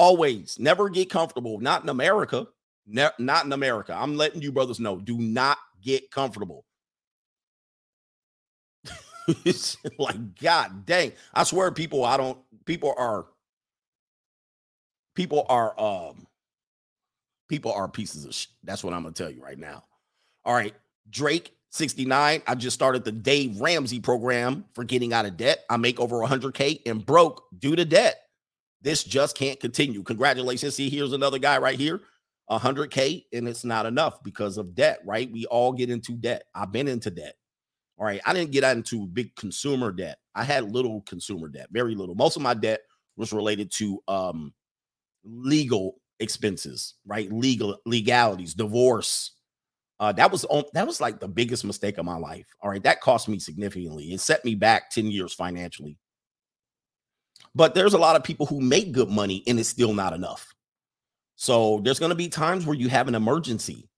[0.02, 0.58] Always.
[0.58, 1.60] Never get comfortable.
[1.60, 2.48] Not in America.
[2.88, 3.94] Ne- not in America.
[3.96, 4.98] I'm letting you brothers know.
[4.98, 6.66] Do not get comfortable.
[9.46, 11.14] it's like God dang.
[11.36, 12.04] I swear, people.
[12.04, 12.40] I don't.
[12.66, 13.28] People are.
[15.16, 15.80] People are.
[15.80, 16.26] Um.
[17.48, 18.34] People are pieces of.
[18.34, 19.84] Sh- That's what I'm gonna tell you right now.
[20.46, 20.74] All right,
[21.12, 22.42] Drake 69.
[22.48, 25.60] I just started the Dave Ramsey program for getting out of debt.
[25.70, 28.18] I make over 100K and broke due to debt.
[28.82, 30.04] This just can't continue.
[30.04, 30.76] Congratulations.
[30.76, 32.02] See, here's another guy right here
[32.50, 35.32] 100K, and it's not enough because of debt, right?
[35.32, 36.44] We all get into debt.
[36.54, 37.36] I've been into debt.
[37.98, 38.22] All right.
[38.26, 40.18] I didn't get into big consumer debt.
[40.34, 42.16] I had little consumer debt, very little.
[42.16, 42.82] Most of my debt
[43.16, 44.54] was related to um
[45.24, 47.32] legal expenses, right?
[47.32, 49.32] Legal legalities, divorce,
[50.02, 52.48] uh, that was on, that was like the biggest mistake of my life.
[52.60, 54.12] All right, that cost me significantly.
[54.12, 55.96] It set me back 10 years financially.
[57.54, 60.54] But there's a lot of people who make good money and it's still not enough.
[61.36, 63.90] So there's going to be times where you have an emergency.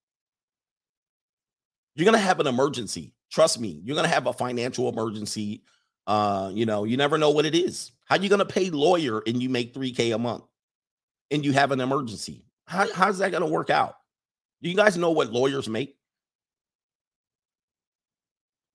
[1.96, 3.14] You're going to have an emergency.
[3.30, 5.64] Trust me, you're going to have a financial emergency.
[6.08, 7.92] Uh, you know, you never know what it is.
[8.06, 10.44] How you going to pay lawyer and you make 3k a month
[11.32, 12.46] and you have an emergency?
[12.66, 13.98] How, how's that going to work out?
[14.62, 15.98] Do you guys know what lawyers make?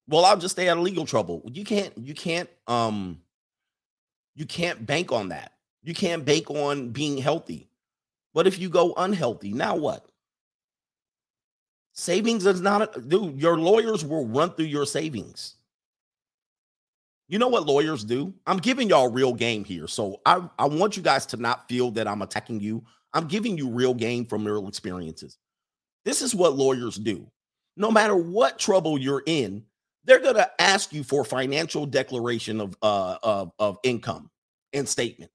[0.09, 1.43] Well, I'll just stay out of legal trouble.
[1.47, 3.20] You can't, you can't, um,
[4.39, 5.55] you can't bank on that.
[5.82, 7.69] You can't bank on being healthy.
[8.35, 10.06] But if you go unhealthy, now what?
[11.93, 15.56] Savings is not a dude, your lawyers will run through your savings.
[17.27, 18.32] You know what lawyers do?
[18.47, 19.89] I'm giving y'all real game here.
[19.89, 22.85] So I, I want you guys to not feel that I'm attacking you.
[23.15, 25.36] I'm giving you real game from real experiences.
[26.05, 27.27] This is what lawyers do.
[27.77, 29.65] No matter what trouble you're in,
[30.09, 34.30] they're going to ask you for financial declaration of, uh, of, of income
[34.72, 35.30] and statement.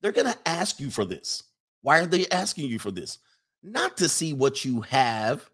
[0.00, 1.42] They're going to ask you for this.
[1.82, 3.18] Why are they asking you for this?
[3.64, 5.50] Not to see what you have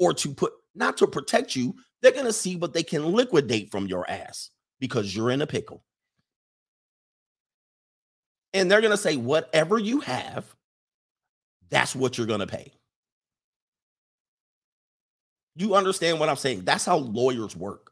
[0.00, 1.76] or to put, not to protect you.
[2.02, 4.50] They're going to see what they can liquidate from your ass
[4.80, 5.84] because you're in a pickle.
[8.52, 10.52] And they're going to say, whatever you have,
[11.70, 12.72] that's what you're going to pay.
[15.54, 16.62] You understand what I'm saying?
[16.64, 17.83] That's how lawyers work.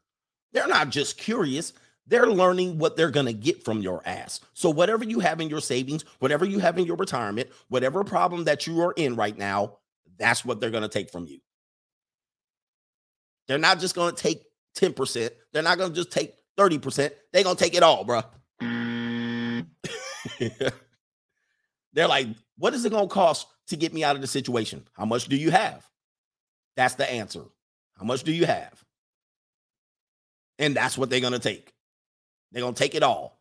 [0.52, 1.72] They're not just curious,
[2.06, 4.40] they're learning what they're going to get from your ass.
[4.54, 8.44] So, whatever you have in your savings, whatever you have in your retirement, whatever problem
[8.44, 9.78] that you are in right now,
[10.18, 11.38] that's what they're going to take from you.
[13.48, 14.44] They're not just going to take
[14.76, 15.30] 10%.
[15.52, 17.10] They're not going to just take 30%.
[17.32, 18.22] They're going to take it all, bro.
[21.92, 24.86] they're like, what is it going to cost to get me out of the situation?
[24.92, 25.84] How much do you have?
[26.76, 27.42] That's the answer.
[27.98, 28.82] How much do you have?
[30.62, 31.74] And that's what they're going to take.
[32.52, 33.40] They're going to take it all.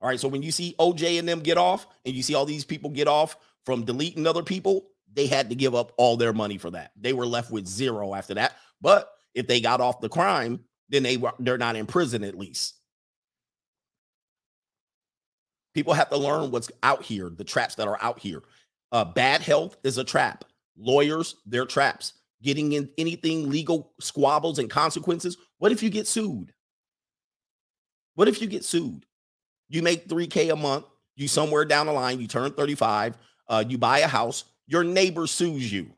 [0.00, 0.20] All right.
[0.20, 2.90] So when you see OJ and them get off, and you see all these people
[2.90, 6.70] get off from deleting other people, they had to give up all their money for
[6.70, 6.92] that.
[6.94, 8.52] They were left with zero after that.
[8.82, 12.38] But if they got off the crime, then they were they're not in prison at
[12.38, 12.74] least.
[15.74, 18.42] People have to learn what's out here, the traps that are out here.
[18.92, 20.44] Uh, bad health is a trap.
[20.76, 22.14] Lawyers, they're traps.
[22.42, 25.36] Getting in anything legal squabbles and consequences.
[25.58, 26.52] What if you get sued?
[28.18, 29.06] What if you get sued?
[29.68, 33.16] You make 3K a month, you somewhere down the line, you turn 35,
[33.46, 35.92] uh, you buy a house, your neighbor sues you.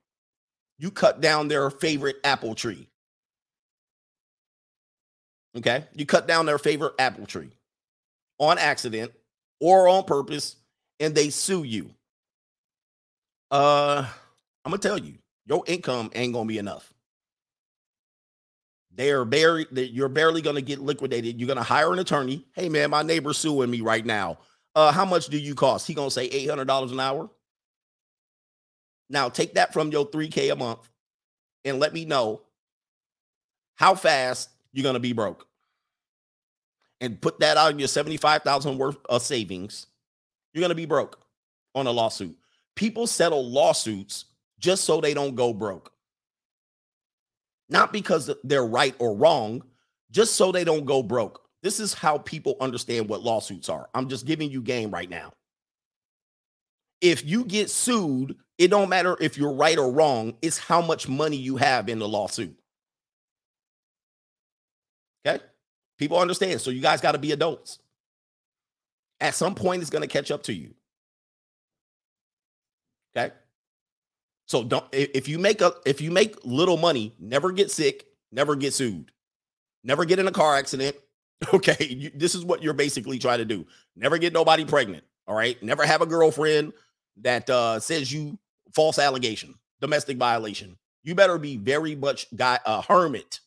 [0.78, 2.86] You cut down their favorite apple tree.
[5.56, 5.86] Okay.
[5.94, 7.52] You cut down their favorite apple tree
[8.38, 9.12] on accident
[9.58, 10.56] or on purpose,
[10.98, 11.88] and they sue you.
[13.50, 14.04] Uh,
[14.66, 15.14] I'm gonna tell you,
[15.46, 16.92] your income ain't gonna be enough.
[18.94, 21.38] They are barely you're barely going to get liquidated.
[21.38, 22.46] You're going to hire an attorney.
[22.52, 24.38] Hey man, my neighbor's suing me right now.
[24.74, 25.86] Uh, how much do you cost?
[25.86, 27.28] He gonna say eight hundred dollars an hour.
[29.08, 30.88] Now take that from your three k a month,
[31.64, 32.42] and let me know
[33.74, 35.46] how fast you're gonna be broke.
[37.00, 39.86] And put that out in your seventy five thousand worth of savings.
[40.52, 41.18] You're gonna be broke
[41.74, 42.36] on a lawsuit.
[42.76, 44.26] People settle lawsuits
[44.60, 45.92] just so they don't go broke
[47.70, 49.62] not because they're right or wrong,
[50.10, 51.40] just so they don't go broke.
[51.62, 53.88] This is how people understand what lawsuits are.
[53.94, 55.32] I'm just giving you game right now.
[57.00, 61.08] If you get sued, it don't matter if you're right or wrong, it's how much
[61.08, 62.58] money you have in the lawsuit.
[65.26, 65.42] Okay?
[65.98, 66.60] People understand.
[66.60, 67.78] So you guys got to be adults.
[69.20, 70.74] At some point it's going to catch up to you.
[73.16, 73.34] Okay?
[74.50, 78.56] So don't if you make a if you make little money, never get sick, never
[78.56, 79.12] get sued,
[79.84, 80.96] never get in a car accident.
[81.54, 83.64] Okay, you, this is what you're basically trying to do.
[83.96, 85.04] Never get nobody pregnant.
[85.26, 86.74] All right, never have a girlfriend
[87.22, 88.38] that uh, says you
[88.74, 90.76] false allegation, domestic violation.
[91.02, 93.40] You better be very much guy a hermit.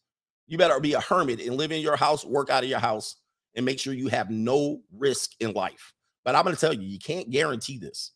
[0.47, 3.17] You better be a hermit and live in your house, work out of your house,
[3.53, 5.93] and make sure you have no risk in life.
[6.25, 8.12] But I'm going to tell you, you can't guarantee this.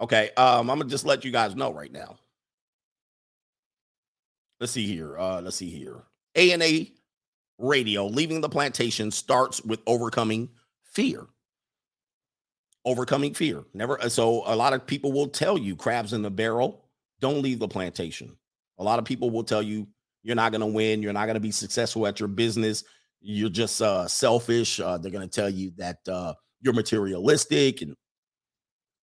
[0.00, 2.16] Okay, um, I'm gonna just let you guys know right now.
[4.60, 5.18] Let's see here.
[5.18, 6.02] Uh, let's see here.
[6.36, 6.92] A and A
[7.58, 10.48] Radio leaving the plantation starts with overcoming
[10.82, 11.26] fear.
[12.84, 13.64] Overcoming fear.
[13.72, 14.00] Never.
[14.02, 16.84] Uh, so a lot of people will tell you crabs in the barrel.
[17.20, 18.36] Don't leave the plantation.
[18.78, 19.86] A lot of people will tell you
[20.22, 21.02] you're not to win.
[21.02, 22.84] You're not to be successful at your business.
[23.20, 24.80] You're just uh, selfish.
[24.80, 27.94] Uh, they're to tell you that uh, you're materialistic and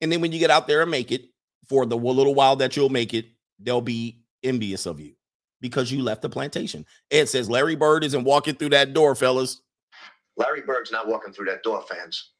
[0.02, 1.26] and then when you get out there and make it
[1.68, 3.26] for the little while that you'll make it,
[3.60, 5.14] they'll be envious of you
[5.62, 6.86] because you left the plantation.
[7.12, 9.62] Ed says Larry Bird isn't walking through that door, fellas.
[10.38, 12.32] Larry Bird's not walking through that door, fans.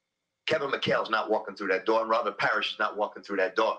[0.48, 3.56] Kevin McHale's not walking through that door, and Robert Parish is not walking through that
[3.56, 3.78] door.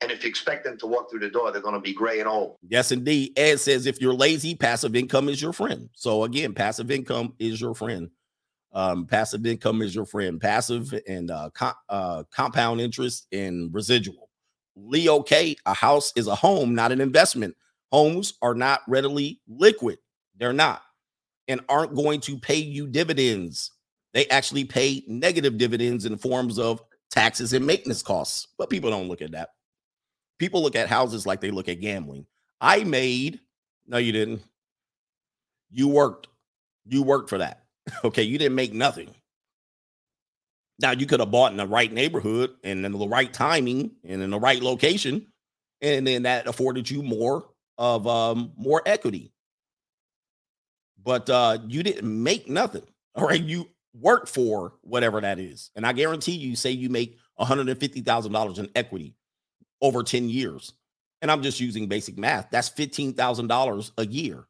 [0.00, 2.20] And if you expect them to walk through the door, they're going to be gray
[2.20, 2.56] and old.
[2.68, 3.32] Yes, indeed.
[3.38, 5.88] Ed says if you're lazy, passive income is your friend.
[5.94, 8.10] So again, passive income is your friend.
[8.74, 10.40] Um, passive income is your friend.
[10.40, 11.50] Passive and uh,
[11.88, 14.28] uh, compound interest and residual.
[14.76, 17.56] Leo K, a house is a home, not an investment.
[17.92, 19.98] Homes are not readily liquid.
[20.36, 20.82] They're not
[21.48, 23.70] and aren't going to pay you dividends.
[24.12, 28.48] They actually pay negative dividends in forms of taxes and maintenance costs.
[28.58, 29.50] But people don't look at that.
[30.38, 32.26] People look at houses like they look at gambling.
[32.60, 33.40] I made,
[33.86, 34.42] no, you didn't.
[35.70, 36.28] You worked.
[36.86, 37.63] You worked for that.
[38.04, 39.14] Okay, you didn't make nothing.
[40.80, 44.22] Now you could have bought in the right neighborhood and in the right timing and
[44.22, 45.26] in the right location,
[45.80, 47.46] and then that afforded you more
[47.78, 49.32] of um more equity.
[51.02, 52.82] But uh you didn't make nothing.
[53.14, 55.70] All right, you work for whatever that is.
[55.76, 59.14] And I guarantee you, say you make $150,000 in equity
[59.80, 60.72] over 10 years.
[61.22, 62.48] And I'm just using basic math.
[62.50, 64.46] That's $15,000 a year,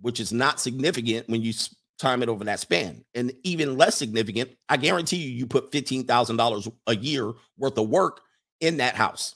[0.00, 1.52] which is not significant when you
[1.98, 3.04] time it over that span.
[3.14, 8.20] And even less significant, I guarantee you, you put $15,000 a year worth of work
[8.60, 9.34] in that house.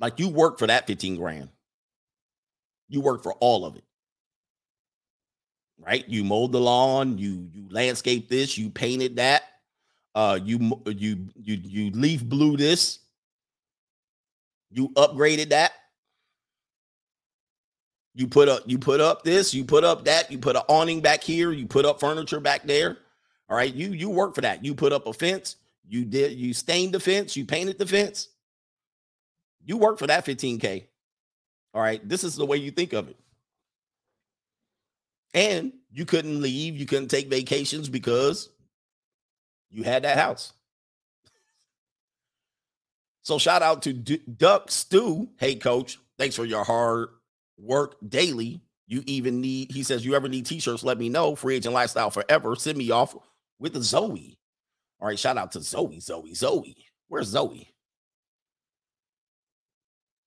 [0.00, 1.48] Like you work for that 15 grand.
[2.88, 3.84] You work for all of it.
[5.78, 6.08] Right?
[6.08, 9.42] You mowed the lawn, you you landscape this, you painted that.
[10.14, 12.98] Uh you you you you leaf blew this.
[14.70, 15.72] You upgraded that.
[18.18, 21.00] You put up you put up this, you put up that, you put an awning
[21.00, 22.98] back here, you put up furniture back there.
[23.48, 24.64] All right, you you work for that.
[24.64, 25.54] You put up a fence,
[25.88, 28.26] you did you stained the fence, you painted the fence.
[29.64, 30.86] You work for that 15k.
[31.72, 33.16] All right, this is the way you think of it.
[35.32, 38.48] And you couldn't leave, you couldn't take vacations because
[39.70, 40.52] you had that house.
[43.22, 45.28] So shout out to D- Duck Stew.
[45.36, 47.10] Hey coach, thanks for your hard
[47.58, 48.60] work daily.
[48.86, 51.36] You even need, he says, you ever need t-shirts, let me know.
[51.36, 52.56] Free agent lifestyle forever.
[52.56, 53.14] Send me off
[53.58, 54.38] with the Zoe.
[55.00, 56.76] All right, shout out to Zoe, Zoe, Zoe.
[57.08, 57.72] Where's Zoe?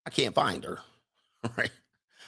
[0.06, 0.80] I can't find her.
[1.44, 1.72] All right.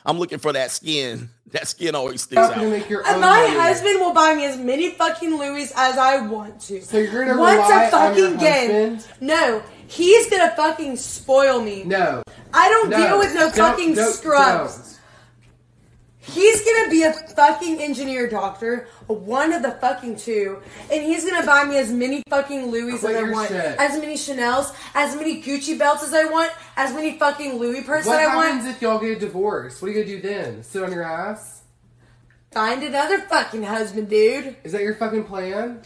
[0.05, 1.29] I'm looking for that skin.
[1.53, 2.57] That skin always sticks out.
[2.57, 6.81] And my husband will buy me as many fucking Louis as I want to.
[6.81, 8.95] So you're gonna Once rely a fucking on your game.
[8.95, 9.07] husband?
[9.21, 11.83] No, he's gonna fucking spoil me.
[11.83, 12.23] No.
[12.55, 12.97] I don't No.
[12.97, 14.97] deal with no Don't- fucking don't- scrubs.
[16.25, 21.45] He's gonna be a fucking engineer doctor, one of the fucking two, and he's gonna
[21.45, 23.75] buy me as many fucking Louis Quit as I want, shit.
[23.77, 28.07] as many Chanel's, as many Gucci belts as I want, as many fucking Louis purses
[28.07, 28.75] What that I happens want.
[28.75, 29.81] if y'all get a divorce?
[29.81, 30.63] What are you gonna do then?
[30.63, 31.63] Sit on your ass?
[32.51, 34.55] Find another fucking husband, dude.
[34.63, 35.81] Is that your fucking plan?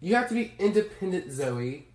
[0.00, 1.86] You have to be independent, Zoe.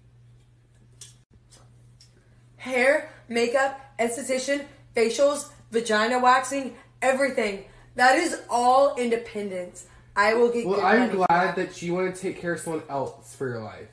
[2.58, 4.66] Hair, makeup, esthetician,
[4.96, 7.66] facials, vagina waxing, everything.
[7.96, 9.86] That is all independence.
[10.16, 12.54] I will get Well, good I'm money for glad that you want to take care
[12.54, 13.88] of someone else for your life.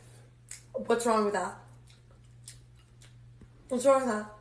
[0.75, 1.57] What's wrong with that?
[3.69, 4.33] What's wrong with that?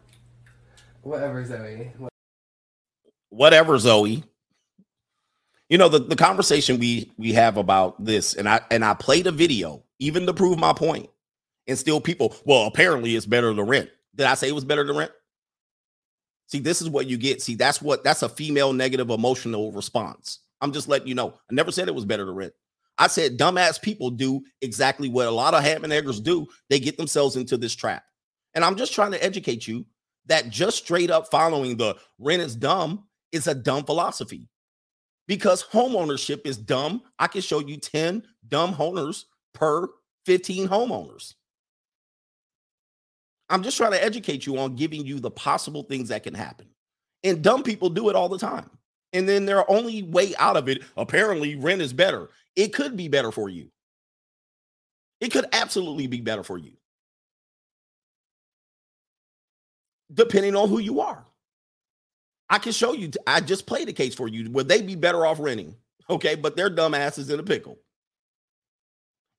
[1.02, 1.92] Whatever, Zoe.
[3.30, 4.24] whatever zoe
[5.70, 9.28] you know the, the conversation we we have about this and i and i played
[9.28, 11.10] a video even to prove my point
[11.68, 14.86] and still people well apparently it's better to rent did i say it was better
[14.86, 15.12] to rent
[16.48, 17.42] see this is what you get.
[17.42, 20.40] See that's what that's a female negative emotional response.
[20.62, 21.34] I'm just letting you know.
[21.50, 22.54] I never said it was better to rent.
[22.98, 26.48] I said dumbass people do exactly what a lot of ham and eggers do.
[26.70, 28.04] They get themselves into this trap.
[28.54, 29.86] And i'm just trying to educate you
[30.28, 34.48] that just straight up following the rent is dumb is a dumb philosophy.
[35.28, 37.02] Because home ownership is dumb.
[37.18, 39.88] I can show you 10 dumb owners per
[40.26, 41.34] 15 homeowners.
[43.50, 46.68] I'm just trying to educate you on giving you the possible things that can happen.
[47.24, 48.70] And dumb people do it all the time.
[49.14, 52.30] And then their only way out of it, apparently, rent is better.
[52.56, 53.70] It could be better for you.
[55.22, 56.74] It could absolutely be better for you.
[60.14, 61.26] Depending on who you are.
[62.50, 63.12] I can show you.
[63.26, 64.50] I just played a case for you.
[64.52, 65.76] Would they be better off renting?
[66.10, 67.80] Okay, but their dumb asses in a pickle.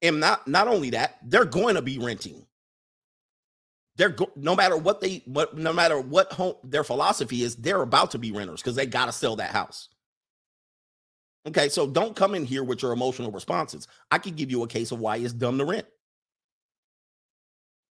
[0.02, 2.46] And not not only that, they're going to be renting.
[3.96, 7.82] They're go- no matter what they what no matter what home their philosophy is, they're
[7.82, 9.88] about to be renters because they got to sell that house.
[11.46, 13.86] Okay, so don't come in here with your emotional responses.
[14.10, 15.86] I could give you a case of why it's dumb to rent.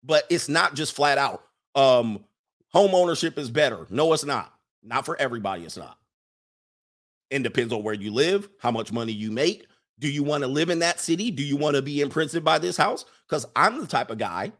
[0.03, 1.43] But it's not just flat out
[1.75, 2.23] um
[2.69, 3.85] home ownership is better.
[3.89, 4.53] No, it's not.
[4.83, 5.97] Not for everybody, it's not.
[7.29, 9.67] And depends on where you live, how much money you make.
[9.99, 11.29] Do you want to live in that city?
[11.29, 13.05] Do you want to be imprisoned by this house?
[13.29, 14.51] Because I'm the type of guy,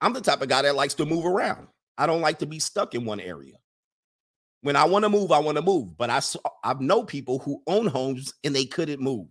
[0.00, 1.68] I'm the type of guy that likes to move around.
[1.98, 3.54] I don't like to be stuck in one area.
[4.62, 5.96] When I want to move, I want to move.
[5.96, 9.28] But I saw, I know people who own homes and they couldn't move.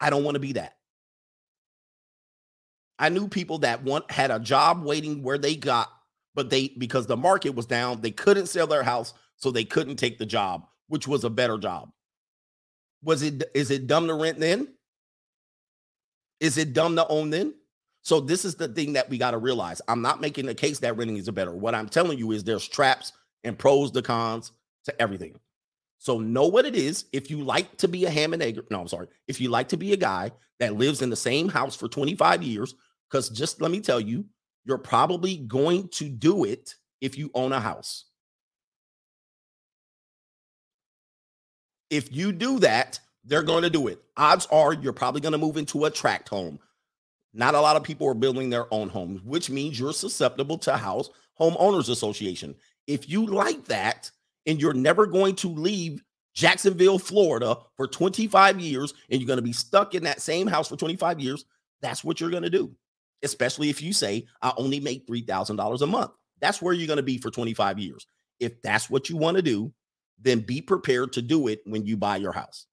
[0.00, 0.76] I don't want to be that.
[2.98, 5.90] I knew people that want had a job waiting where they got
[6.34, 9.96] but they because the market was down, they couldn't sell their house, so they couldn't
[9.96, 11.90] take the job, which was a better job.
[13.02, 14.68] Was it is it dumb to rent then?
[16.40, 17.54] Is it dumb to own then?
[18.02, 19.80] So this is the thing that we got to realize.
[19.88, 21.54] I'm not making the case that renting is a better.
[21.54, 23.12] What I'm telling you is there's traps
[23.44, 24.52] and pros to cons
[24.84, 25.38] to everything.
[25.98, 27.04] So know what it is.
[27.12, 29.06] If you like to be a ham and egg, no, I'm sorry.
[29.28, 32.42] If you like to be a guy that lives in the same house for 25
[32.42, 32.74] years,
[33.08, 34.24] because just let me tell you,
[34.64, 38.06] you're probably going to do it if you own a house.
[41.88, 44.02] If you do that, they're going to do it.
[44.16, 46.58] Odds are you're probably going to move into a tract home.
[47.34, 50.76] Not a lot of people are building their own homes, which means you're susceptible to
[50.76, 52.54] house homeowners association.
[52.86, 54.10] If you like that
[54.46, 56.02] and you're never going to leave
[56.34, 60.68] Jacksonville, Florida for 25 years and you're going to be stuck in that same house
[60.68, 61.44] for 25 years,
[61.80, 62.74] that's what you're going to do.
[63.22, 66.10] Especially if you say, I only make $3,000 a month.
[66.40, 68.06] That's where you're going to be for 25 years.
[68.40, 69.72] If that's what you want to do,
[70.20, 72.66] then be prepared to do it when you buy your house.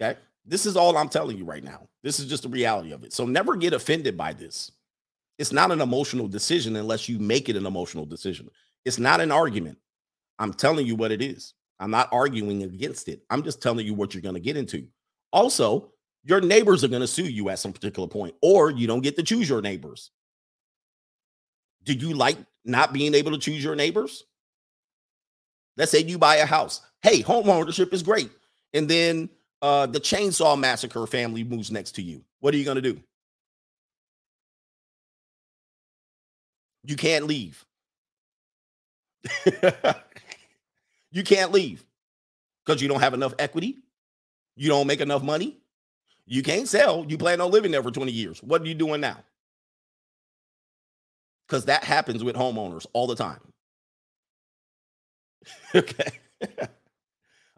[0.00, 0.18] Okay.
[0.48, 1.88] This is all I'm telling you right now.
[2.02, 3.12] This is just the reality of it.
[3.12, 4.72] So never get offended by this.
[5.38, 8.48] It's not an emotional decision unless you make it an emotional decision.
[8.84, 9.78] It's not an argument.
[10.38, 11.54] I'm telling you what it is.
[11.78, 13.22] I'm not arguing against it.
[13.30, 14.86] I'm just telling you what you're going to get into.
[15.32, 15.92] Also,
[16.24, 19.16] your neighbors are going to sue you at some particular point, or you don't get
[19.16, 20.10] to choose your neighbors.
[21.84, 24.24] Do you like not being able to choose your neighbors?
[25.76, 26.80] Let's say you buy a house.
[27.02, 28.30] Hey, home ownership is great.
[28.74, 29.30] And then
[29.62, 32.22] uh, the chainsaw massacre family moves next to you.
[32.40, 33.00] What are you going to do?
[36.84, 37.64] You can't leave.
[41.10, 41.84] you can't leave
[42.64, 43.78] because you don't have enough equity.
[44.56, 45.58] You don't make enough money.
[46.26, 47.04] You can't sell.
[47.08, 48.42] You plan on living there for 20 years.
[48.42, 49.18] What are you doing now?
[51.46, 53.40] Because that happens with homeowners all the time.
[55.74, 56.10] okay.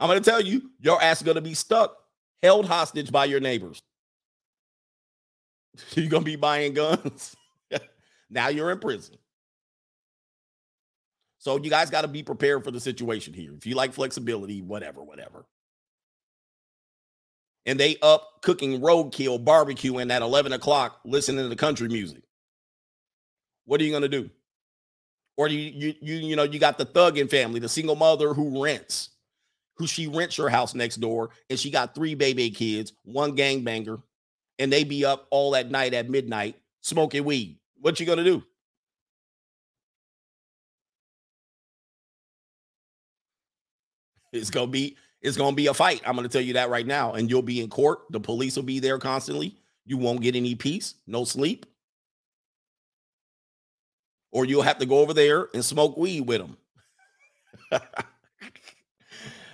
[0.01, 1.94] I'm going to tell you, your ass is going to be stuck,
[2.43, 3.82] held hostage by your neighbors.
[5.93, 7.36] You're going to be buying guns.
[8.31, 9.16] now you're in prison.
[11.39, 13.55] So you guys got to be prepared for the situation here.
[13.56, 15.47] If you like flexibility, whatever, whatever.
[17.66, 22.22] And they up cooking roadkill, barbecuing at 11 o'clock, listening to country music.
[23.64, 24.28] What are you going to do?
[25.36, 28.62] Or you, you, you, you know, you got the thugging family, the single mother who
[28.62, 29.10] rents,
[29.81, 34.02] who she rents your house next door, and she got three baby kids, one gangbanger,
[34.59, 37.57] and they be up all that night at midnight smoking weed.
[37.81, 38.43] What you gonna do?
[44.35, 46.02] It's gonna be it's gonna be a fight.
[46.05, 47.15] I'm gonna tell you that right now.
[47.15, 48.01] And you'll be in court.
[48.11, 49.57] The police will be there constantly.
[49.86, 51.65] You won't get any peace, no sleep.
[54.31, 56.59] Or you'll have to go over there and smoke weed with them.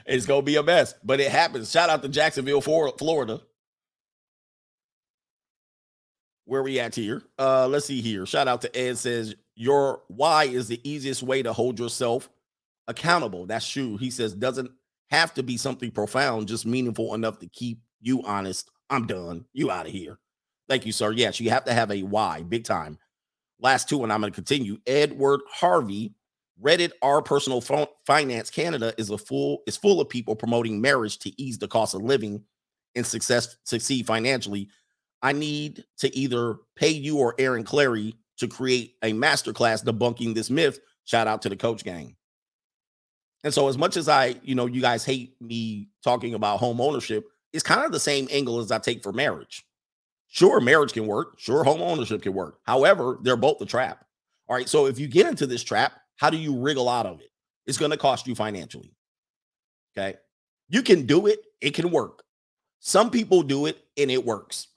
[0.06, 1.70] it's gonna be a mess, but it happens.
[1.70, 3.40] Shout out to Jacksonville, Florida.
[6.44, 7.22] Where we at here?
[7.38, 8.24] Uh, let's see here.
[8.24, 12.28] Shout out to Ed says your why is the easiest way to hold yourself
[12.86, 13.46] accountable.
[13.46, 13.96] That's true.
[13.96, 14.70] He says doesn't
[15.10, 18.70] have to be something profound, just meaningful enough to keep you honest.
[18.90, 19.46] I'm done.
[19.52, 20.18] You out of here.
[20.68, 21.12] Thank you, sir.
[21.12, 22.98] Yes, you have to have a why, big time.
[23.60, 24.78] Last two, and I'm going to continue.
[24.86, 26.12] Edward Harvey,
[26.62, 27.60] Reddit, our personal
[28.06, 31.94] finance Canada is a full is full of people promoting marriage to ease the cost
[31.94, 32.42] of living
[32.94, 34.68] and success succeed financially.
[35.22, 40.50] I need to either pay you or Aaron Clarey to create a masterclass debunking this
[40.50, 40.80] myth.
[41.04, 42.16] Shout out to the coach gang.
[43.44, 46.80] And so, as much as I, you know, you guys hate me talking about home
[46.80, 49.64] ownership, it's kind of the same angle as I take for marriage.
[50.28, 51.38] Sure, marriage can work.
[51.38, 52.58] Sure, home ownership can work.
[52.64, 54.04] However, they're both a trap.
[54.48, 54.68] All right.
[54.68, 57.30] So, if you get into this trap, how do you wriggle out of it?
[57.66, 58.92] It's going to cost you financially.
[59.96, 60.16] Okay.
[60.68, 62.22] You can do it, it can work.
[62.80, 64.68] Some people do it and it works.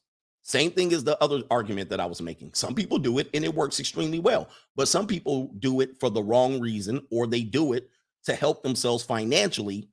[0.44, 2.54] Same thing as the other argument that I was making.
[2.54, 6.10] Some people do it and it works extremely well, but some people do it for
[6.10, 7.90] the wrong reason or they do it
[8.26, 9.90] to help themselves financially,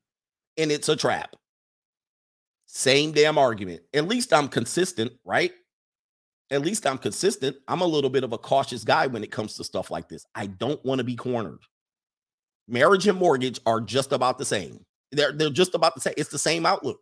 [0.57, 1.35] and it's a trap.
[2.65, 3.81] Same damn argument.
[3.93, 5.51] At least I'm consistent, right?
[6.49, 7.57] At least I'm consistent.
[7.67, 10.25] I'm a little bit of a cautious guy when it comes to stuff like this.
[10.33, 11.59] I don't want to be cornered.
[12.67, 14.85] Marriage and mortgage are just about the same.
[15.11, 16.13] They're, they're just about the same.
[16.17, 16.99] It's the same outlook.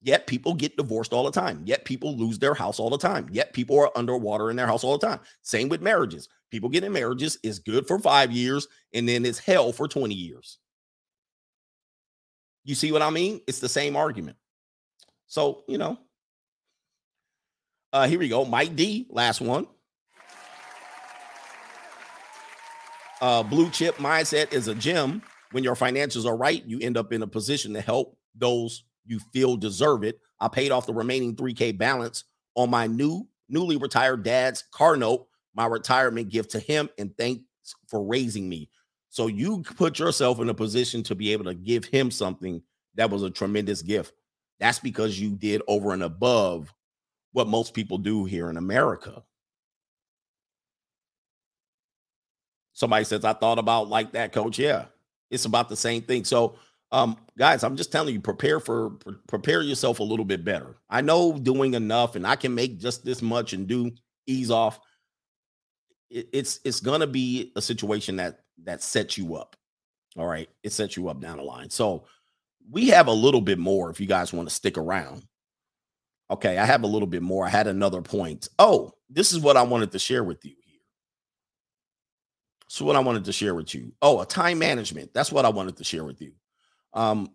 [0.00, 1.62] Yet people get divorced all the time.
[1.64, 3.28] Yet people lose their house all the time.
[3.32, 5.20] Yet people are underwater in their house all the time.
[5.42, 6.28] Same with marriages.
[6.50, 10.14] People get in marriages is good for five years and then it's hell for 20
[10.14, 10.58] years.
[12.64, 13.40] You see what I mean?
[13.46, 14.36] It's the same argument.
[15.26, 15.98] So, you know,
[17.92, 18.44] uh, here we go.
[18.44, 19.66] Mike D, last one.
[23.20, 25.22] Uh, blue chip mindset is a gem.
[25.52, 29.18] When your financials are right, you end up in a position to help those you
[29.32, 30.20] feel deserve it.
[30.40, 32.24] I paid off the remaining 3K balance
[32.54, 37.42] on my new, newly retired dad's car note, my retirement gift to him, and thanks
[37.88, 38.70] for raising me.
[39.08, 42.62] So you put yourself in a position to be able to give him something
[42.94, 44.12] that was a tremendous gift.
[44.60, 46.72] That's because you did over and above
[47.32, 49.22] what most people do here in America.
[52.72, 54.58] Somebody says, I thought about like that, coach.
[54.58, 54.86] Yeah.
[55.30, 56.24] It's about the same thing.
[56.24, 56.56] So,
[56.90, 60.76] um, guys, I'm just telling you, prepare for pre- prepare yourself a little bit better.
[60.88, 63.90] I know doing enough, and I can make just this much and do
[64.26, 64.80] ease off.
[66.08, 69.54] It, it's it's gonna be a situation that that sets you up.
[70.16, 71.68] All right, it sets you up down the line.
[71.68, 72.06] So
[72.70, 75.24] we have a little bit more if you guys want to stick around.
[76.30, 77.46] Okay, I have a little bit more.
[77.46, 78.48] I had another point.
[78.58, 80.80] Oh, this is what I wanted to share with you here.
[82.68, 83.92] So what I wanted to share with you.
[84.02, 85.14] Oh, a time management.
[85.14, 86.32] That's what I wanted to share with you.
[86.92, 87.30] Um,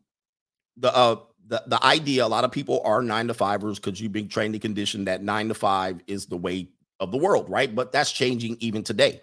[0.78, 1.18] the uh
[1.48, 4.56] the, the idea a lot of people are nine to fivers because you've been trained
[4.56, 7.74] and conditioned that nine to five is the way of the world, right?
[7.74, 9.22] But that's changing even today.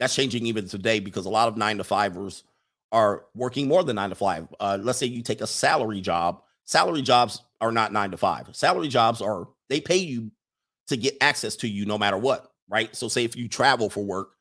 [0.00, 2.44] That's changing even today because a lot of nine to fivers
[2.90, 4.48] are working more than nine to five.
[4.58, 6.42] Uh, let's say you take a salary job.
[6.68, 8.46] Salary jobs are not nine to five.
[8.52, 10.30] Salary jobs are they pay you
[10.88, 12.94] to get access to you no matter what, right?
[12.94, 14.32] So say if you travel for work,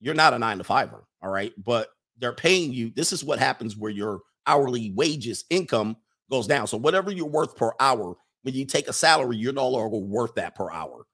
[0.00, 1.52] you're not a nine to fiver, all right?
[1.56, 2.90] But they're paying you.
[2.96, 5.96] This is what happens where your hourly wages income
[6.32, 6.66] goes down.
[6.66, 10.34] So whatever you're worth per hour, when you take a salary, you're no longer worth
[10.34, 11.06] that per hour.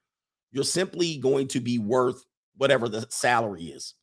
[0.51, 2.25] You're simply going to be worth
[2.57, 3.93] whatever the salary is.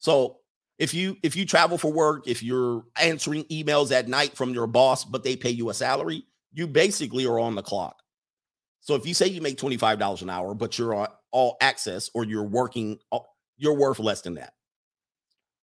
[0.00, 0.40] So
[0.78, 4.66] if you if you travel for work, if you're answering emails at night from your
[4.66, 7.96] boss, but they pay you a salary, you basically are on the clock.
[8.80, 12.24] So if you say you make $25 an hour, but you're on all access or
[12.24, 12.98] you're working,
[13.56, 14.54] you're worth less than that.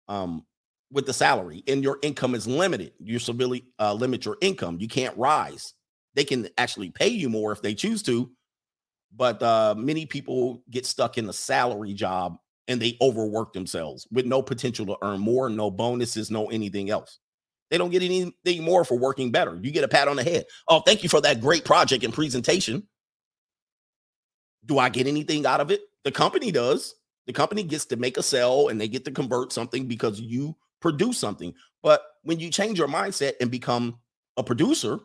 [0.07, 0.45] Um,
[0.91, 2.91] with the salary and your income is limited.
[2.99, 4.77] You severely uh, limit your income.
[4.79, 5.73] You can't rise.
[6.13, 8.29] They can actually pay you more if they choose to,
[9.15, 12.37] but uh, many people get stuck in the salary job
[12.67, 17.19] and they overwork themselves with no potential to earn more, no bonuses, no anything else.
[17.69, 19.59] They don't get anything more for working better.
[19.61, 20.45] You get a pat on the head.
[20.67, 22.87] Oh, thank you for that great project and presentation.
[24.65, 25.81] Do I get anything out of it?
[26.03, 26.95] The company does.
[27.27, 30.55] The company gets to make a sale and they get to convert something because you
[30.79, 31.53] produce something.
[31.81, 33.99] But when you change your mindset and become
[34.37, 34.99] a producer,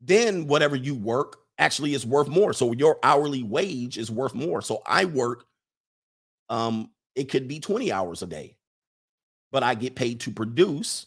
[0.00, 2.52] then whatever you work actually is worth more.
[2.52, 4.62] So your hourly wage is worth more.
[4.62, 5.44] So I work
[6.48, 8.56] um it could be 20 hours a day.
[9.52, 11.06] But I get paid to produce.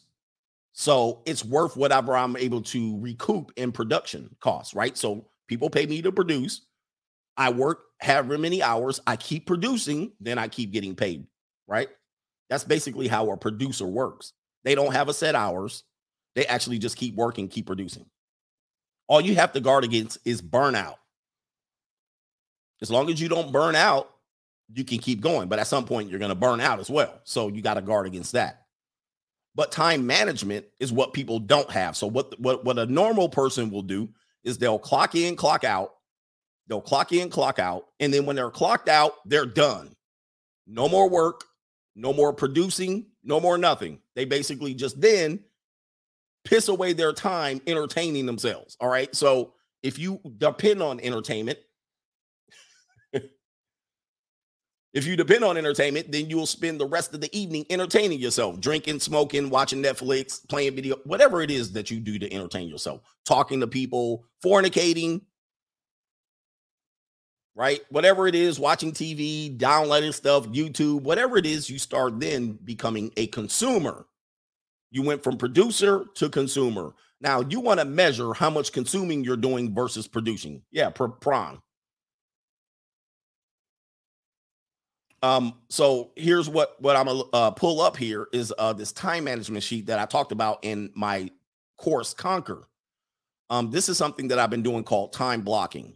[0.74, 4.98] So it's worth whatever I'm able to recoup in production costs, right?
[4.98, 6.62] So people pay me to produce.
[7.36, 11.26] I work however many hours, I keep producing, then I keep getting paid,
[11.68, 11.90] right?
[12.50, 14.34] That's basically how a producer works.
[14.64, 15.84] They don't have a set hours.
[16.36, 18.06] They actually just keep working, keep producing.
[19.08, 20.96] All you have to guard against is burnout.
[22.82, 24.12] As long as you don't burn out,
[24.74, 25.48] you can keep going.
[25.48, 27.20] But at some point, you're going to burn out as well.
[27.24, 28.64] So you got to guard against that.
[29.56, 31.96] But time management is what people don't have.
[31.98, 34.10] So what, what, what a normal person will do
[34.44, 35.94] is they'll clock in, clock out.
[36.68, 37.86] They'll clock in, clock out.
[38.00, 39.94] And then when they're clocked out, they're done.
[40.68, 41.46] No more work,
[41.96, 44.00] no more producing, no more nothing.
[44.16, 45.40] They basically just then
[46.44, 48.78] piss away their time entertaining themselves.
[48.80, 49.14] All right.
[49.16, 51.60] So if you depend on entertainment,
[54.98, 58.60] if you depend on entertainment, then you'll spend the rest of the evening entertaining yourself,
[58.60, 63.02] drinking, smoking, watching Netflix, playing video, whatever it is that you do to entertain yourself,
[63.24, 65.22] talking to people, fornicating,
[67.54, 67.82] right?
[67.90, 73.12] Whatever it is, watching TV, downloading stuff, YouTube, whatever it is, you start then becoming
[73.18, 74.08] a consumer.
[74.90, 76.96] You went from producer to consumer.
[77.22, 80.64] Now you want to measure how much consuming you're doing versus producing.
[80.72, 81.62] Yeah, prime.
[85.24, 89.24] Um, so here's what what I'm gonna uh, pull up here is uh this time
[89.24, 91.30] management sheet that I talked about in my
[91.78, 92.68] course Conquer.
[93.50, 95.96] Um, this is something that I've been doing called time blocking.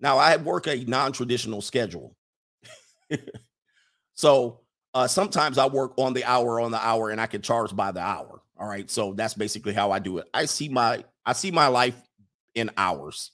[0.00, 2.14] Now I work a non-traditional schedule.
[4.14, 4.60] so
[4.94, 7.92] uh, sometimes I work on the hour on the hour and I can charge by
[7.92, 8.42] the hour.
[8.58, 8.90] All right.
[8.90, 10.28] So that's basically how I do it.
[10.32, 12.00] I see my I see my life
[12.54, 13.32] in hours.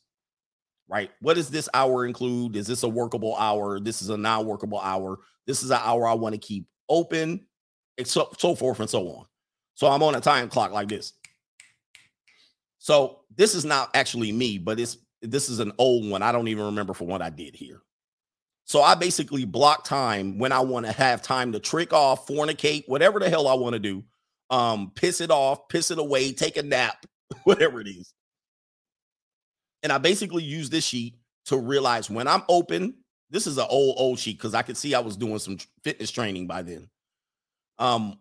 [0.92, 1.10] Right.
[1.22, 2.54] What does this hour include?
[2.54, 3.80] Is this a workable hour?
[3.80, 5.20] This is a non-workable hour.
[5.46, 7.46] This is an hour I want to keep open,
[8.04, 9.24] so, so forth and so on.
[9.72, 11.14] So I'm on a time clock like this.
[12.78, 16.20] So this is not actually me, but it's this is an old one.
[16.20, 17.80] I don't even remember for what I did here.
[18.66, 22.86] So I basically block time when I want to have time to trick off, fornicate,
[22.86, 24.04] whatever the hell I want to do.
[24.50, 27.06] Um, piss it off, piss it away, take a nap,
[27.44, 28.12] whatever it is.
[29.82, 32.94] And I basically use this sheet to realize when I'm open.
[33.30, 36.10] This is an old old sheet because I could see I was doing some fitness
[36.10, 36.88] training by then.
[37.78, 38.18] Um,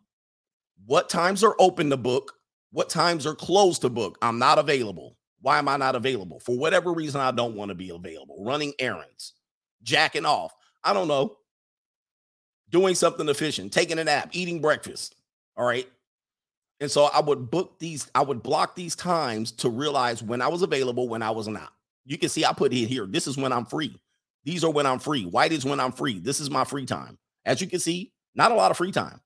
[0.86, 2.34] what times are open to book?
[2.72, 4.18] What times are closed to book?
[4.22, 5.18] I'm not available.
[5.42, 6.40] Why am I not available?
[6.40, 8.44] For whatever reason, I don't want to be available.
[8.46, 9.34] Running errands,
[9.84, 10.54] jacking off.
[10.84, 11.38] I don't know.
[12.70, 15.16] doing something efficient, taking a nap, eating breakfast.
[15.58, 15.88] All right.
[16.82, 20.49] And so I would book these, I would block these times to realize when I
[20.49, 21.72] was available, when I was not.
[22.06, 23.06] You can see I put it here.
[23.06, 23.95] This is when I'm free.
[24.44, 25.26] These are when I'm free.
[25.26, 26.20] White is when I'm free.
[26.20, 27.20] This is my free time.
[27.45, 29.22] As you can see, not a lot of free time.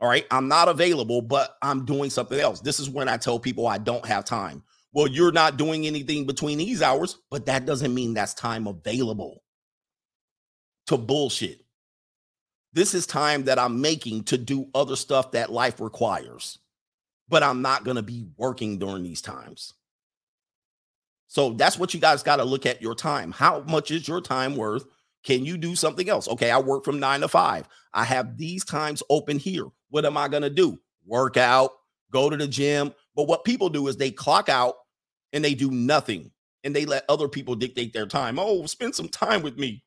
[0.00, 0.26] All right.
[0.30, 2.60] I'm not available, but I'm doing something else.
[2.60, 4.62] This is when I tell people I don't have time.
[4.92, 9.42] Well, you're not doing anything between these hours, but that doesn't mean that's time available
[10.88, 11.59] to bullshit.
[12.72, 16.58] This is time that I'm making to do other stuff that life requires,
[17.28, 19.74] but I'm not going to be working during these times.
[21.26, 23.32] So that's what you guys got to look at your time.
[23.32, 24.84] How much is your time worth?
[25.22, 26.28] Can you do something else?
[26.28, 27.68] Okay, I work from nine to five.
[27.92, 29.66] I have these times open here.
[29.90, 30.78] What am I going to do?
[31.06, 31.72] Work out,
[32.10, 32.94] go to the gym.
[33.14, 34.74] But what people do is they clock out
[35.32, 36.30] and they do nothing
[36.64, 38.38] and they let other people dictate their time.
[38.38, 39.82] Oh, spend some time with me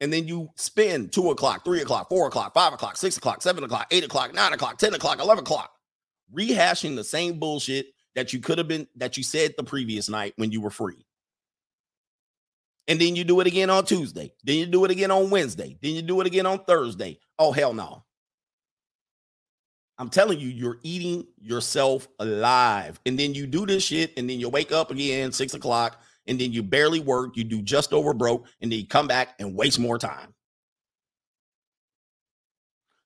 [0.00, 3.64] and then you spend two o'clock, three o'clock, four o'clock, five o'clock, six o'clock, seven
[3.64, 5.72] o'clock, eight o'clock, nine o'clock, 10 o'clock, 11 o'clock,
[6.32, 10.34] rehashing the same bullshit that you could have been, that you said the previous night
[10.36, 11.04] when you were free.
[12.86, 14.32] And then you do it again on Tuesday.
[14.44, 15.76] Then you do it again on Wednesday.
[15.82, 17.18] Then you do it again on Thursday.
[17.38, 18.04] Oh, hell no.
[19.98, 22.98] I'm telling you, you're eating yourself alive.
[23.04, 26.40] And then you do this shit, and then you wake up again, six o'clock, and
[26.40, 29.56] then you barely work, you do just over broke, and then you come back and
[29.56, 30.34] waste more time.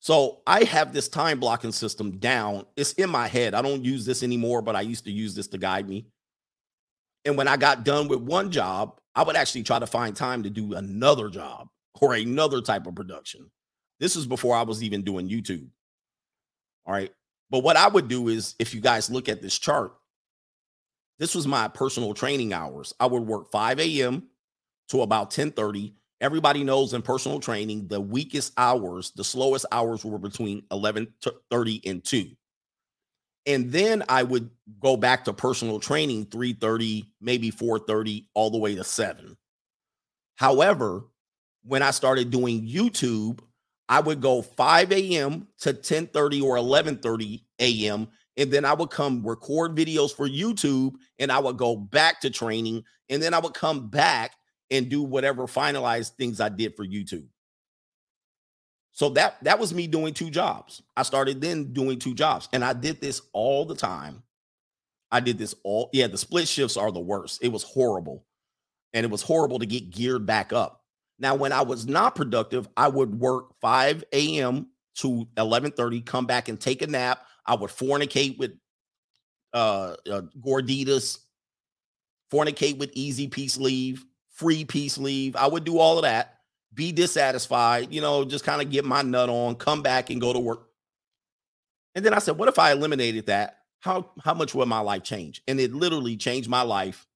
[0.01, 2.67] So I have this time blocking system down.
[2.77, 3.55] It's in my head.
[3.55, 6.07] I don't use this anymore, but I used to use this to guide me.
[7.25, 10.43] And when I got done with one job, I would actually try to find time
[10.43, 11.69] to do another job
[12.01, 13.49] or another type of production.
[14.01, 15.69] This is before I was even doing YouTube.
[16.85, 17.13] All right.
[17.49, 19.95] But what I would do is if you guys look at this chart,
[21.19, 22.95] this was my personal training hours.
[23.01, 24.29] I would work 5 a.m.
[24.89, 25.95] to about 10:30.
[26.21, 32.05] Everybody knows in personal training, the weakest hours, the slowest hours were between 11:30 and
[32.05, 32.31] 2.
[33.47, 38.75] And then I would go back to personal training 3:30, maybe 4:30, all the way
[38.77, 39.37] to 7.
[40.37, 41.05] However,
[41.65, 43.41] when I started doing YouTube,
[43.89, 45.49] I would go 5 a.m.
[45.61, 51.31] to 10:30 or 11:30 a.m and then I would come record videos for YouTube and
[51.31, 54.33] I would go back to training and then I would come back
[54.71, 57.27] and do whatever finalized things I did for YouTube.
[58.93, 60.83] So that that was me doing two jobs.
[60.97, 64.23] I started then doing two jobs and I did this all the time.
[65.11, 67.43] I did this all yeah, the split shifts are the worst.
[67.43, 68.25] It was horrible.
[68.95, 70.83] And it was horrible to get geared back up.
[71.19, 74.69] Now when I was not productive, I would work 5 a.m.
[74.97, 78.53] to 11:30, come back and take a nap I would fornicate with
[79.53, 81.19] uh, uh Gorditas,
[82.33, 85.37] fornicate with easy peace leave, free peace leave.
[85.37, 86.39] I would do all of that,
[86.75, 90.33] be dissatisfied, you know, just kind of get my nut on, come back and go
[90.33, 90.69] to work.
[91.95, 93.59] And then I said, what if I eliminated that?
[93.81, 95.43] How how much would my life change?
[95.49, 97.07] And it literally changed my life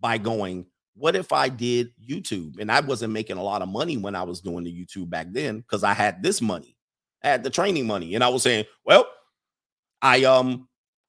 [0.00, 2.58] by going, what if I did YouTube?
[2.60, 5.28] And I wasn't making a lot of money when I was doing the YouTube back
[5.30, 6.76] then because I had this money.
[7.24, 8.14] I had the training money.
[8.14, 9.06] And I was saying, well,
[10.02, 10.68] I um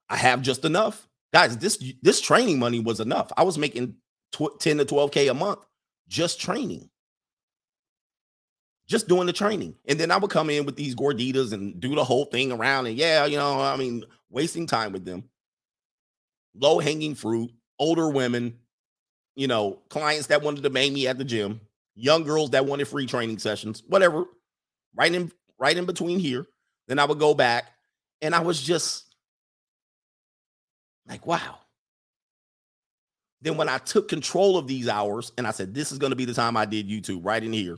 [0.09, 1.07] I have just enough.
[1.33, 3.31] Guys, this this training money was enough.
[3.35, 3.95] I was making
[4.31, 5.65] tw- 10 to 12k a month
[6.07, 6.89] just training.
[8.87, 9.75] Just doing the training.
[9.87, 12.85] And then I would come in with these gorditas and do the whole thing around
[12.85, 15.23] and yeah, you know, I mean, wasting time with them.
[16.53, 18.59] Low hanging fruit, older women,
[19.35, 21.61] you know, clients that wanted to bang me at the gym,
[21.95, 24.25] young girls that wanted free training sessions, whatever.
[24.95, 26.45] Right in right in between here.
[26.87, 27.71] Then I would go back
[28.23, 29.03] and I was just
[31.07, 31.59] like, wow.
[33.41, 36.15] Then when I took control of these hours and I said, this is going to
[36.15, 37.77] be the time I did YouTube right in here,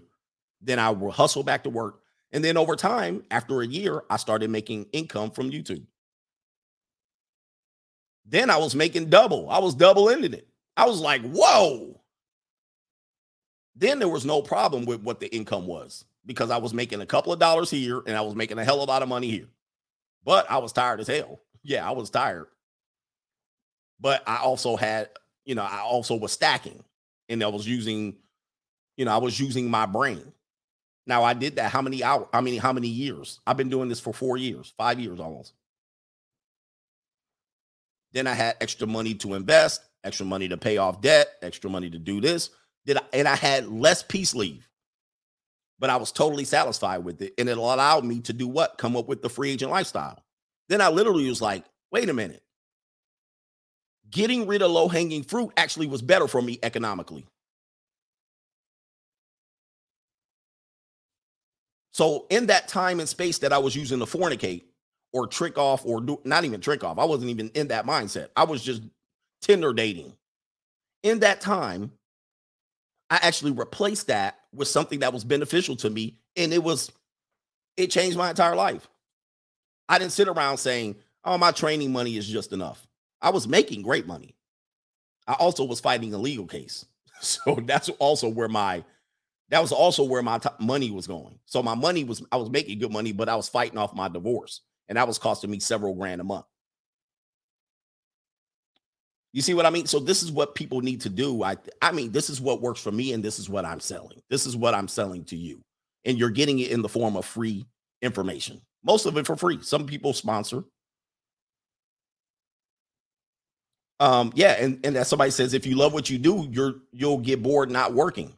[0.62, 2.00] then I will hustle back to work.
[2.32, 5.84] And then over time, after a year, I started making income from YouTube.
[8.28, 9.50] Then I was making double.
[9.50, 10.48] I was double ending it.
[10.78, 12.00] I was like, whoa.
[13.76, 17.06] Then there was no problem with what the income was because I was making a
[17.06, 19.32] couple of dollars here and I was making a hell of a lot of money
[19.32, 19.48] here.
[20.26, 21.40] But I was tired as hell.
[21.64, 22.48] Yeah, I was tired.
[24.00, 25.10] But I also had,
[25.46, 26.84] you know, I also was stacking
[27.30, 28.16] and I was using,
[28.98, 30.34] you know, I was using my brain.
[31.08, 32.28] Now I did that how many hours?
[32.34, 33.40] I mean, how many years?
[33.46, 35.54] I've been doing this for four years, five years almost.
[38.12, 41.90] Then I had extra money to invest, extra money to pay off debt, extra money
[41.92, 42.50] to do this.
[42.86, 44.68] Did I, and I had less peace leave
[45.80, 47.34] but I was totally satisfied with it.
[47.38, 48.78] And it allowed me to do what?
[48.78, 50.24] Come up with the free agent lifestyle.
[50.70, 52.44] Then I literally was like, wait a minute.
[54.10, 57.26] Getting rid of low hanging fruit actually was better for me economically.
[61.92, 64.64] So in that time and space that I was using to fornicate
[65.14, 68.30] or trick off or do not even trick off, I wasn't even in that mindset.
[68.36, 68.82] I was just
[69.42, 70.14] Tinder dating.
[71.04, 71.92] In that time,
[73.10, 76.18] I actually replaced that with something that was beneficial to me.
[76.36, 76.92] And it was,
[77.78, 78.88] it changed my entire life.
[79.88, 82.88] I didn't sit around saying, oh, my training money is just enough.
[83.22, 84.36] I was making great money.
[85.28, 86.86] I also was fighting a legal case.
[87.22, 88.84] So that's also where my
[89.50, 91.40] that was also where my t- money was going.
[91.46, 94.10] So my money was I was making good money, but I was fighting off my
[94.10, 96.46] divorce, and that was costing me several grand a month.
[99.36, 99.86] You see what I mean?
[99.86, 101.44] So this is what people need to do.
[101.44, 104.22] I I mean, this is what works for me, and this is what I'm selling.
[104.30, 105.60] This is what I'm selling to you,
[106.06, 107.66] and you're getting it in the form of free
[108.02, 108.62] information.
[108.86, 109.60] Most of it for free.
[109.62, 110.64] Some people sponsor.
[114.00, 117.18] Um, yeah, and and as somebody says, if you love what you do, you're you'll
[117.18, 118.34] get bored not working.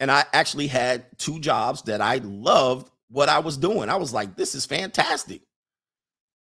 [0.00, 3.88] And I actually had two jobs that I loved what I was doing.
[3.88, 5.40] I was like, this is fantastic.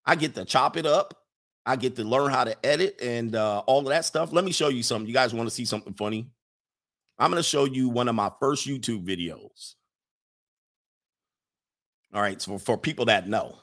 [0.05, 1.24] I get to chop it up.
[1.65, 4.31] I get to learn how to edit and uh, all of that stuff.
[4.31, 5.07] Let me show you something.
[5.07, 6.29] You guys want to see something funny?
[7.17, 9.73] I'm going to show you one of my first YouTube videos.
[12.13, 13.57] All right, so for people that know,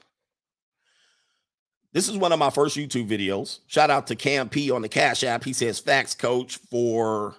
[1.93, 3.61] this is one of my first YouTube videos.
[3.67, 5.45] Shout out to Cam P on the Cash App.
[5.45, 7.35] He says, "Facts, Coach." For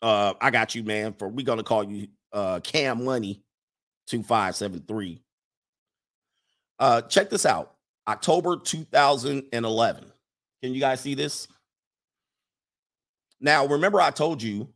[0.00, 1.14] uh, I got you, man.
[1.14, 3.42] For we're gonna call you uh Cam Money
[4.06, 5.22] two five seven three.
[6.78, 7.71] Uh, check this out.
[8.06, 10.04] October 2011.
[10.62, 11.48] Can you guys see this?
[13.40, 14.68] Now, remember I told you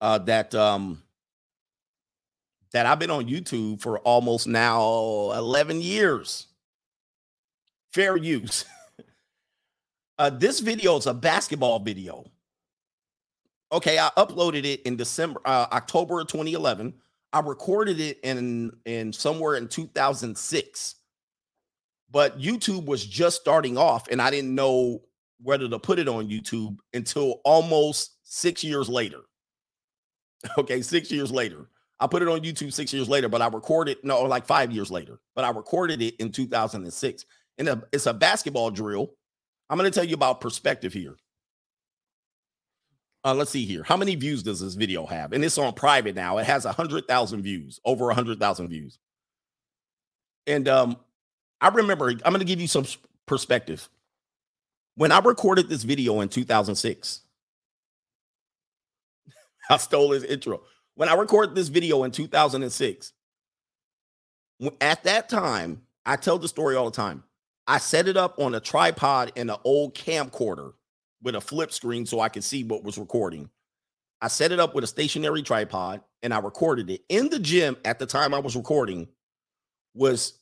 [0.00, 1.02] uh, that um,
[2.72, 4.82] that I've been on YouTube for almost now
[5.32, 6.46] 11 years.
[7.92, 8.64] Fair use.
[10.18, 12.24] uh, this video is a basketball video.
[13.72, 16.94] Okay, I uploaded it in December, uh, October of 2011.
[17.32, 20.96] I recorded it in in somewhere in 2006.
[22.10, 25.02] But YouTube was just starting off, and I didn't know
[25.42, 29.20] whether to put it on YouTube until almost six years later.
[30.56, 31.68] Okay, six years later.
[32.00, 34.90] I put it on YouTube six years later, but I recorded no, like five years
[34.90, 37.26] later, but I recorded it in 2006.
[37.58, 39.10] And it's a basketball drill.
[39.68, 41.16] I'm going to tell you about perspective here.
[43.22, 43.82] Uh, let's see here.
[43.84, 45.34] How many views does this video have?
[45.34, 46.38] And it's on private now.
[46.38, 48.98] It has a hundred thousand views, over a hundred thousand views.
[50.46, 50.96] And um,
[51.60, 52.08] I remember.
[52.10, 52.86] I'm going to give you some
[53.26, 53.88] perspective.
[54.96, 57.20] When I recorded this video in 2006,
[59.70, 60.62] I stole his intro.
[60.94, 63.12] When I recorded this video in 2006,
[64.80, 67.24] at that time, I tell the story all the time.
[67.66, 70.72] I set it up on a tripod in an old camcorder
[71.22, 73.48] with a flip screen so I could see what was recording.
[74.20, 77.02] I set it up with a stationary tripod and I recorded it.
[77.08, 79.08] In the gym at the time I was recording
[79.94, 80.39] was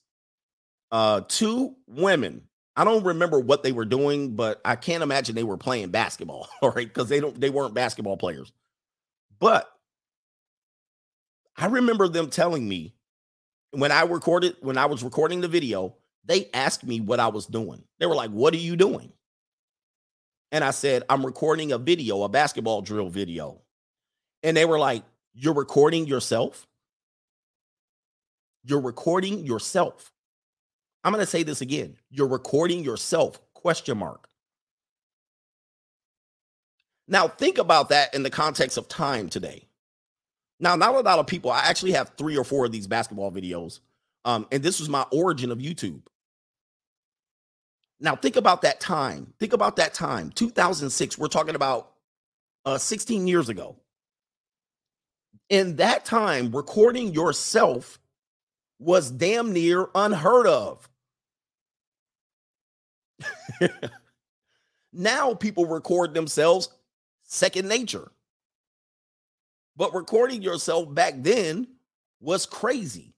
[0.90, 2.42] uh two women.
[2.76, 6.48] I don't remember what they were doing, but I can't imagine they were playing basketball,
[6.62, 6.86] all right?
[6.86, 8.52] Because they don't they weren't basketball players.
[9.38, 9.70] But
[11.56, 12.94] I remember them telling me
[13.72, 17.46] when I recorded, when I was recording the video, they asked me what I was
[17.46, 17.82] doing.
[17.98, 19.12] They were like, What are you doing?
[20.52, 23.60] And I said, I'm recording a video, a basketball drill video.
[24.42, 25.02] And they were like,
[25.34, 26.66] You're recording yourself?
[28.64, 30.12] You're recording yourself.
[31.04, 31.96] I'm going to say this again.
[32.10, 33.40] You're recording yourself?
[33.54, 34.28] Question mark.
[37.06, 39.66] Now, think about that in the context of time today.
[40.60, 43.32] Now, not a lot of people, I actually have three or four of these basketball
[43.32, 43.80] videos.
[44.24, 46.02] Um, and this was my origin of YouTube.
[48.00, 49.32] Now, think about that time.
[49.40, 51.18] Think about that time, 2006.
[51.18, 51.92] We're talking about
[52.64, 53.76] uh, 16 years ago.
[55.48, 57.98] In that time, recording yourself
[58.78, 60.88] was damn near unheard of.
[64.92, 66.68] now people record themselves
[67.24, 68.10] second nature.
[69.76, 71.68] But recording yourself back then
[72.20, 73.14] was crazy.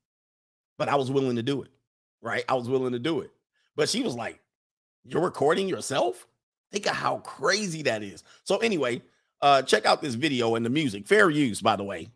[0.78, 1.70] But I was willing to do it.
[2.22, 2.44] Right?
[2.48, 3.30] I was willing to do it.
[3.76, 4.40] But she was like,
[5.04, 6.26] You're recording yourself?
[6.70, 8.22] Think of how crazy that is.
[8.44, 9.02] So, anyway,
[9.42, 11.06] uh, check out this video and the music.
[11.06, 12.10] Fair use, by the way.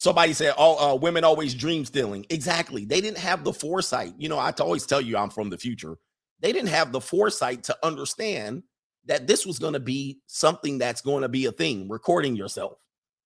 [0.00, 2.86] Somebody said, "Oh, uh, women always dream stealing." Exactly.
[2.86, 4.14] They didn't have the foresight.
[4.16, 5.98] You know, I always tell you I'm from the future.
[6.40, 8.62] They didn't have the foresight to understand
[9.04, 11.86] that this was going to be something that's going to be a thing.
[11.86, 12.78] Recording yourself.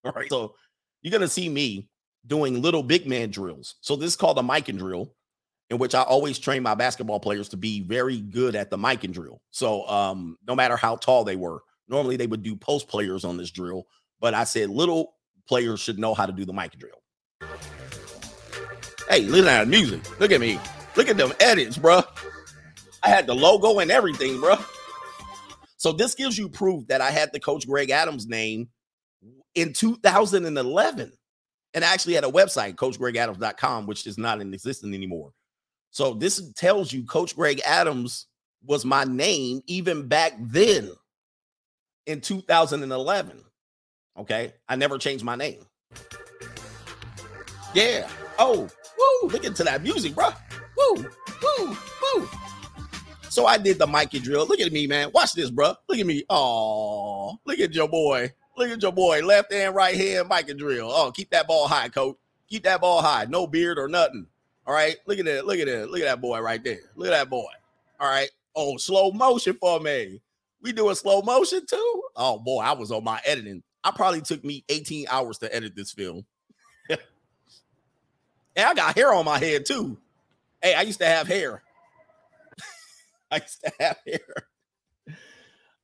[0.05, 0.29] All right.
[0.29, 0.57] So
[1.01, 1.89] you're going to see me
[2.27, 3.77] doing little big man drills.
[3.81, 5.15] So this is called a Mikan drill,
[5.71, 9.13] in which I always train my basketball players to be very good at the Mikan
[9.13, 9.41] drill.
[9.53, 13.37] So um, no matter how tall they were, normally they would do post players on
[13.37, 13.87] this drill,
[14.19, 15.14] but I said little
[15.49, 17.03] players should know how to do the mic drill.
[19.09, 20.01] Hey, listen to that music.
[20.19, 20.59] Look at me.
[20.97, 22.03] Look at them edits, bro.
[23.03, 24.57] I had the logo and everything, bro.
[25.77, 28.69] So this gives you proof that I had the Coach Greg Adams name
[29.55, 31.12] in 2011
[31.75, 35.33] and I actually had a website, coachgregadams.com, which is not in existence anymore.
[35.91, 38.27] So this tells you Coach Greg Adams
[38.65, 40.91] was my name even back then
[42.07, 43.43] in 2011.
[44.16, 44.53] Okay.
[44.69, 45.65] I never changed my name.
[47.74, 48.09] Yeah.
[48.39, 48.69] Oh,
[48.99, 49.28] woo.
[49.28, 50.31] Look into that music, bro.
[50.77, 51.07] Woo,
[51.43, 52.28] woo, woo.
[53.28, 54.47] So I did the Mikey drill.
[54.47, 55.11] Look at me, man.
[55.12, 55.74] Watch this, bro.
[55.89, 56.24] Look at me.
[56.31, 58.32] Oh, look at your boy.
[58.57, 59.23] Look at your boy.
[59.23, 60.91] Left hand, right hand, Mikey drill.
[60.93, 62.16] Oh, keep that ball high, coach.
[62.49, 63.27] Keep that ball high.
[63.28, 64.27] No beard or nothing.
[64.66, 64.97] All right.
[65.07, 65.47] Look at that.
[65.47, 65.91] Look at that.
[65.91, 66.81] Look at that boy right there.
[66.95, 67.51] Look at that boy.
[67.99, 68.31] All right.
[68.55, 70.20] Oh, slow motion for me.
[70.61, 72.03] We doing slow motion too.
[72.16, 73.62] Oh boy, I was on my editing.
[73.85, 76.24] I probably took me 18 hours to edit this film.
[76.90, 76.98] and
[78.56, 79.98] I got hair on my head too.
[80.62, 81.62] Hey, I used to have hair.
[83.31, 85.16] I used to have hair.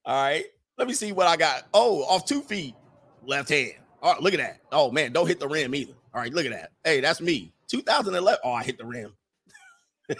[0.04, 0.44] All right.
[0.78, 1.64] Let me see what I got.
[1.74, 2.74] Oh, off two feet,
[3.26, 3.74] left hand.
[4.02, 4.60] All right, look at that.
[4.72, 5.92] Oh man, don't hit the rim either.
[6.14, 6.70] All right, look at that.
[6.82, 7.52] Hey, that's me.
[7.68, 8.40] 2011.
[8.42, 9.12] Oh, I hit the rim.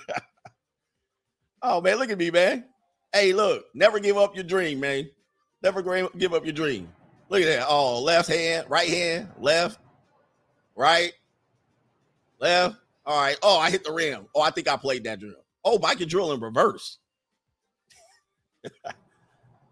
[1.63, 2.67] oh man, look at me, man.
[3.11, 5.09] Hey, look, never give up your dream, man.
[5.63, 5.83] Never
[6.17, 6.93] give up your dream.
[7.31, 7.67] Look at that.
[7.69, 9.79] Oh, left hand, right hand, left,
[10.77, 11.13] right,
[12.39, 12.77] left.
[13.07, 13.39] All right.
[13.43, 14.27] Oh, I hit the rim.
[14.35, 15.35] Oh, I think I played that drill.
[15.65, 16.99] Oh, Mikan drill in reverse.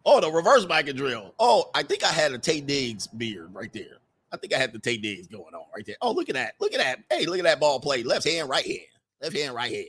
[0.05, 1.35] oh, the reverse can drill.
[1.39, 3.98] Oh, I think I had a Taye Diggs beard right there.
[4.32, 5.97] I think I had the Taye Diggs going on right there.
[6.01, 6.55] Oh, look at that.
[6.60, 7.01] Look at that.
[7.10, 8.02] Hey, look at that ball play.
[8.02, 8.80] Left hand, right hand.
[9.22, 9.86] Left hand, right hand.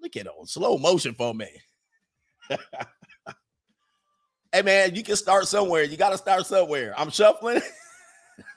[0.00, 1.48] Look at on slow motion for me.
[4.56, 5.82] hey man, you can start somewhere.
[5.82, 6.94] You got to start somewhere.
[6.96, 7.60] I'm shuffling.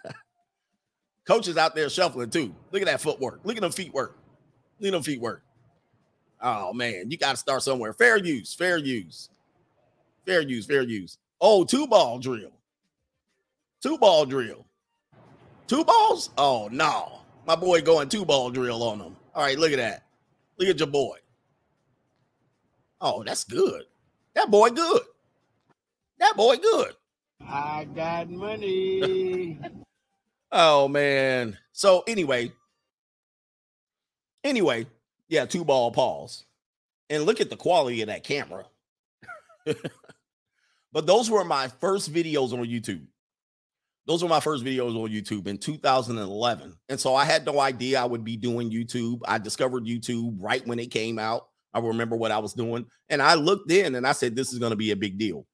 [1.26, 2.56] Coaches out there shuffling too.
[2.72, 3.42] Look at that footwork.
[3.44, 4.18] Look at them feet work.
[4.80, 5.44] Look at them feet work.
[6.42, 7.92] Oh man, you got to start somewhere.
[7.92, 9.30] Fair use, fair use,
[10.26, 11.18] fair use, fair use.
[11.42, 12.52] Oh, two ball drill.
[13.82, 14.66] Two ball drill.
[15.68, 16.30] Two balls?
[16.38, 17.20] Oh no.
[17.46, 19.18] My boy going two ball drill on them.
[19.36, 20.06] All right, look at that.
[20.58, 21.18] Look at your boy.
[23.02, 23.84] Oh, that's good.
[24.34, 25.02] That boy good.
[26.20, 26.94] That boy good.
[27.42, 29.60] I got money.
[30.52, 31.58] oh man.
[31.72, 32.52] So anyway,
[34.44, 34.88] anyway,
[35.28, 36.46] yeah, two ball pause.
[37.10, 38.66] And look at the quality of that camera.
[40.92, 43.06] but those were my first videos on YouTube.
[44.06, 46.76] Those were my first videos on YouTube in 2011.
[46.90, 49.20] And so I had no idea I would be doing YouTube.
[49.28, 51.48] I discovered YouTube right when it came out.
[51.74, 52.86] I remember what I was doing.
[53.10, 55.46] And I looked in and I said, this is going to be a big deal.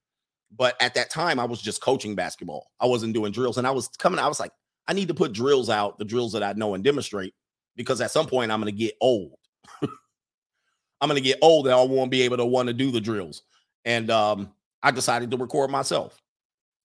[0.58, 2.72] But at that time, I was just coaching basketball.
[2.80, 3.58] I wasn't doing drills.
[3.58, 4.52] And I was coming, I was like,
[4.88, 7.34] I need to put drills out, the drills that I know and demonstrate,
[7.76, 9.34] because at some point I'm going to get old.
[9.82, 13.02] I'm going to get old and I won't be able to want to do the
[13.02, 13.44] drills.
[13.84, 16.22] And um, I decided to record myself.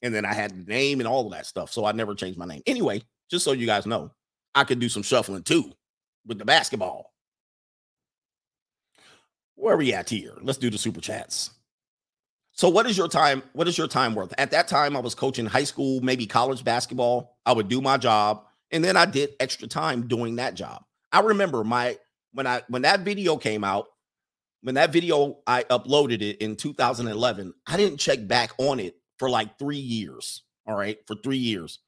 [0.03, 1.71] And then I had the name and all of that stuff.
[1.71, 2.63] So I never changed my name.
[2.67, 4.11] Anyway, just so you guys know,
[4.55, 5.73] I could do some shuffling too
[6.27, 7.13] with the basketball.
[9.55, 10.33] Where are we at here?
[10.41, 11.51] Let's do the super chats.
[12.61, 13.43] So what is your time?
[13.55, 14.35] What is your time worth?
[14.37, 17.39] At that time, I was coaching high school, maybe college basketball.
[17.47, 20.85] I would do my job, and then I did extra time doing that job.
[21.11, 21.97] I remember my
[22.35, 23.87] when I when that video came out,
[24.61, 29.31] when that video I uploaded it in 2011, I didn't check back on it for
[29.31, 30.43] like three years.
[30.67, 31.79] All right, for three years,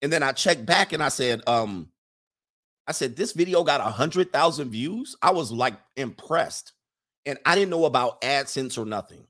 [0.00, 1.90] and then I checked back and I said, um,
[2.86, 5.14] I said this video got a hundred thousand views.
[5.20, 6.72] I was like impressed
[7.26, 9.26] and I didn't know about AdSense or nothing.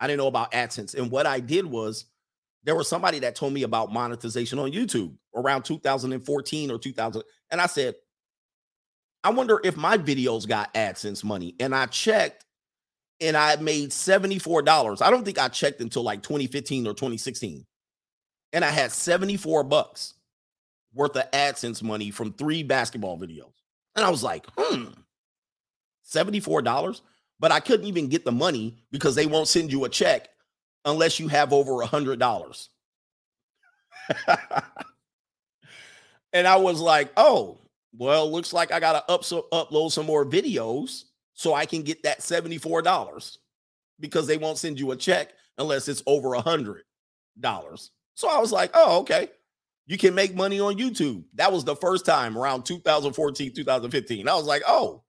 [0.00, 0.94] I didn't know about AdSense.
[0.94, 2.06] And what I did was
[2.64, 7.22] there was somebody that told me about monetization on YouTube around 2014 or 2000.
[7.50, 7.94] And I said,
[9.22, 11.54] I wonder if my videos got AdSense money.
[11.60, 12.44] And I checked
[13.20, 15.02] and I made $74.
[15.02, 17.66] I don't think I checked until like 2015 or 2016.
[18.52, 20.14] And I had 74 bucks
[20.94, 23.52] worth of AdSense money from three basketball videos.
[23.94, 24.86] And I was like, hmm,
[26.06, 27.00] $74?
[27.40, 30.28] But I couldn't even get the money because they won't send you a check
[30.84, 32.68] unless you have over a hundred dollars.
[36.32, 37.58] and I was like, oh,
[37.96, 41.04] well, looks like I gotta up so, upload some more videos
[41.34, 43.38] so I can get that $74
[43.98, 46.82] because they won't send you a check unless it's over a hundred
[47.38, 47.90] dollars.
[48.14, 49.30] So I was like, oh, okay.
[49.86, 51.24] You can make money on YouTube.
[51.34, 54.28] That was the first time around 2014, 2015.
[54.28, 55.02] I was like, oh,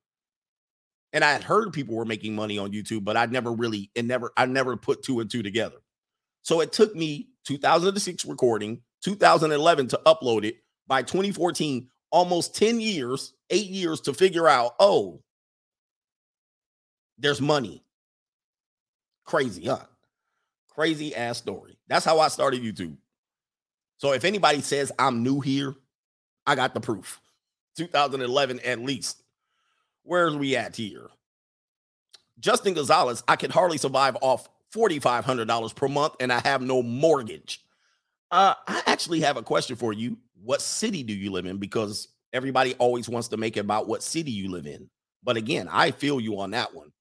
[1.13, 4.07] and I had heard people were making money on YouTube, but I never really and
[4.07, 5.77] never I never put two and two together.
[6.41, 10.57] So it took me 2006 recording, 2011 to upload it.
[10.87, 15.21] By 2014, almost 10 years, eight years to figure out, oh,
[17.17, 17.83] there's money.
[19.25, 19.85] Crazy, huh?
[20.69, 21.77] Crazy ass story.
[21.87, 22.97] That's how I started YouTube.
[23.97, 25.75] So if anybody says I'm new here,
[26.45, 27.21] I got the proof.
[27.77, 29.21] 2011 at least.
[30.03, 31.09] Where's we at here?
[32.39, 37.63] Justin Gonzalez, I can hardly survive off $4,500 per month and I have no mortgage.
[38.31, 40.17] Uh, I actually have a question for you.
[40.43, 41.57] What city do you live in?
[41.57, 44.89] Because everybody always wants to make it about what city you live in.
[45.23, 46.91] But again, I feel you on that one.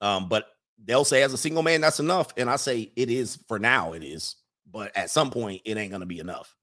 [0.00, 0.46] Um, but
[0.82, 2.32] they'll say as a single man, that's enough.
[2.36, 4.36] And I say it is for now, it is.
[4.70, 6.54] But at some point, it ain't gonna be enough.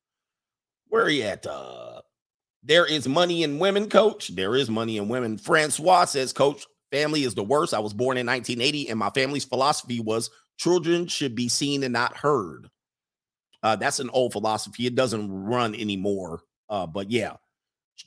[0.87, 1.45] Where are you at?
[1.45, 2.01] Uh
[2.63, 4.29] there is money in women, coach.
[4.29, 5.37] There is money in women.
[5.37, 7.73] Francois says, Coach, family is the worst.
[7.73, 11.93] I was born in 1980, and my family's philosophy was children should be seen and
[11.93, 12.69] not heard.
[13.63, 14.85] Uh, that's an old philosophy.
[14.85, 16.41] It doesn't run anymore.
[16.69, 17.33] Uh, but yeah,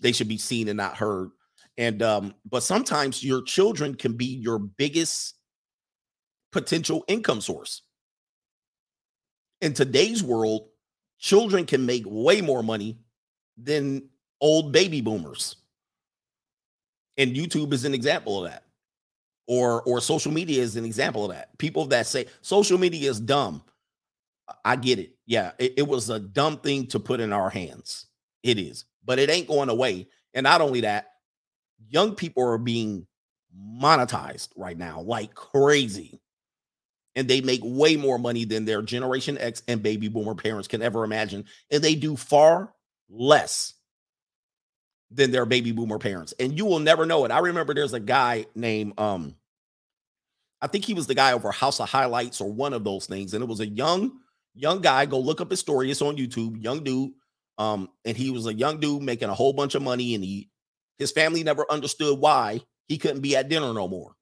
[0.01, 1.31] they should be seen and not heard.
[1.76, 5.35] And um, but sometimes your children can be your biggest
[6.52, 7.82] potential income source.
[9.60, 10.68] In today's world,
[11.18, 12.98] children can make way more money
[13.56, 14.09] than
[14.44, 15.56] old baby boomers.
[17.16, 18.64] And YouTube is an example of that.
[19.46, 21.56] Or or social media is an example of that.
[21.58, 23.62] People that say social media is dumb.
[24.64, 25.16] I get it.
[25.26, 28.06] Yeah, it, it was a dumb thing to put in our hands.
[28.42, 30.08] It is, but it ain't going away.
[30.34, 31.12] And not only that,
[31.88, 33.06] young people are being
[33.58, 36.20] monetized right now like crazy.
[37.16, 40.82] And they make way more money than their Generation X and baby boomer parents can
[40.82, 41.44] ever imagine.
[41.70, 42.74] And they do far
[43.08, 43.74] less
[45.10, 46.35] than their baby boomer parents.
[46.39, 47.31] And you will never know it.
[47.31, 49.36] I remember there's a guy named um
[50.64, 53.35] I think he was the guy over House of Highlights or one of those things.
[53.35, 54.12] And it was a young,
[54.55, 55.05] young guy.
[55.05, 55.90] Go look up his story.
[55.90, 56.62] It's on YouTube.
[56.62, 57.12] Young dude.
[57.59, 60.51] Um, and he was a young dude making a whole bunch of money, and he
[60.98, 64.16] his family never understood why he couldn't be at dinner no more.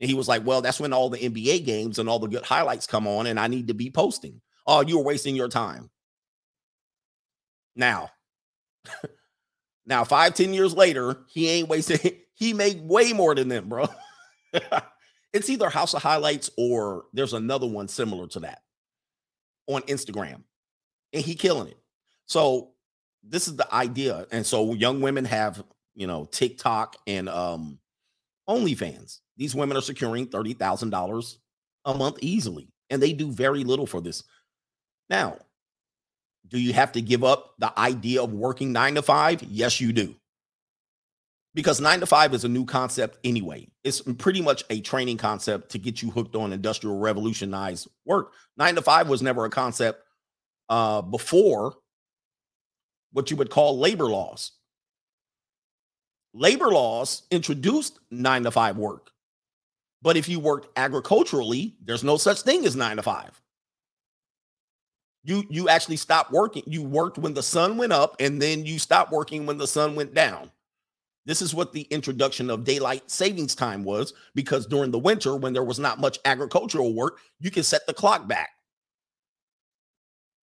[0.00, 2.44] And he was like, Well, that's when all the NBA games and all the good
[2.44, 4.40] highlights come on, and I need to be posting.
[4.66, 5.90] Oh, you were wasting your time.
[7.76, 8.10] Now,
[9.92, 11.98] now, five, ten years later, he ain't wasting,
[12.34, 13.86] he made way more than them, bro.
[15.34, 18.62] it's either House of Highlights or there's another one similar to that
[19.66, 20.44] on Instagram.
[21.12, 21.76] And he killing it.
[22.24, 22.70] So
[23.22, 24.26] this is the idea.
[24.32, 25.62] And so young women have,
[25.94, 27.78] you know, TikTok and um
[28.48, 29.18] OnlyFans.
[29.36, 31.36] These women are securing $30,000
[31.84, 32.72] a month easily.
[32.88, 34.24] And they do very little for this.
[35.10, 35.36] Now,
[36.48, 39.42] do you have to give up the idea of working nine to five?
[39.42, 40.14] Yes, you do.
[41.54, 43.68] Because nine to five is a new concept anyway.
[43.84, 48.32] It's pretty much a training concept to get you hooked on industrial revolutionized work.
[48.56, 50.02] Nine to five was never a concept
[50.68, 51.74] uh, before
[53.12, 54.52] what you would call labor laws.
[56.32, 59.10] Labor laws introduced nine to five work.
[60.00, 63.41] But if you worked agriculturally, there's no such thing as nine to five
[65.24, 66.62] you you actually stopped working.
[66.66, 69.94] You worked when the sun went up and then you stopped working when the sun
[69.94, 70.50] went down.
[71.24, 75.52] This is what the introduction of daylight savings time was because during the winter when
[75.52, 78.50] there was not much agricultural work you can set the clock back.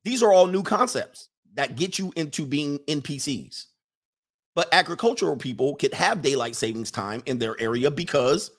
[0.06, 3.65] These are all new concepts that get you into being npcs
[4.60, 8.51] but agricultural people could have daylight savings time in their area because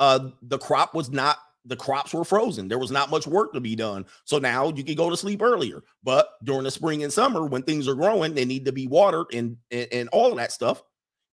[0.00, 1.38] uh, the crop was not
[1.70, 2.66] the crops were frozen.
[2.68, 4.04] There was not much work to be done.
[4.24, 5.82] So now you can go to sleep earlier.
[6.02, 9.28] But during the spring and summer, when things are growing, they need to be watered
[9.32, 10.82] and and, and all of that stuff.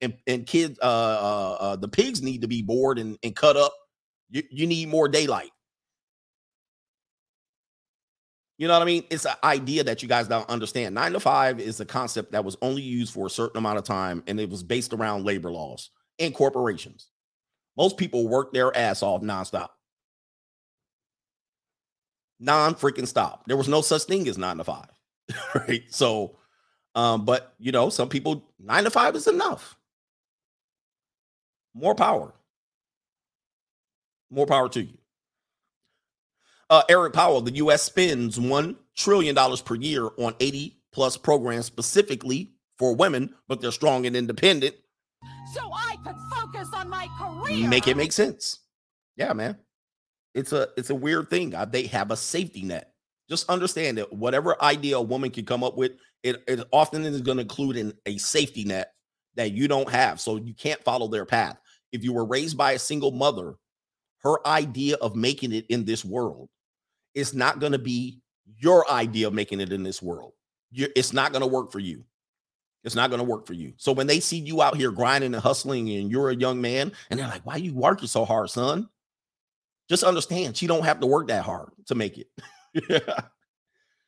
[0.02, 3.56] And and kids, uh, uh, uh, the pigs need to be bored and, and cut
[3.56, 3.72] up.
[4.30, 5.50] You, you need more daylight.
[8.58, 9.04] You know what I mean?
[9.10, 10.94] It's an idea that you guys don't understand.
[10.94, 13.84] Nine to five is a concept that was only used for a certain amount of
[13.84, 17.08] time, and it was based around labor laws and corporations.
[17.76, 19.68] Most people work their ass off nonstop
[22.38, 23.44] non freaking stop.
[23.46, 24.90] There was no such thing as nine to five,
[25.54, 25.82] right?
[25.88, 26.36] So,
[26.94, 29.76] um, but you know, some people nine to five is enough.
[31.74, 32.32] More power.
[34.30, 34.98] More power to you.
[36.68, 37.82] Uh, Eric Powell, the U.S.
[37.82, 44.04] spends $1 trillion per year on 80 plus programs specifically for women, but they're strong
[44.04, 44.74] and independent.
[45.54, 47.68] So I could focus on my career.
[47.68, 48.60] Make it make sense.
[49.16, 49.58] Yeah, man
[50.36, 51.54] it's a it's a weird thing.
[51.54, 52.92] Uh, they have a safety net.
[53.28, 55.92] Just understand that whatever idea a woman can come up with,
[56.22, 58.92] it, it often is going to include in a safety net
[59.34, 60.20] that you don't have.
[60.20, 61.58] So you can't follow their path.
[61.90, 63.54] If you were raised by a single mother,
[64.18, 66.50] her idea of making it in this world
[67.14, 68.20] is not going to be
[68.58, 70.34] your idea of making it in this world.
[70.70, 72.04] You're, it's not going to work for you.
[72.84, 73.72] It's not going to work for you.
[73.78, 76.92] So when they see you out here grinding and hustling and you're a young man
[77.10, 78.88] and they're like, "Why you working so hard, son?"
[79.88, 82.28] Just understand she don't have to work that hard to make it.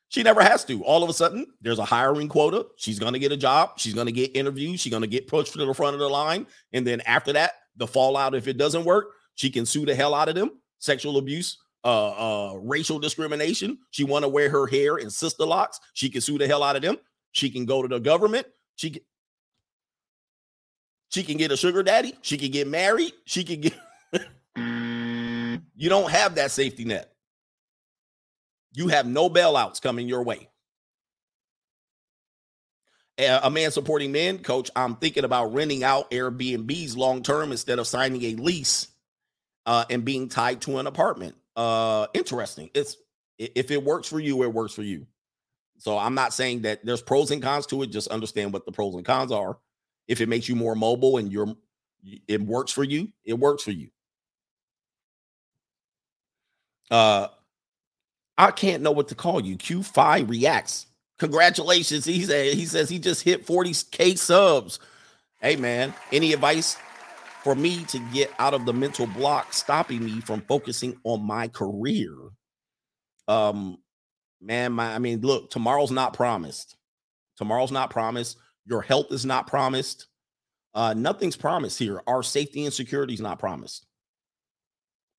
[0.08, 0.82] she never has to.
[0.84, 2.66] All of a sudden, there's a hiring quota.
[2.76, 3.78] She's going to get a job.
[3.78, 4.80] She's going to get interviews.
[4.80, 6.46] She's going to get pushed to the front of the line.
[6.72, 10.14] And then after that, the fallout, if it doesn't work, she can sue the hell
[10.14, 10.60] out of them.
[10.80, 13.78] Sexual abuse, uh, uh, racial discrimination.
[13.90, 15.78] She want to wear her hair in sister locks.
[15.94, 16.98] She can sue the hell out of them.
[17.32, 18.46] She can go to the government.
[18.76, 19.02] She can,
[21.10, 22.14] she can get a sugar daddy.
[22.22, 23.12] She can get married.
[23.24, 23.74] She can get.
[25.78, 27.12] You don't have that safety net.
[28.74, 30.48] You have no bailouts coming your way.
[33.16, 37.86] A man supporting men, coach, I'm thinking about renting out Airbnbs long term instead of
[37.86, 38.88] signing a lease
[39.66, 41.36] uh, and being tied to an apartment.
[41.56, 42.70] Uh, interesting.
[42.74, 42.96] It's
[43.38, 45.06] if it works for you, it works for you.
[45.78, 47.90] So I'm not saying that there's pros and cons to it.
[47.90, 49.58] Just understand what the pros and cons are.
[50.08, 51.54] If it makes you more mobile and you're
[52.26, 53.90] it works for you, it works for you.
[56.90, 57.28] Uh
[58.38, 59.56] I can't know what to call you.
[59.56, 60.86] Q5 reacts.
[61.18, 62.04] Congratulations.
[62.04, 64.78] He said he says he just hit 40k subs.
[65.40, 66.76] Hey man, any advice
[67.42, 71.48] for me to get out of the mental block stopping me from focusing on my
[71.48, 72.14] career?
[73.26, 73.78] Um
[74.40, 76.76] man, my I mean, look, tomorrow's not promised.
[77.36, 78.38] Tomorrow's not promised.
[78.66, 80.06] Your health is not promised.
[80.74, 82.00] Uh nothing's promised here.
[82.06, 83.87] Our safety and security is not promised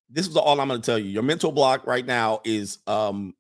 [0.10, 1.10] this is all I'm going to tell you.
[1.10, 3.36] Your mental block right now is um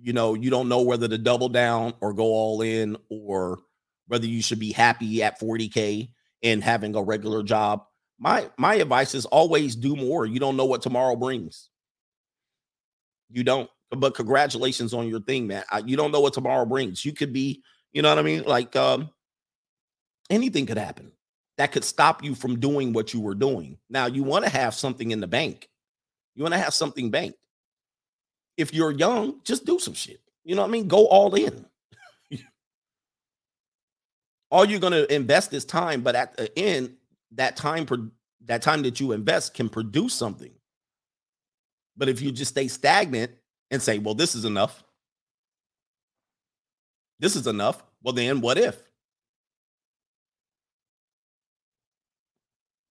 [0.00, 3.58] you know, you don't know whether to double down or go all in or
[4.06, 6.12] whether you should be happy at 40k
[6.42, 7.84] and having a regular job.
[8.18, 10.24] My my advice is always do more.
[10.26, 11.68] You don't know what tomorrow brings.
[13.30, 13.70] You don't.
[13.90, 15.64] But congratulations on your thing, man.
[15.70, 17.04] I- You don't know what tomorrow brings.
[17.04, 17.62] You could be,
[17.92, 18.44] you know what I mean?
[18.44, 19.10] Like um
[20.30, 21.12] anything could happen
[21.56, 23.78] that could stop you from doing what you were doing.
[23.90, 25.67] Now, you want to have something in the bank.
[26.38, 27.36] You want to have something banked.
[28.56, 30.20] If you're young, just do some shit.
[30.44, 30.86] You know what I mean?
[30.86, 31.66] Go all in.
[34.50, 36.94] all you're going to invest is time, but at the end,
[37.32, 38.12] that time pro-
[38.44, 40.52] that time that you invest can produce something.
[41.96, 43.32] But if you just stay stagnant
[43.72, 44.84] and say, "Well, this is enough.
[47.18, 48.80] This is enough." Well, then what if?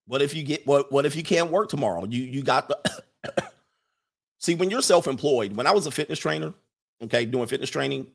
[0.05, 2.05] What if you get what what if you can't work tomorrow?
[2.05, 2.77] You you got the
[4.39, 6.53] See, when you're self-employed, when I was a fitness trainer,
[7.03, 8.07] okay, doing fitness training,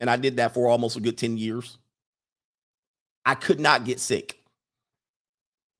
[0.00, 1.78] and I did that for almost a good 10 years,
[3.24, 4.40] I could not get sick.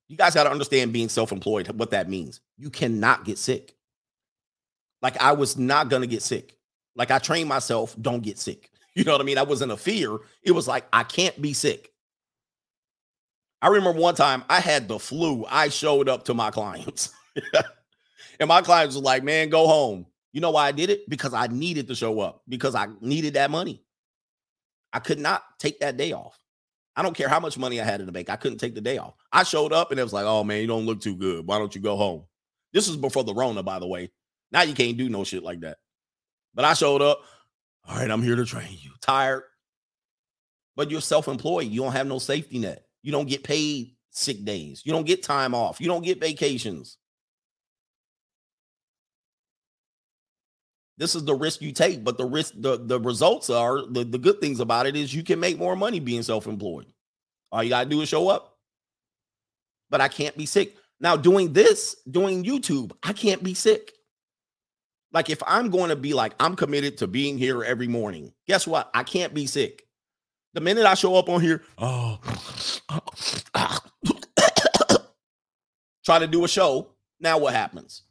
[0.08, 2.40] You guys got to understand being self-employed, what that means.
[2.56, 3.74] You cannot get sick.
[5.02, 6.56] Like I was not gonna get sick.
[6.96, 8.70] Like I trained myself, don't get sick.
[8.94, 9.38] You know what I mean?
[9.38, 10.18] I wasn't a fear.
[10.42, 11.92] It was like I can't be sick.
[13.62, 15.46] I remember one time I had the flu.
[15.48, 17.12] I showed up to my clients.
[18.40, 20.06] and my clients were like, man, go home.
[20.32, 21.08] You know why I did it?
[21.08, 23.82] Because I needed to show up, because I needed that money.
[24.92, 26.38] I could not take that day off.
[26.96, 28.28] I don't care how much money I had in the bank.
[28.28, 29.14] I couldn't take the day off.
[29.32, 31.46] I showed up and it was like, oh man, you don't look too good.
[31.46, 32.24] Why don't you go home?
[32.72, 34.10] This was before the Rona, by the way.
[34.50, 35.78] Now you can't do no shit like that.
[36.54, 37.20] But I showed up.
[37.86, 38.90] All right, I'm here to train you.
[39.00, 39.44] Tired.
[40.74, 41.68] But you're self-employed.
[41.68, 42.84] You don't have no safety net.
[43.02, 44.82] You don't get paid sick days.
[44.84, 45.80] You don't get time off.
[45.80, 46.98] You don't get vacations.
[50.98, 54.18] This is the risk you take, but the risk, the, the results are the, the
[54.18, 56.86] good things about it is you can make more money being self-employed.
[57.50, 58.56] All you gotta do is show up.
[59.90, 60.76] But I can't be sick.
[61.00, 63.92] Now, doing this, doing YouTube, I can't be sick.
[65.12, 68.66] Like if I'm going to be like, I'm committed to being here every morning, guess
[68.66, 68.90] what?
[68.92, 69.86] I can't be sick.
[70.54, 72.18] The minute I show up on here, oh,
[76.04, 76.88] try to do a show.
[77.20, 78.02] Now what happens?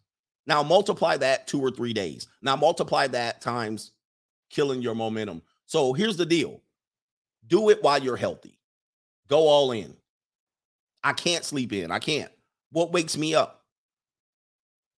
[0.47, 2.27] Now multiply that two or three days.
[2.41, 3.91] Now multiply that times
[4.49, 5.41] killing your momentum.
[5.65, 6.61] So here's the deal
[7.45, 8.57] do it while you're healthy,
[9.27, 9.95] go all in.
[11.03, 11.91] I can't sleep in.
[11.91, 12.31] I can't.
[12.71, 13.65] What wakes me up?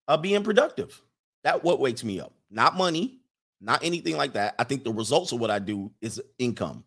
[0.07, 1.01] Uh, being productive.
[1.43, 2.33] That what wakes me up.
[2.49, 3.19] Not money,
[3.61, 4.55] not anything like that.
[4.57, 6.83] I think the results of what I do is income.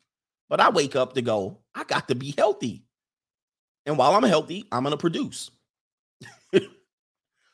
[0.48, 2.84] But I wake up to go, I got to be healthy.
[3.86, 5.50] And while I'm healthy, I'm going to produce.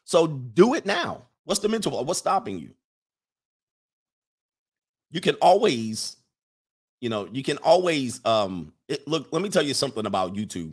[0.09, 1.25] So do it now.
[1.45, 2.03] What's the mental?
[2.03, 2.71] What's stopping you?
[5.11, 6.17] You can always,
[7.03, 10.73] you know, you can always um it, look, let me tell you something about YouTube.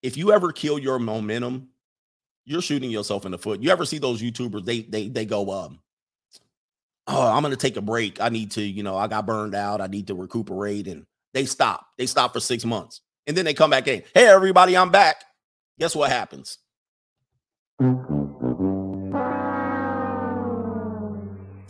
[0.00, 1.70] If you ever kill your momentum,
[2.44, 3.60] you're shooting yourself in the foot.
[3.60, 4.64] You ever see those YouTubers?
[4.64, 5.80] They they they go, um,
[7.08, 8.20] oh, I'm gonna take a break.
[8.20, 9.80] I need to, you know, I got burned out.
[9.80, 11.84] I need to recuperate, and They stop.
[11.98, 13.00] They stop for six months.
[13.26, 14.04] And then they come back in.
[14.14, 15.24] Hey, everybody, I'm back.
[15.80, 16.58] Guess what happens?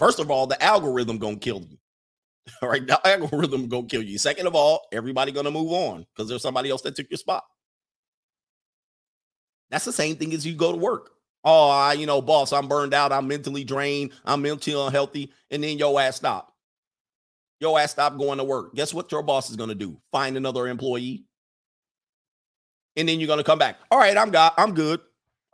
[0.03, 1.79] First of all, the algorithm gonna kill you.
[2.62, 4.19] All right, the algorithm gonna kill you.
[4.19, 7.45] Second of all, everybody gonna move on because there's somebody else that took your spot.
[9.70, 11.12] That's the same thing as you go to work.
[11.45, 13.12] Oh, I, you know, boss, I'm burned out.
[13.12, 14.11] I'm mentally drained.
[14.24, 15.31] I'm mentally unhealthy.
[15.53, 16.53] And then your ass stop.
[17.61, 18.74] Your ass stop going to work.
[18.74, 20.01] Guess what your boss is to do?
[20.11, 21.27] Find another employee.
[22.97, 23.77] And then you're to come back.
[23.89, 25.01] All right, I'm got I'm good.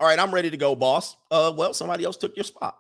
[0.00, 1.16] All right, I'm ready to go, boss.
[1.30, 2.77] Uh, well, somebody else took your spot.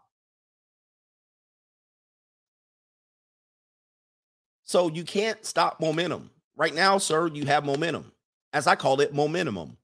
[4.68, 6.30] So you can't stop momentum.
[6.54, 8.12] Right now, sir, you have momentum.
[8.52, 9.78] As I call it, momentum.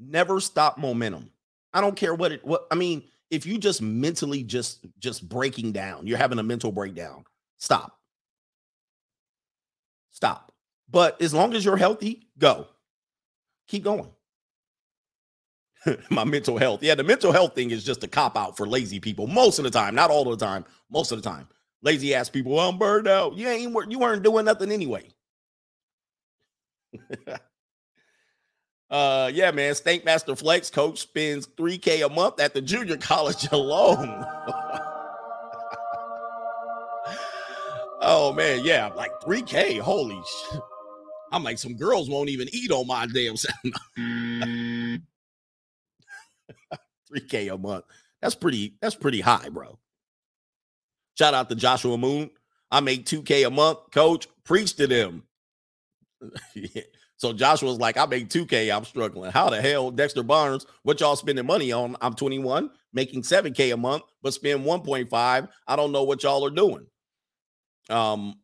[0.00, 1.30] Never stop momentum.
[1.72, 5.70] I don't care what it what I mean, if you just mentally just just breaking
[5.70, 7.24] down, you're having a mental breakdown.
[7.58, 7.96] Stop.
[10.10, 10.50] Stop.
[10.90, 12.66] But as long as you're healthy, go.
[13.68, 14.10] Keep going.
[16.10, 16.82] My mental health.
[16.82, 19.64] Yeah, the mental health thing is just a cop out for lazy people most of
[19.64, 21.46] the time, not all the time, most of the time.
[21.84, 23.36] Lazy ass people, I'm burned out.
[23.36, 25.04] You ain't you weren't doing nothing anyway.
[28.90, 29.74] uh yeah, man.
[29.74, 34.24] Stank Master Flex coach spends 3K a month at the junior college alone.
[38.00, 39.78] oh man, yeah, like 3K.
[39.80, 40.60] Holy shit.
[41.32, 43.74] I'm like, some girls won't even eat on my damn sound.
[47.14, 47.84] 3K a month.
[48.22, 49.78] That's pretty, that's pretty high, bro.
[51.16, 52.30] Shout out to Joshua Moon.
[52.70, 53.78] I make 2K a month.
[53.92, 55.22] Coach, preach to them.
[57.16, 58.74] So Joshua's like, I make 2K.
[58.76, 59.30] I'm struggling.
[59.30, 61.96] How the hell, Dexter Barnes, what y'all spending money on?
[62.00, 65.48] I'm 21, making 7K a month, but spend 1.5.
[65.66, 66.86] I don't know what y'all are doing.
[67.88, 68.34] Um,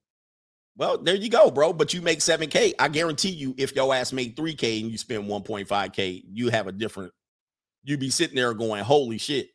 [0.76, 1.72] well, there you go, bro.
[1.72, 2.74] But you make 7K.
[2.78, 6.72] I guarantee you, if your ass made 3K and you spend 1.5K, you have a
[6.72, 7.12] different,
[7.84, 9.48] you be sitting there going, holy shit.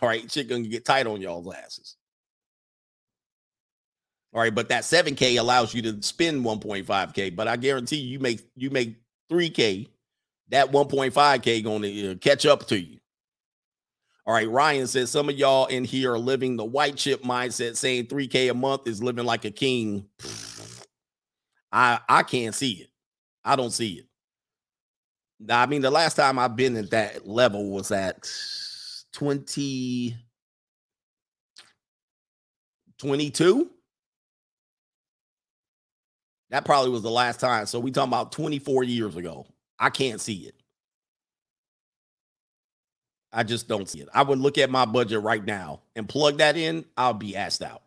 [0.00, 1.96] All right, shit gonna get tight on y'all's asses.
[4.36, 7.34] All right, but that 7K allows you to spend 1.5K.
[7.34, 8.96] But I guarantee you, make you make
[9.32, 9.88] 3K,
[10.50, 12.98] that 1.5K gonna uh, catch up to you.
[14.26, 17.76] All right, Ryan says some of y'all in here are living the white chip mindset,
[17.76, 20.04] saying 3K a month is living like a king.
[21.72, 22.88] I I can't see it.
[23.42, 24.06] I don't see it.
[25.40, 28.30] Now, I mean, the last time I've been at that level was at
[29.14, 30.14] 20
[32.98, 33.70] 22.
[36.50, 37.66] That probably was the last time.
[37.66, 39.46] So we talking about 24 years ago.
[39.78, 40.54] I can't see it.
[43.32, 44.08] I just don't see it.
[44.14, 46.84] I would look at my budget right now and plug that in.
[46.96, 47.82] I'll be asked out.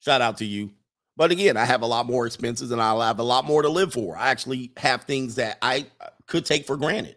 [0.00, 0.70] Shout out to you.
[1.16, 3.68] But again, I have a lot more expenses and I'll have a lot more to
[3.68, 4.16] live for.
[4.16, 7.16] I actually have things that I uh, could take for granted,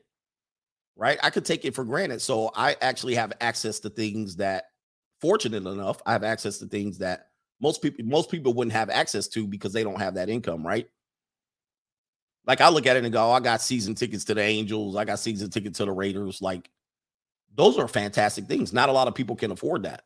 [0.96, 1.20] right?
[1.22, 2.22] I could take it for granted.
[2.22, 4.66] So I actually have access to things that,
[5.20, 7.27] fortunate enough, I have access to things that
[7.60, 10.88] most people most people wouldn't have access to because they don't have that income, right?
[12.46, 14.96] Like I look at it and go, oh, I got season tickets to the Angels,
[14.96, 16.42] I got season tickets to the Raiders.
[16.42, 16.70] Like
[17.56, 18.74] those are fantastic things.
[18.74, 20.04] Not a lot of people can afford that.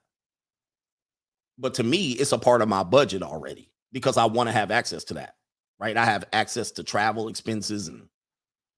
[1.58, 4.72] But to me, it's a part of my budget already because I want to have
[4.72, 5.36] access to that.
[5.80, 5.98] Right?
[5.98, 8.08] I have access to travel expenses and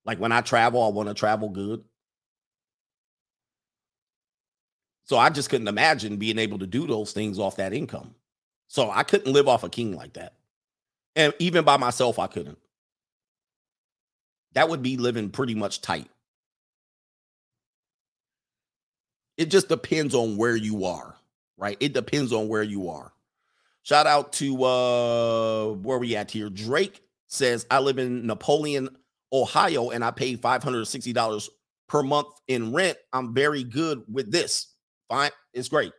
[0.06, 1.84] like when I travel, I want to travel good.
[5.06, 8.16] So I just couldn't imagine being able to do those things off that income.
[8.68, 10.34] So I couldn't live off a king like that.
[11.16, 12.58] And even by myself, I couldn't.
[14.54, 16.10] That would be living pretty much tight.
[19.38, 21.16] It just depends on where you are,
[21.58, 21.78] right?
[21.80, 23.12] It depends on where you are.
[23.84, 26.50] Shout out to uh where we at here.
[26.50, 28.90] Drake says, I live in Napoleon,
[29.32, 31.50] Ohio, and I pay $560
[31.90, 32.98] per month in rent.
[33.12, 34.68] I'm very good with this.
[35.10, 35.92] Fine, it's great.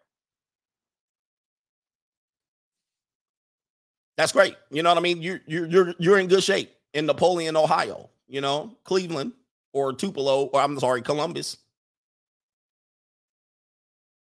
[4.16, 4.56] That's great.
[4.70, 5.22] You know what I mean?
[5.22, 8.10] You're you're you're you're in good shape in Napoleon, Ohio.
[8.28, 9.32] You know, Cleveland
[9.72, 11.56] or Tupelo, or I'm sorry, Columbus.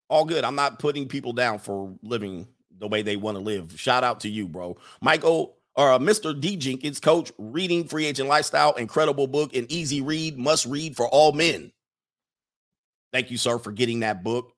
[0.09, 0.43] All good.
[0.43, 2.47] I'm not putting people down for living
[2.79, 3.79] the way they want to live.
[3.79, 4.77] Shout out to you, bro.
[5.01, 6.39] Michael or uh, Mr.
[6.39, 11.07] D Jenkins, coach, reading Free Agent Lifestyle, incredible book, an easy read, must read for
[11.07, 11.71] all men.
[13.13, 14.53] Thank you, sir, for getting that book.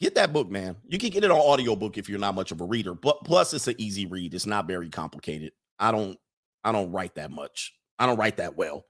[0.00, 0.76] Get that book, man.
[0.86, 2.94] You can get it on audiobook if you're not much of a reader.
[2.94, 4.32] But plus it's an easy read.
[4.32, 5.52] It's not very complicated.
[5.78, 6.18] I don't
[6.62, 7.74] I don't write that much.
[7.98, 8.84] I don't write that well.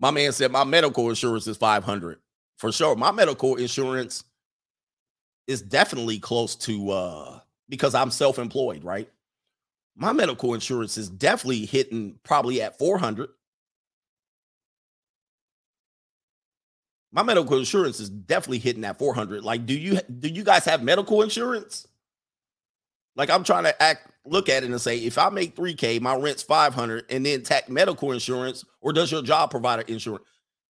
[0.00, 2.18] My man said my medical insurance is 500.
[2.58, 2.94] For sure.
[2.96, 4.24] My medical insurance
[5.46, 9.08] is definitely close to uh because I'm self-employed, right?
[9.96, 13.30] My medical insurance is definitely hitting probably at 400.
[17.12, 19.42] My medical insurance is definitely hitting that 400.
[19.42, 21.86] Like do you do you guys have medical insurance?
[23.16, 26.14] Like I'm trying to act look at it and say if I make 3k, my
[26.14, 30.24] rent's 500 and then tack medical insurance or does your job provide insurance?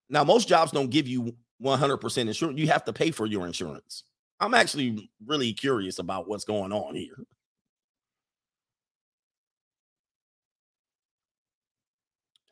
[0.09, 2.59] Now most jobs don't give you 100% insurance.
[2.59, 4.05] You have to pay for your insurance.
[4.41, 7.17] I'm actually really curious about what's going on here.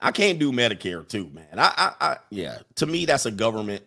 [0.01, 1.59] I can't do Medicare too, man.
[1.59, 2.59] I, I, I, yeah.
[2.77, 3.83] To me, that's a government.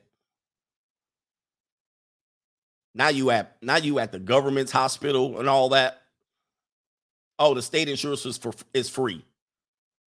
[2.95, 6.02] Now you at now you at the government's hospital and all that.
[7.38, 9.23] Oh, the state insurance is for is free.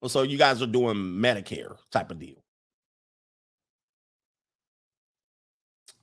[0.06, 2.42] So you guys are doing Medicare type of deal.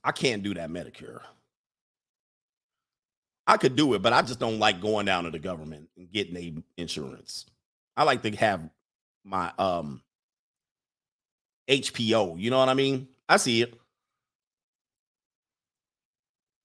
[0.02, 1.20] I can't do that Medicare.
[3.46, 6.10] I could do it, but I just don't like going down to the government and
[6.10, 7.46] getting a insurance.
[7.96, 8.70] I like to have
[9.24, 10.02] my um
[11.68, 12.38] HPO.
[12.38, 13.08] You know what I mean?
[13.28, 13.74] I see it.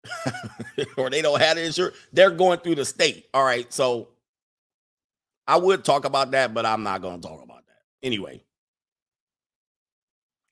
[0.98, 1.96] or they don't have the insurance.
[2.12, 3.28] They're going through the state.
[3.34, 3.72] All right.
[3.72, 4.10] So
[5.48, 7.82] I would talk about that, but I'm not going to talk about that.
[8.04, 8.42] Anyway.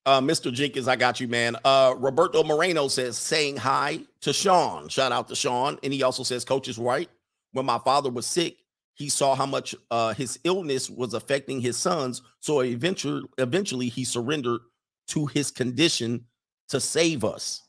[0.06, 0.52] Uh, Mr.
[0.52, 1.56] Jenkins, I got you, man.
[1.64, 4.90] Uh, Roberto Moreno says, saying hi to Sean.
[4.90, 5.80] Shout out to Sean.
[5.82, 7.10] And he also says, Coach is right.
[7.54, 8.58] When my father was sick,
[8.96, 12.22] he saw how much uh, his illness was affecting his sons.
[12.40, 14.62] So eventually, eventually he surrendered
[15.08, 16.26] to his condition
[16.70, 17.62] to save us.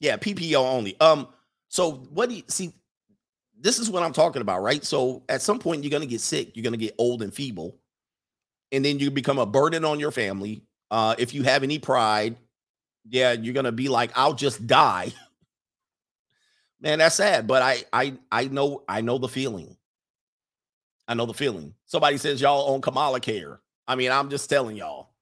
[0.00, 0.98] Yeah, PPO only.
[1.00, 1.28] Um,
[1.68, 2.72] so what do you see?
[3.58, 4.84] This is what I'm talking about, right?
[4.84, 7.78] So at some point, you're gonna get sick, you're gonna get old and feeble,
[8.72, 10.62] and then you become a burden on your family.
[10.90, 12.36] Uh, if you have any pride,
[13.08, 15.12] yeah, you're gonna be like, I'll just die.
[16.80, 19.76] Man, that's sad, but I I I know I know the feeling.
[21.06, 21.74] I know the feeling.
[21.86, 23.60] Somebody says y'all own Kamala Care.
[23.86, 25.10] I mean, I'm just telling y'all.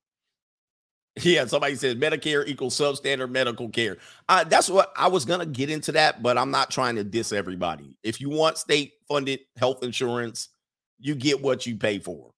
[1.21, 3.97] Yeah, somebody says Medicare equals substandard medical care.
[4.29, 7.33] Uh, that's what I was gonna get into that, but I'm not trying to diss
[7.33, 7.97] everybody.
[8.03, 10.49] If you want state funded health insurance,
[10.97, 12.31] you get what you pay for.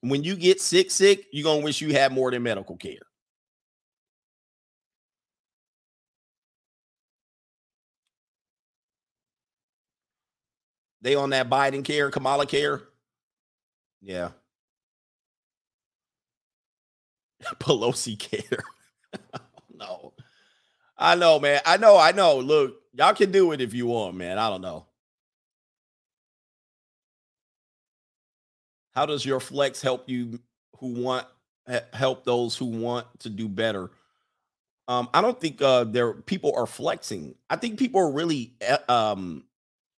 [0.00, 3.06] When you get sick, sick, you're gonna wish you had more than medical care.
[11.06, 12.82] They on that Biden care, Kamala care.
[14.02, 14.30] Yeah.
[17.60, 18.58] Pelosi care.
[19.72, 20.14] no.
[20.98, 21.60] I know, man.
[21.64, 22.40] I know, I know.
[22.40, 24.36] Look, y'all can do it if you want, man.
[24.36, 24.86] I don't know.
[28.90, 30.40] How does your flex help you
[30.80, 31.28] who want
[31.92, 33.92] help those who want to do better?
[34.88, 37.36] Um, I don't think uh there people are flexing.
[37.48, 38.54] I think people are really
[38.88, 39.44] um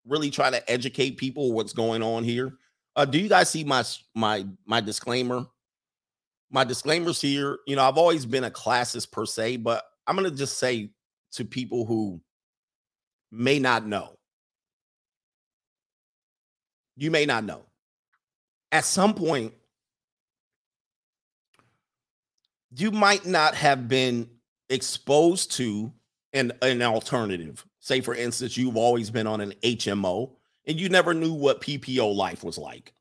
[0.07, 2.53] really try to educate people what's going on here.
[2.95, 3.83] Uh, do you guys see my
[4.15, 5.45] my my disclaimer?
[6.49, 7.59] My disclaimers here.
[7.67, 10.91] You know, I've always been a classist per se, but I'm gonna just say
[11.33, 12.21] to people who
[13.31, 14.17] may not know.
[16.95, 17.65] You may not know.
[18.71, 19.53] At some point,
[22.75, 24.29] you might not have been
[24.69, 25.91] exposed to
[26.33, 30.31] an, an alternative Say, for instance, you've always been on an HMO
[30.65, 32.93] and you never knew what PPO life was like.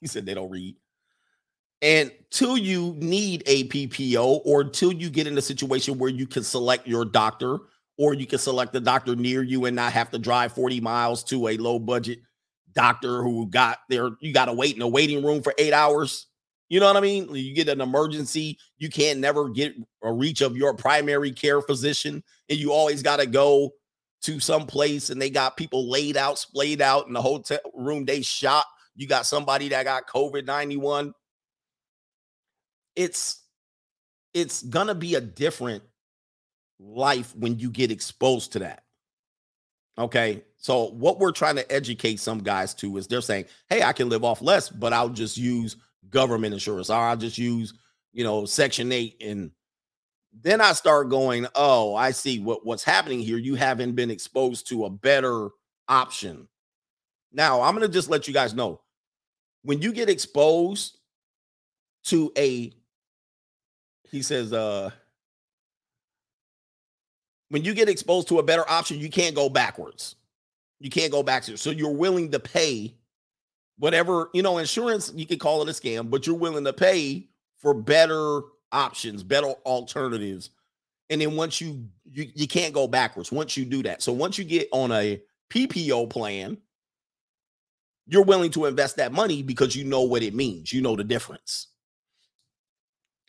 [0.00, 0.74] He said they don't read.
[1.80, 6.26] And till you need a PPO or till you get in a situation where you
[6.26, 7.58] can select your doctor
[7.96, 11.22] or you can select the doctor near you and not have to drive 40 miles
[11.24, 12.18] to a low budget
[12.72, 16.26] doctor who got there, you got to wait in a waiting room for eight hours.
[16.68, 17.32] You know what I mean?
[17.32, 22.24] You get an emergency, you can't never get a reach of your primary care physician,
[22.48, 23.70] and you always got to go
[24.24, 28.04] to some place and they got people laid out, splayed out in the hotel room
[28.04, 28.64] they shot.
[28.96, 31.12] You got somebody that got COVID 91.
[32.96, 33.42] It's
[34.32, 35.82] it's gonna be a different
[36.78, 38.82] life when you get exposed to that.
[39.98, 40.42] Okay.
[40.56, 44.08] So what we're trying to educate some guys to is they're saying, hey, I can
[44.08, 45.76] live off less, but I'll just use
[46.08, 47.74] government insurance, or I'll just use,
[48.12, 49.50] you know, section eight and
[50.42, 53.38] then I start going, oh, I see what, what's happening here.
[53.38, 55.48] You haven't been exposed to a better
[55.88, 56.48] option.
[57.32, 58.80] Now, I'm going to just let you guys know
[59.62, 60.98] when you get exposed
[62.04, 62.72] to a,
[64.10, 64.90] he says, uh,
[67.48, 70.16] when you get exposed to a better option, you can't go backwards.
[70.80, 71.62] You can't go backwards.
[71.62, 72.94] So you're willing to pay
[73.78, 77.28] whatever, you know, insurance, you could call it a scam, but you're willing to pay
[77.58, 78.40] for better
[78.74, 80.50] options, better alternatives.
[81.10, 84.02] And then once you, you you can't go backwards once you do that.
[84.02, 86.58] So once you get on a PPO plan,
[88.06, 90.72] you're willing to invest that money because you know what it means.
[90.72, 91.68] You know the difference.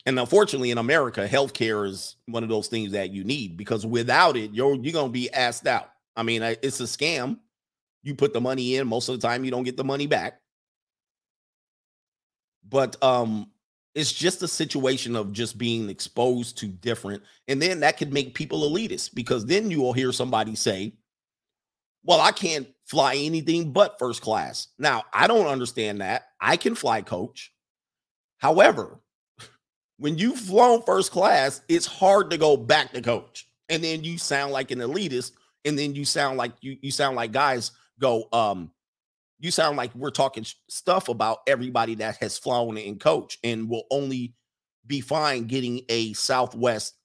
[0.05, 4.37] And unfortunately, in America, healthcare is one of those things that you need because without
[4.37, 5.89] it, you're you're gonna be asked out.
[6.15, 7.39] I mean, it's a scam.
[8.03, 10.39] You put the money in, most of the time you don't get the money back.
[12.67, 13.49] But um,
[13.95, 18.35] it's just a situation of just being exposed to different, and then that could make
[18.35, 20.93] people elitist because then you will hear somebody say,
[22.03, 24.67] Well, I can't fly anything but first class.
[24.77, 26.27] Now, I don't understand that.
[26.41, 27.53] I can fly coach.
[28.37, 28.99] However,
[29.97, 33.47] when you've flown first class, it's hard to go back to coach.
[33.69, 35.31] And then you sound like an elitist,
[35.63, 38.71] and then you sound like you you sound like guys go, um,
[39.45, 43.85] you sound like we're talking stuff about everybody that has flown in coach and will
[43.91, 44.33] only
[44.87, 46.95] be fine getting a Southwest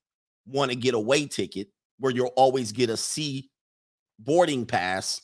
[0.47, 1.69] want to get away ticket
[1.99, 3.51] where you'll always get a C
[4.19, 5.21] boarding pass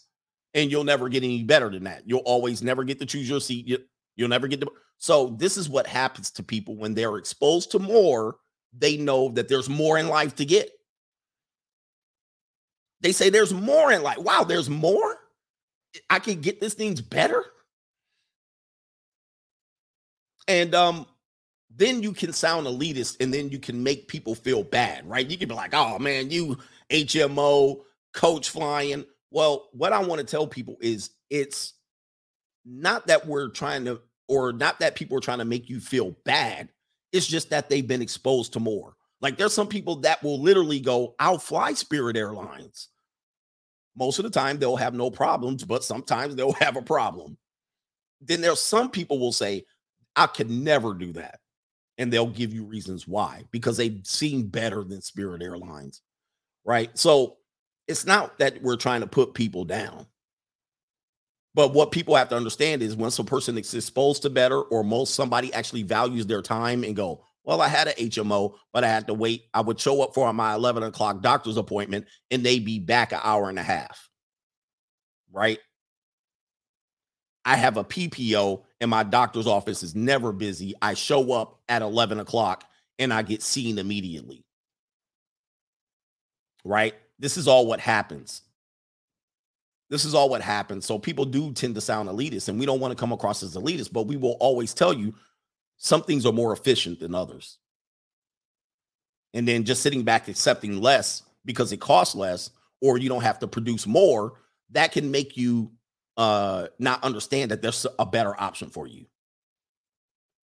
[0.53, 2.03] and you'll never get any better than that.
[2.05, 3.67] You'll always never get to choose your seat.
[3.67, 3.79] You,
[4.19, 4.71] will never get to.
[4.99, 8.37] So this is what happens to people when they're exposed to more.
[8.77, 10.69] They know that there's more in life to get.
[13.01, 14.19] They say there's more in life.
[14.19, 15.17] Wow, there's more.
[16.11, 17.45] I can get this thing's better.
[20.49, 21.07] And um,
[21.75, 25.29] then you can sound elitist and then you can make people feel bad, right?
[25.29, 26.59] You can be like, oh man, you
[26.91, 27.83] HMO,
[28.15, 29.05] coach flying.
[29.31, 31.75] Well, what I want to tell people is it's
[32.65, 36.13] not that we're trying to, or not that people are trying to make you feel
[36.25, 36.69] bad.
[37.13, 38.97] It's just that they've been exposed to more.
[39.21, 42.89] Like there's some people that will literally go, I'll fly Spirit Airlines.
[43.97, 47.37] Most of the time they'll have no problems, but sometimes they'll have a problem.
[48.21, 49.65] Then there's some people will say,
[50.15, 51.41] I could never do that.
[51.99, 56.03] And they'll give you reasons why, because they've seen better than Spirit Airlines.
[56.65, 56.97] Right.
[56.99, 57.39] So
[57.89, 60.07] it's not that we're trying to put people down.
[61.55, 64.85] But what people have to understand is once a person is exposed to better, or
[64.85, 68.89] most somebody actually values their time and go, well, I had an HMO, but I
[68.89, 69.45] had to wait.
[69.55, 73.21] I would show up for my 11 o'clock doctor's appointment and they'd be back an
[73.23, 74.11] hour and a half.
[75.33, 75.61] Right.
[77.45, 80.75] I have a PPO and my doctor's office is never busy.
[80.83, 82.65] I show up at 11 o'clock
[82.99, 84.45] and I get seen immediately.
[86.65, 86.95] Right.
[87.21, 88.43] This is all what happens.
[89.89, 90.85] This is all what happens.
[90.85, 93.55] So people do tend to sound elitist, and we don't want to come across as
[93.55, 95.15] elitist, but we will always tell you
[95.77, 97.59] some things are more efficient than others.
[99.35, 103.39] And then just sitting back accepting less because it costs less, or you don't have
[103.41, 104.35] to produce more,
[104.71, 105.73] that can make you
[106.17, 109.05] uh not understand that there's a better option for you.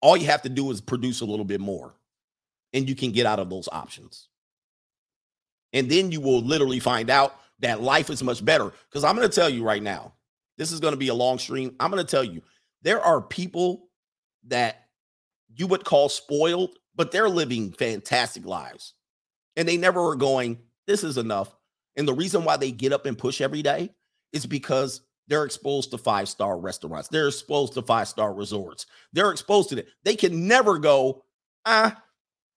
[0.02, 1.96] All you have to do is produce a little bit more,
[2.74, 4.28] and you can get out of those options.
[5.72, 8.72] And then you will literally find out that life is much better.
[8.90, 10.14] Because I'm going to tell you right now,
[10.58, 11.76] this is going to be a long stream.
[11.80, 12.44] I'm going to tell you,
[12.84, 13.88] there are people
[14.48, 14.83] that
[15.56, 18.94] you would call spoiled, but they're living fantastic lives.
[19.56, 21.56] And they never are going, this is enough.
[21.96, 23.92] And the reason why they get up and push every day
[24.32, 27.08] is because they're exposed to five star restaurants.
[27.08, 28.86] They're exposed to five star resorts.
[29.14, 29.88] They're exposed to it.
[30.04, 31.24] They can never go,
[31.66, 32.02] ah,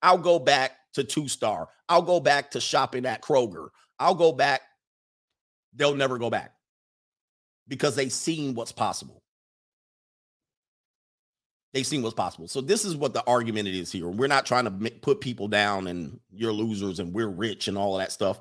[0.03, 1.69] I'll go back to two star.
[1.89, 3.69] I'll go back to shopping at Kroger.
[3.99, 4.63] I'll go back.
[5.75, 6.55] They'll never go back
[7.69, 9.23] because they've seen what's possible.
[11.77, 12.49] They've seen what's possible.
[12.49, 14.09] So this is what the argument is here.
[14.09, 17.95] We're not trying to put people down and you're losers and we're rich and all
[17.95, 18.41] of that stuff,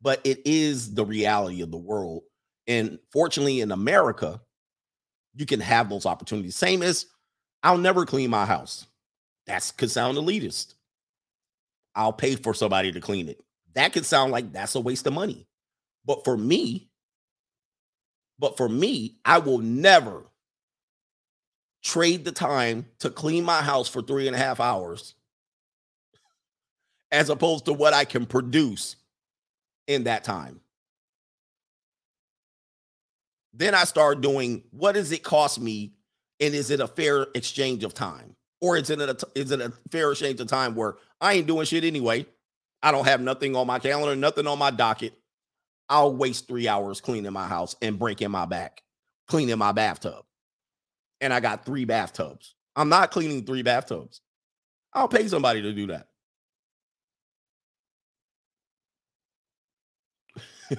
[0.00, 2.22] but it is the reality of the world.
[2.66, 4.40] And fortunately, in America,
[5.34, 6.56] you can have those opportunities.
[6.56, 7.04] Same as
[7.62, 8.86] I'll never clean my house.
[9.46, 10.76] That's could sound elitist.
[11.94, 13.38] I'll pay for somebody to clean it.
[13.74, 15.46] That could sound like that's a waste of money.
[16.06, 16.88] But for me,
[18.38, 20.24] but for me, I will never
[21.86, 25.14] trade the time to clean my house for three and a half hours
[27.12, 28.96] as opposed to what I can produce
[29.86, 30.60] in that time.
[33.54, 35.92] Then I start doing what does it cost me
[36.40, 38.34] and is it a fair exchange of time?
[38.60, 41.66] Or is it a, is it a fair exchange of time where I ain't doing
[41.66, 42.26] shit anyway?
[42.82, 45.16] I don't have nothing on my calendar, nothing on my docket.
[45.88, 48.82] I'll waste three hours cleaning my house and breaking my back,
[49.28, 50.25] cleaning my bathtub
[51.20, 52.54] and I got three bathtubs.
[52.74, 54.20] I'm not cleaning three bathtubs.
[54.92, 56.08] I'll pay somebody to do that.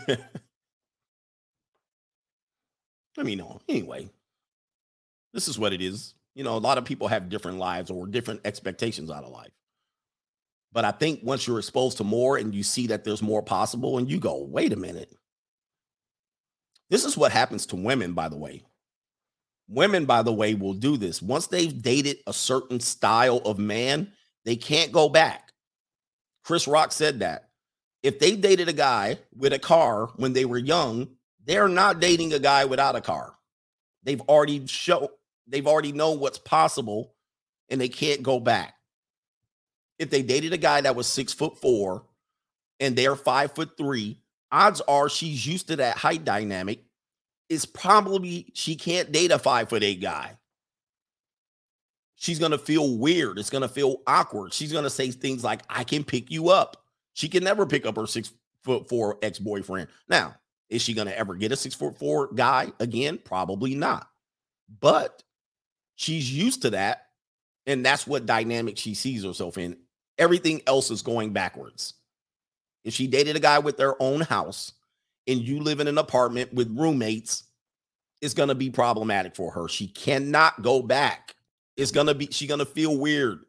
[3.18, 3.60] Let me know.
[3.68, 4.10] Anyway,
[5.34, 6.14] this is what it is.
[6.36, 9.52] You know, a lot of people have different lives or different expectations out of life.
[10.72, 13.98] But I think once you're exposed to more and you see that there's more possible,
[13.98, 15.12] and you go, wait a minute.
[16.90, 18.64] This is what happens to women, by the way
[19.70, 21.22] Women, by the way, will do this.
[21.22, 24.12] Once they've dated a certain style of man,
[24.46, 25.52] they can't go back.
[26.44, 27.50] Chris Rock said that.
[28.04, 31.10] If they dated a guy with a car when they were young,
[31.44, 33.34] they're not dating a guy without a car.
[34.04, 35.12] They've already show
[35.48, 37.14] they've already know what's possible
[37.70, 38.76] and they can't go back.
[40.00, 42.04] If they dated a guy that was six foot four
[42.80, 44.20] and they're five foot three,
[44.52, 46.80] odds are she's used to that height dynamic.
[47.50, 50.38] Is probably she can't date a five foot eight guy.
[52.16, 53.40] She's gonna feel weird.
[53.40, 54.54] It's gonna feel awkward.
[54.54, 56.84] She's gonna say things like, I can pick you up.
[57.14, 58.32] She can never pick up her six
[58.64, 59.88] foot four ex boyfriend.
[60.10, 60.36] Now,
[60.70, 63.20] is she gonna ever get a six foot four guy again?
[63.24, 64.10] Probably not.
[64.82, 65.24] But
[65.96, 67.04] she's used to that.
[67.66, 69.78] And that's what dynamic she sees herself in.
[70.18, 71.94] Everything else is going backwards.
[72.84, 74.72] If she dated a guy with their own house
[75.28, 77.44] and you live in an apartment with roommates,
[78.22, 79.68] it's going to be problematic for her.
[79.68, 81.36] She cannot go back.
[81.76, 83.40] It's going to be, she's going to feel weird.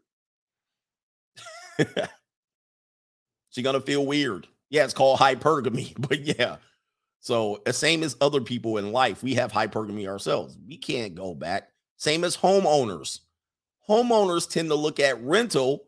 [1.78, 4.46] she's going to feel weird.
[4.70, 6.56] Yeah, it's called hypergamy, but yeah.
[7.20, 10.56] So, same as other people in life, we have hypergamy ourselves.
[10.66, 11.70] We can't go back.
[11.96, 13.20] Same as homeowners.
[13.88, 15.84] Homeowners tend to look at rental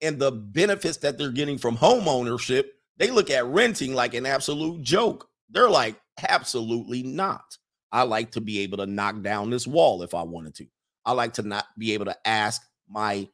[0.00, 4.26] and the benefits that they're getting from home ownership, they look at renting like an
[4.26, 5.26] absolute joke.
[5.48, 5.98] They're like,
[6.28, 7.56] absolutely not.
[7.90, 10.66] I like to be able to knock down this wall if I wanted to.
[11.06, 13.26] I like to not be able to ask my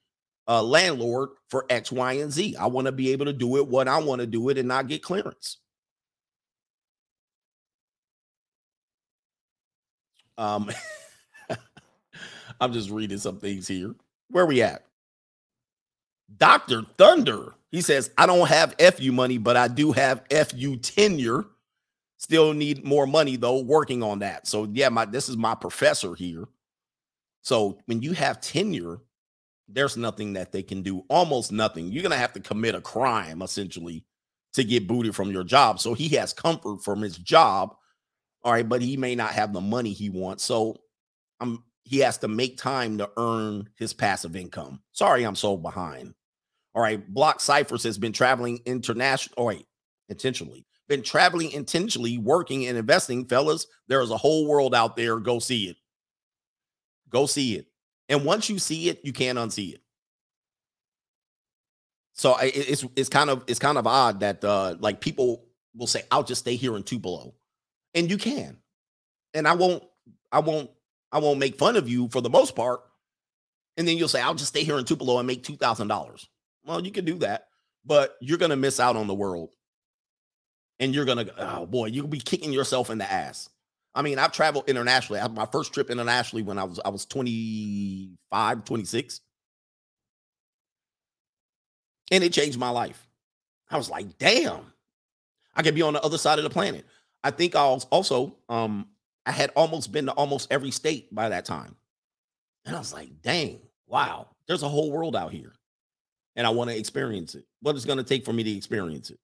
[0.47, 2.55] uh, landlord for X, Y, and Z.
[2.59, 4.69] I want to be able to do it what I want to do it and
[4.69, 5.59] not get clearance.
[10.39, 10.71] Um,
[12.61, 13.97] I'm just reading some things here.
[14.31, 14.86] Where we at?
[16.35, 16.83] Dr.
[16.99, 17.55] Thunder.
[17.71, 21.45] He says, I don't have FU money, but I do have FU tenure.
[22.19, 24.47] Still need more money though, working on that.
[24.47, 26.45] So yeah, my this is my professor here.
[27.43, 28.99] So when you have tenure,
[29.69, 31.93] there's nothing that they can do, almost nothing.
[31.93, 34.05] You're gonna have to commit a crime essentially
[34.55, 35.81] to get booted from your job.
[35.81, 37.77] So he has comfort from his job.
[38.43, 40.45] All right, but he may not have the money he wants.
[40.45, 40.77] So
[41.41, 44.81] I'm he has to make time to earn his passive income.
[44.91, 46.15] Sorry, I'm so behind.
[46.75, 49.35] All right, Block Cyphers has been traveling international.
[49.39, 49.67] Oh, wait,
[50.09, 50.67] intentionally.
[50.89, 53.25] Been traveling intentionally, working and investing.
[53.25, 55.19] Fellas, there is a whole world out there.
[55.19, 55.77] Go see it.
[57.09, 57.67] Go see it.
[58.09, 59.81] And once you see it, you can't unsee it.
[62.15, 66.03] So it's it's kind of it's kind of odd that uh like people will say,
[66.11, 67.35] I'll just stay here in Tupelo.
[67.95, 68.57] And you can.
[69.35, 69.85] And I won't,
[70.33, 70.71] I won't
[71.13, 72.81] I won't make fun of you for the most part.
[73.77, 76.27] And then you'll say, I'll just stay here in Tupelo and make $2,000.
[76.65, 77.49] Well, you can do that,
[77.85, 79.55] but you're going to miss out on the world.
[80.81, 83.49] And you're going to, oh boy, you'll be kicking yourself in the ass.
[83.97, 85.21] I mean, I've traveled internationally.
[85.21, 89.21] I my first trip internationally when I was I was 25, 26.
[92.13, 93.09] And it changed my life.
[93.71, 94.61] I was like, damn,
[95.57, 96.85] I could be on the other side of the planet.
[97.25, 98.87] I think I was also um
[99.27, 101.75] I had almost been to almost every state by that time.
[102.65, 105.53] And I was like, dang, wow, there's a whole world out here.
[106.37, 107.45] And I want to experience it.
[107.61, 109.19] What it's going to take for me to experience it.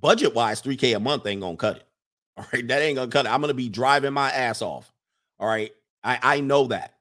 [0.00, 1.86] Budget wise, 3K a month ain't going to cut it.
[2.36, 2.66] All right.
[2.66, 3.32] That ain't going to cut it.
[3.32, 4.92] I'm going to be driving my ass off.
[5.38, 5.72] All right.
[6.02, 6.94] I, I know that.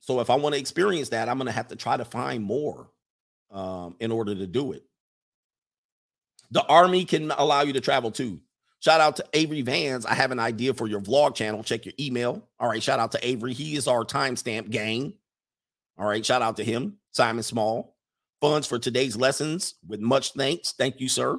[0.00, 2.42] So if I want to experience that, I'm going to have to try to find
[2.42, 2.88] more
[3.50, 4.84] um, in order to do it.
[6.50, 8.40] The army can allow you to travel too.
[8.80, 10.06] Shout out to Avery Vans.
[10.06, 11.62] I have an idea for your vlog channel.
[11.62, 12.46] Check your email.
[12.60, 12.82] All right.
[12.82, 13.52] Shout out to Avery.
[13.52, 15.14] He is our timestamp gang.
[15.98, 16.24] All right.
[16.24, 16.98] Shout out to him.
[17.12, 17.96] Simon Small.
[18.40, 20.72] Funds for today's lessons with much thanks.
[20.72, 21.32] Thank you, sir.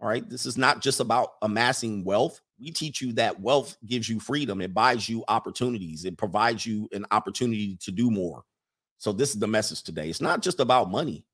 [0.00, 0.28] All right.
[0.28, 2.40] This is not just about amassing wealth.
[2.58, 6.88] We teach you that wealth gives you freedom, it buys you opportunities, it provides you
[6.92, 8.44] an opportunity to do more.
[8.98, 10.08] So, this is the message today.
[10.08, 11.26] It's not just about money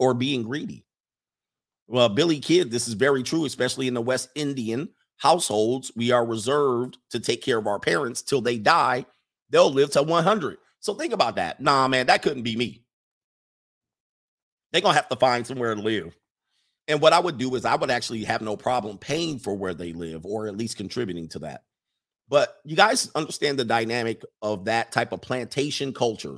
[0.00, 0.84] or being greedy.
[1.88, 5.90] Well, Billy Kid, this is very true, especially in the West Indian households.
[5.96, 9.06] We are reserved to take care of our parents till they die.
[9.50, 10.58] They'll live to 100.
[10.80, 11.60] So think about that.
[11.60, 12.84] Nah, man, that couldn't be me.
[14.70, 16.14] They're going to have to find somewhere to live.
[16.88, 19.74] And what I would do is I would actually have no problem paying for where
[19.74, 21.62] they live or at least contributing to that.
[22.28, 26.36] But you guys understand the dynamic of that type of plantation culture.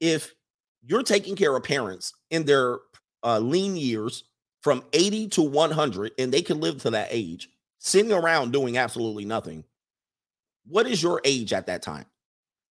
[0.00, 0.34] If
[0.82, 2.78] you're taking care of parents in their
[3.22, 4.24] uh, lean years,
[4.66, 9.24] from 80 to 100 and they can live to that age sitting around doing absolutely
[9.24, 9.64] nothing
[10.66, 12.06] what is your age at that time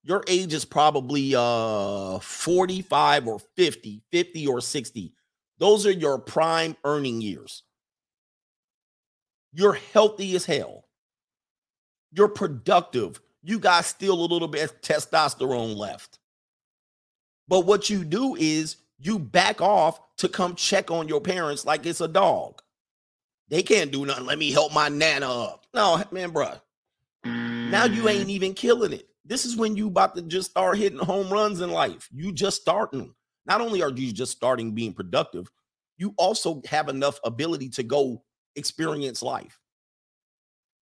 [0.02, 5.14] your age is probably uh 45 or 50 50 or 60
[5.60, 7.62] those are your prime earning years
[9.52, 10.82] you're healthy as hell
[12.12, 13.20] You're productive.
[13.42, 16.18] You got still a little bit of testosterone left.
[17.48, 21.86] But what you do is you back off to come check on your parents like
[21.86, 22.60] it's a dog.
[23.48, 24.26] They can't do nothing.
[24.26, 25.66] Let me help my nana up.
[25.74, 26.60] No, man, bruh.
[27.24, 28.10] Now you mm.
[28.10, 29.08] ain't even killing it.
[29.24, 32.08] This is when you about to just start hitting home runs in life.
[32.12, 33.14] You just starting.
[33.46, 35.50] Not only are you just starting being productive,
[35.96, 38.22] you also have enough ability to go
[38.56, 39.58] experience life.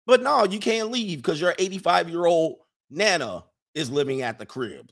[0.06, 2.58] But no, you can't leave because your 85 year old
[2.90, 3.44] nana
[3.74, 4.90] is living at the crib.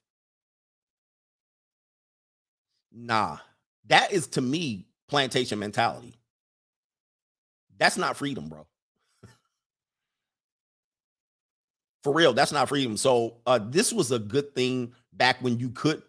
[2.92, 3.38] Nah,
[3.90, 6.14] that is to me plantation mentality.
[7.78, 8.66] That's not freedom, bro.
[12.02, 12.96] For real, that's not freedom.
[12.96, 16.02] So uh, this was a good thing back when you could,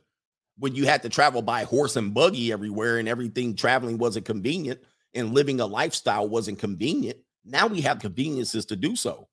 [0.58, 4.80] when you had to travel by horse and buggy everywhere, and everything traveling wasn't convenient,
[5.14, 7.18] and living a lifestyle wasn't convenient.
[7.43, 9.27] Now we have conveniences to do so.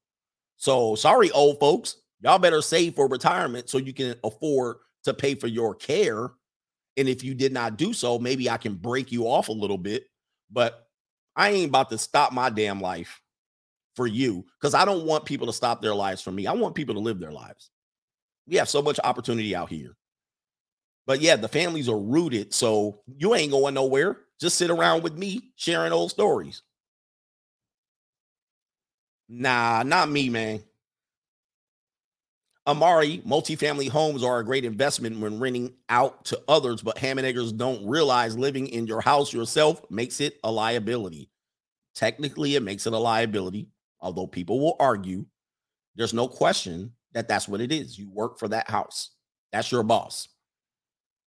[0.56, 5.34] So sorry, old folks, y'all better save for retirement so you can afford to pay
[5.36, 6.30] for your care.
[6.98, 9.78] And if you did not do so, maybe I can break you off a little
[9.78, 10.06] bit.
[10.50, 10.86] But
[11.36, 13.22] I ain't about to stop my damn life
[13.94, 16.46] for you because I don't want people to stop their lives for me.
[16.46, 17.70] I want people to live their lives.
[18.46, 19.96] We have so much opportunity out here.
[21.06, 22.52] But yeah, the families are rooted.
[22.52, 24.18] So you ain't going nowhere.
[24.40, 26.62] Just sit around with me sharing old stories.
[29.28, 30.62] Nah, not me, man.
[32.68, 37.26] Amari, multifamily homes are a great investment when renting out to others, but ham and
[37.26, 41.30] eggers don't realize living in your house yourself makes it a liability.
[41.94, 43.68] Technically, it makes it a liability,
[44.00, 45.24] although people will argue.
[45.96, 47.98] There's no question that that's what it is.
[47.98, 49.12] You work for that house,
[49.50, 50.28] that's your boss.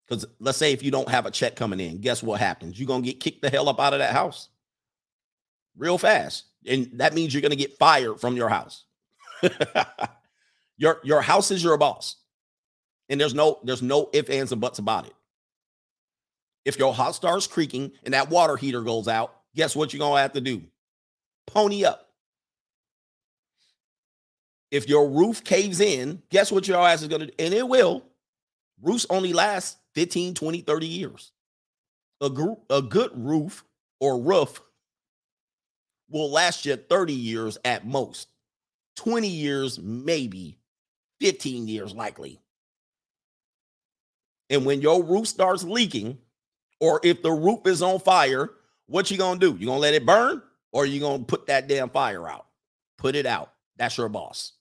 [0.06, 2.78] Because let's say if you don't have a check coming in, guess what happens?
[2.78, 4.50] You're going to get kicked the hell up out of that house
[5.74, 6.44] real fast.
[6.66, 8.84] And that means you're going to get fired from your house.
[10.80, 12.16] your your house is your boss.
[13.10, 15.12] And there's no there's no ifs, ands, and buts about it.
[16.64, 20.20] If your house starts creaking and that water heater goes out, guess what you're gonna
[20.20, 20.62] have to do?
[21.46, 22.08] Pony up.
[24.70, 27.32] If your roof caves in, guess what your ass is gonna do?
[27.38, 28.02] And it will.
[28.80, 31.32] Roofs only last 15, 20, 30 years.
[32.22, 33.64] A, group, a good roof
[33.98, 34.62] or roof
[36.08, 38.28] will last you 30 years at most,
[38.96, 40.59] 20 years, maybe
[41.20, 42.40] 15 years, likely.
[44.48, 46.18] And when your roof starts leaking,
[46.80, 48.50] or if the roof is on fire,
[48.86, 49.56] what you gonna do?
[49.58, 50.42] You gonna let it burn,
[50.72, 52.46] or you gonna put that damn fire out?
[52.98, 53.52] Put it out.
[53.76, 54.52] That's your boss.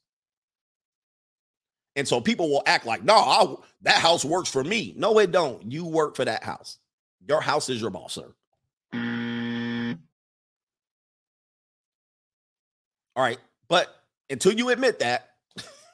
[1.96, 4.94] And so people will act like, no, I'll, that house works for me.
[4.96, 5.70] No, it don't.
[5.72, 6.78] You work for that house.
[7.28, 8.32] Your house is your boss, sir.
[13.16, 13.40] All right.
[13.68, 13.94] But
[14.30, 15.29] until you admit that,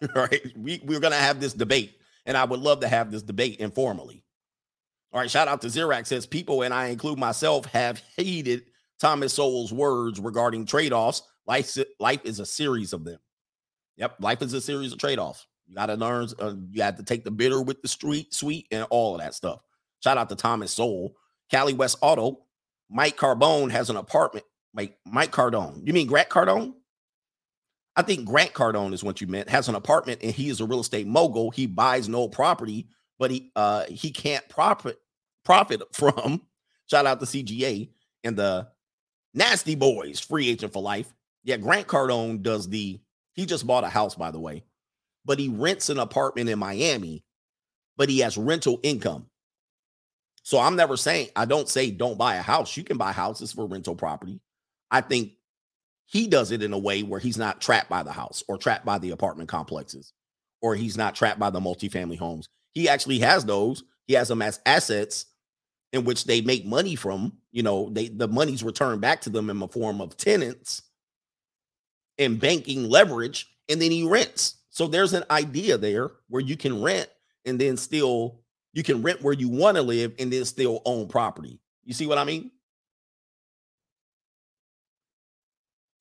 [0.16, 1.98] right, we, we're going to have this debate.
[2.26, 4.24] And I would love to have this debate informally.
[5.14, 5.30] All right.
[5.30, 8.64] Shout out to Zirac says people, and I include myself, have hated
[9.00, 11.22] Thomas Sowell's words regarding trade offs.
[11.46, 13.20] Life, life is a series of them.
[13.98, 14.16] Yep.
[14.20, 15.46] Life is a series of trade offs.
[15.68, 18.68] You got to learn, uh, you have to take the bitter with the street, sweet,
[18.72, 19.62] and all of that stuff.
[20.04, 21.16] Shout out to Thomas Sowell.
[21.50, 22.46] Cali West Auto.
[22.90, 24.46] Mike Carbone has an apartment.
[24.74, 25.86] Mike, Mike Cardone.
[25.88, 26.74] You mean Grant Cardone?
[27.96, 29.50] I think Grant Cardone is what you meant.
[29.50, 31.52] Has an apartment and he is a real estate mogul.
[31.52, 32.88] He buys no property,
[33.20, 35.00] but he uh he can't profit
[35.44, 36.42] profit from.
[36.88, 37.90] Shout out to CGA
[38.24, 38.68] and the
[39.34, 41.14] Nasty Boys, free agent for life.
[41.44, 43.00] Yeah, Grant Cardone does the.
[43.34, 44.64] He just bought a house, by the way,
[45.26, 47.26] but he rents an apartment in Miami,
[47.98, 49.28] but he has rental income.
[50.44, 52.78] So I'm never saying I don't say don't buy a house.
[52.78, 54.40] You can buy houses for rental property.
[54.92, 55.34] I think
[56.06, 58.85] he does it in a way where he's not trapped by the house or trapped
[58.85, 60.14] by the apartment complexes
[60.61, 62.48] or he's not trapped by the multifamily homes.
[62.72, 63.84] He actually has those.
[64.08, 65.25] He has them as assets
[65.93, 67.34] in which they make money from.
[67.51, 70.82] You know, they the money's returned back to them in the form of tenants
[72.17, 74.58] and banking leverage, and then he rents.
[74.69, 77.09] So there's an idea there where you can rent
[77.45, 78.42] and then still
[78.74, 81.59] you can rent where you want to live and then still own property.
[81.84, 82.51] You see what I mean?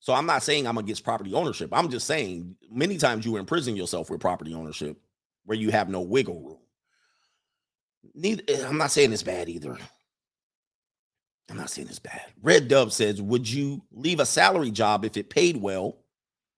[0.05, 1.71] So I'm not saying I'm against property ownership.
[1.73, 4.97] I'm just saying many times you imprison yourself with property ownership
[5.45, 6.59] where you have no wiggle room.
[8.13, 9.75] Neither eh, I'm not saying it's bad either.
[11.49, 12.21] I'm not saying it's bad.
[12.43, 15.97] Red Dove says, Would you leave a salary job if it paid well,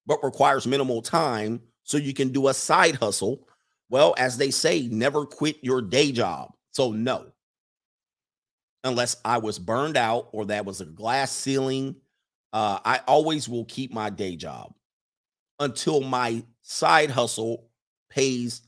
[0.05, 3.47] but requires minimal time so you can do a side hustle?
[3.89, 6.51] Well, as they say, never quit your day job.
[6.71, 7.27] So, no,
[8.83, 11.95] unless I was burned out or that was a glass ceiling
[12.53, 14.73] uh, I always will keep my day job.
[15.59, 17.69] until my side hustle
[18.09, 18.61] pays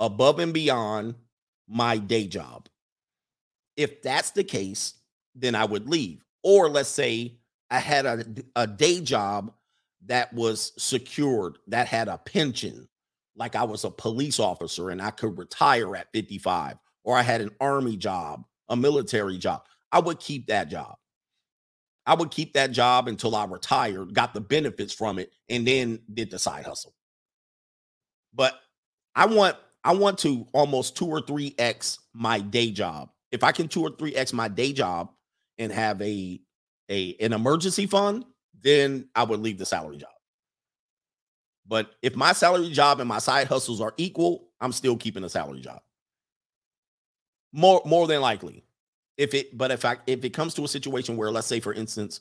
[0.00, 1.14] above and beyond
[1.68, 2.68] my day job.
[3.76, 4.94] If that's the case,
[5.34, 6.24] then I would leave.
[6.42, 7.38] Or let's say
[7.70, 8.24] I had a,
[8.56, 9.52] a day job
[10.06, 12.88] that was secured, that had a pension,
[13.36, 17.40] like I was a police officer and I could retire at 55, or I had
[17.40, 19.64] an army job, a military job.
[19.92, 20.96] I would keep that job.
[22.08, 26.00] I would keep that job until I retired, got the benefits from it, and then
[26.14, 26.94] did the side hustle.
[28.32, 28.58] But
[29.14, 33.10] I want I want to almost two or three X my day job.
[33.30, 35.10] If I can two or three X my day job
[35.58, 36.40] and have a
[36.88, 38.24] a an emergency fund,
[38.58, 40.08] then I would leave the salary job.
[41.66, 45.28] But if my salary job and my side hustles are equal, I'm still keeping a
[45.28, 45.82] salary job.
[47.52, 48.64] More more than likely.
[49.18, 51.74] If it but if I if it comes to a situation where let's say for
[51.74, 52.20] instance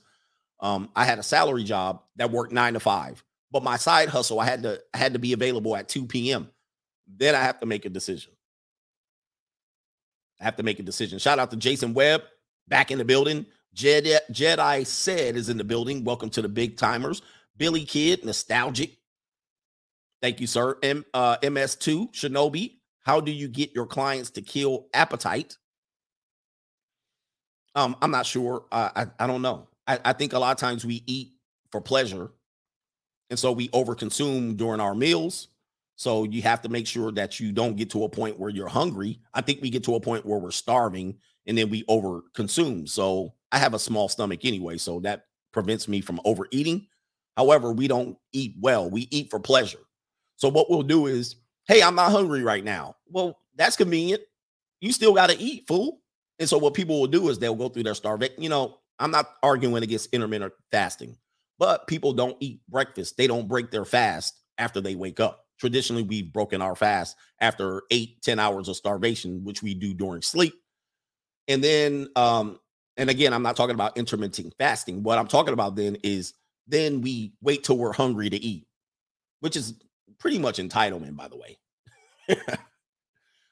[0.59, 4.40] um I had a salary job that worked 9 to 5, but my side hustle
[4.40, 6.50] I had to I had to be available at 2 p.m.
[7.08, 8.34] Then I have to make a decision.
[10.42, 11.19] I have to make a decision.
[11.19, 12.24] Shout out to Jason Webb
[12.67, 13.45] back in the building.
[13.76, 16.03] Jedi, Jedi said is in the building.
[16.03, 17.22] Welcome to the big timers.
[17.56, 18.98] Billy Kid, nostalgic.
[20.22, 20.77] Thank you, sir.
[20.82, 22.77] M, uh, MS2, Shinobi.
[23.03, 25.58] How do you get your clients to kill appetite?
[27.77, 28.65] Um, I'm not sure.
[28.72, 29.67] Uh, I, I don't know.
[29.85, 31.33] I, I think a lot of times we eat
[31.72, 32.31] for pleasure.
[33.30, 35.49] And so we overconsume during our meals.
[35.95, 38.67] So you have to make sure that you don't get to a point where you're
[38.67, 39.19] hungry.
[39.33, 42.89] I think we get to a point where we're starving and then we overconsume.
[42.89, 46.88] So I have a small stomach anyway, so that prevents me from overeating.
[47.35, 48.89] However, we don't eat well.
[48.89, 49.80] We eat for pleasure.
[50.38, 51.35] So what we'll do is,
[51.67, 52.95] hey, I'm not hungry right now.
[53.07, 54.23] Well, that's convenient.
[54.81, 56.01] You still got to eat, fool.
[56.40, 58.41] And so what people will do is they'll go through their starvation.
[58.41, 61.17] You know, I'm not arguing against intermittent fasting,
[61.59, 63.17] but people don't eat breakfast.
[63.17, 65.45] They don't break their fast after they wake up.
[65.59, 70.22] Traditionally, we've broken our fast after eight, ten hours of starvation, which we do during
[70.22, 70.53] sleep.
[71.48, 72.59] And then, um,
[72.98, 75.01] and again, I'm not talking about intermittent fasting.
[75.01, 76.33] What I'm talking about then is
[76.67, 78.67] then we wait till we're hungry to eat,
[79.40, 79.74] which is
[80.19, 81.57] pretty much entitlement, by the way.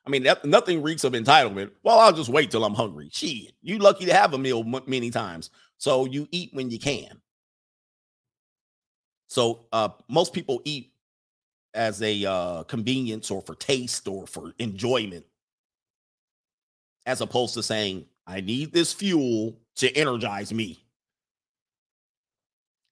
[0.05, 1.71] I mean, that, nothing reeks of entitlement.
[1.83, 3.09] Well, I'll just wait till I'm hungry.
[3.11, 5.49] Shit, you lucky to have a meal m- many times.
[5.77, 7.19] So you eat when you can.
[9.27, 10.91] So uh, most people eat
[11.73, 15.25] as a uh, convenience or for taste or for enjoyment,
[17.05, 20.79] as opposed to saying, I need this fuel to energize me.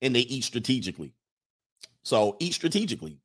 [0.02, 1.12] And they eat strategically.
[2.02, 3.18] So eat strategically.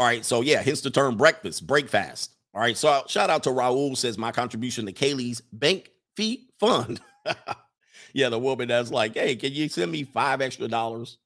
[0.00, 0.24] All right.
[0.24, 2.30] So yeah, hence the term breakfast, break fast.
[2.54, 2.74] All right.
[2.74, 7.02] So shout out to Raul says my contribution to Kaylee's bank fee fund.
[8.14, 11.18] yeah, the woman that's like, hey, can you send me five extra dollars?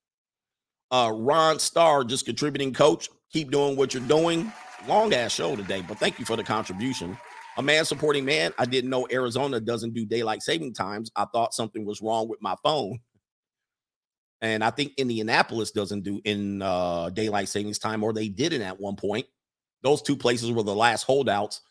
[0.91, 3.09] Uh Ron Starr just contributing coach.
[3.33, 4.53] Keep doing what you're doing.
[4.89, 7.17] Long ass show today, but thank you for the contribution.
[7.57, 8.53] A man supporting man.
[8.59, 11.13] I didn't know Arizona doesn't do daylight saving times.
[11.15, 12.99] I thought something was wrong with my phone.
[14.45, 18.79] And I think Indianapolis doesn't do in uh, daylight savings time, or they didn't at
[18.79, 19.25] one point.
[19.83, 21.63] Those two places were the last holdouts.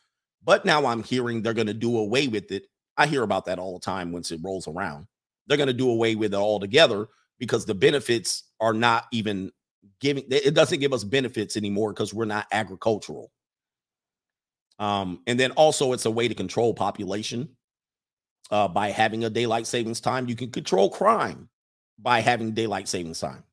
[0.43, 2.65] But now I'm hearing they're going to do away with it.
[2.97, 5.05] I hear about that all the time once it rolls around.
[5.45, 9.51] They're going to do away with it altogether because the benefits are not even
[9.99, 13.31] giving, it doesn't give us benefits anymore because we're not agricultural.
[14.79, 17.49] Um, and then also, it's a way to control population
[18.49, 20.27] uh, by having a daylight savings time.
[20.27, 21.49] You can control crime
[21.99, 23.43] by having daylight savings time.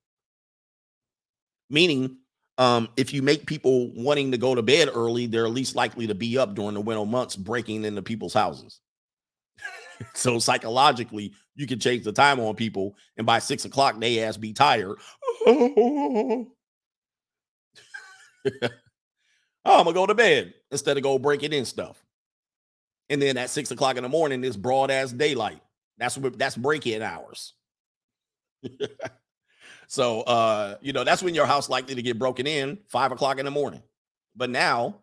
[1.69, 2.17] Meaning,
[2.59, 6.15] um, if you make people wanting to go to bed early, they're least likely to
[6.15, 8.81] be up during the winter months breaking into people's houses.
[10.15, 14.37] so psychologically, you can change the time on people, and by six o'clock, they ass
[14.37, 14.99] be tired.
[15.47, 16.47] oh,
[19.65, 22.03] I'm gonna go to bed instead of go breaking in stuff.
[23.09, 25.61] And then at six o'clock in the morning, it's broad ass daylight.
[25.99, 27.55] That's what that's break-in hours.
[29.87, 33.39] so uh, you know, that's when your house likely to get broken in five o'clock
[33.39, 33.83] in the morning.
[34.37, 35.03] But now,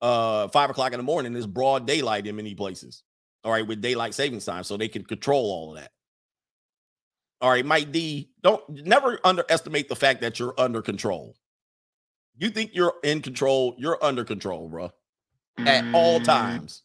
[0.00, 3.02] uh, five o'clock in the morning is broad daylight in many places.
[3.44, 5.92] All right, with daylight savings time, so they can control all of that.
[7.40, 11.36] All right, Mike D, don't never underestimate the fact that you're under control.
[12.38, 14.90] You think you're in control, you're under control, bro,
[15.58, 16.82] at all times.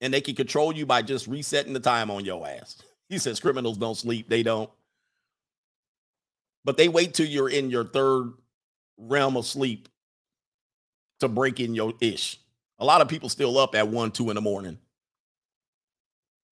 [0.00, 2.82] And they can control you by just resetting the time on your ass.
[3.08, 4.28] He says criminals don't sleep.
[4.28, 4.70] They don't.
[6.64, 8.32] But they wait till you're in your third
[8.98, 9.88] realm of sleep
[11.20, 12.40] to break in your ish.
[12.78, 14.78] A lot of people still up at one, two in the morning.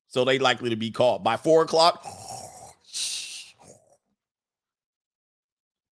[0.09, 2.07] So they likely to be caught by four o'clock.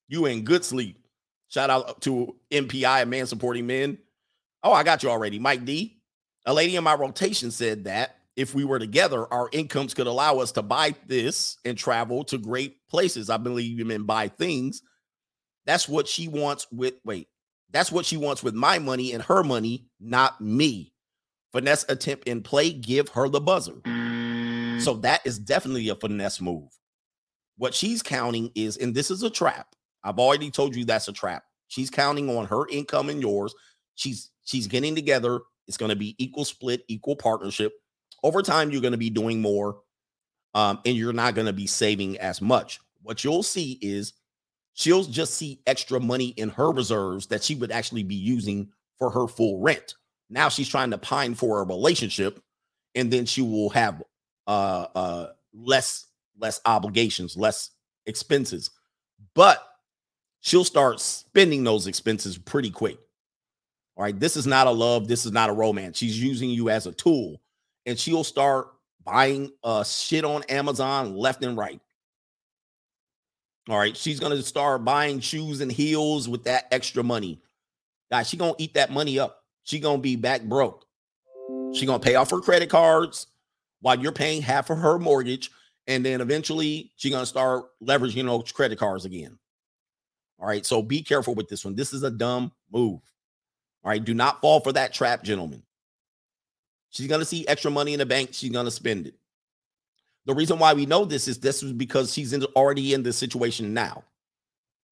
[0.09, 1.05] You in good sleep.
[1.49, 3.99] Shout out to MPI, a man supporting men.
[4.63, 5.39] Oh, I got you already.
[5.39, 5.99] Mike D.
[6.47, 10.39] A lady in my rotation said that if we were together, our incomes could allow
[10.39, 13.31] us to buy this and travel to great places.
[13.31, 14.83] I believe you mean buy things.
[15.67, 17.29] That's what she wants with, wait,
[17.71, 20.93] that's what she wants with my money and her money, not me.
[21.53, 23.81] Finesse attempt in play, give her the buzzer.
[24.81, 26.69] So that is definitely a finesse move.
[27.57, 29.69] What she's counting is, and this is a trap.
[30.03, 31.45] I've already told you that's a trap.
[31.69, 33.55] She's counting on her income and yours.
[33.95, 35.41] She's she's getting together.
[35.67, 37.73] It's going to be equal split, equal partnership.
[38.25, 39.77] Over time, you're going to be doing more,
[40.55, 42.81] um, and you're not going to be saving as much.
[43.03, 44.15] What you'll see is
[44.73, 49.11] she'll just see extra money in her reserves that she would actually be using for
[49.11, 49.95] her full rent.
[50.31, 52.43] Now she's trying to pine for a relationship,
[52.95, 54.03] and then she will have
[54.47, 56.07] uh uh less
[56.39, 57.71] less obligations, less
[58.07, 58.71] expenses.
[59.35, 59.63] But
[60.41, 62.99] she'll start spending those expenses pretty quick.
[63.97, 65.99] All right, this is not a love, this is not a romance.
[65.99, 67.41] She's using you as a tool,
[67.87, 68.69] and she'll start
[69.05, 71.81] buying uh shit on Amazon left and right.
[73.69, 77.41] All right, she's gonna start buying shoes and heels with that extra money.
[78.11, 79.43] Guys, she gonna eat that money up.
[79.65, 80.85] She gonna be back broke.
[81.75, 83.27] She gonna pay off her credit cards
[83.81, 85.51] while you're paying half of her mortgage,
[85.87, 89.39] and then eventually she gonna start leveraging those credit cards again.
[90.39, 91.75] All right, so be careful with this one.
[91.75, 93.01] This is a dumb move.
[93.83, 95.63] All right, do not fall for that trap, gentlemen.
[96.95, 98.31] She's gonna see extra money in the bank.
[98.33, 99.15] She's gonna spend it.
[100.27, 103.17] The reason why we know this is this is because she's in, already in this
[103.17, 104.05] situation now.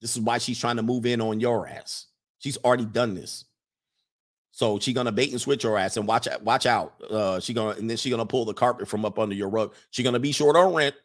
[0.00, 2.06] This is why she's trying to move in on your ass.
[2.40, 3.44] She's already done this.
[4.50, 7.00] So she gonna bait and switch your ass and watch watch out.
[7.08, 9.72] Uh, she gonna and then she gonna pull the carpet from up under your rug.
[9.90, 10.96] She gonna be short on rent.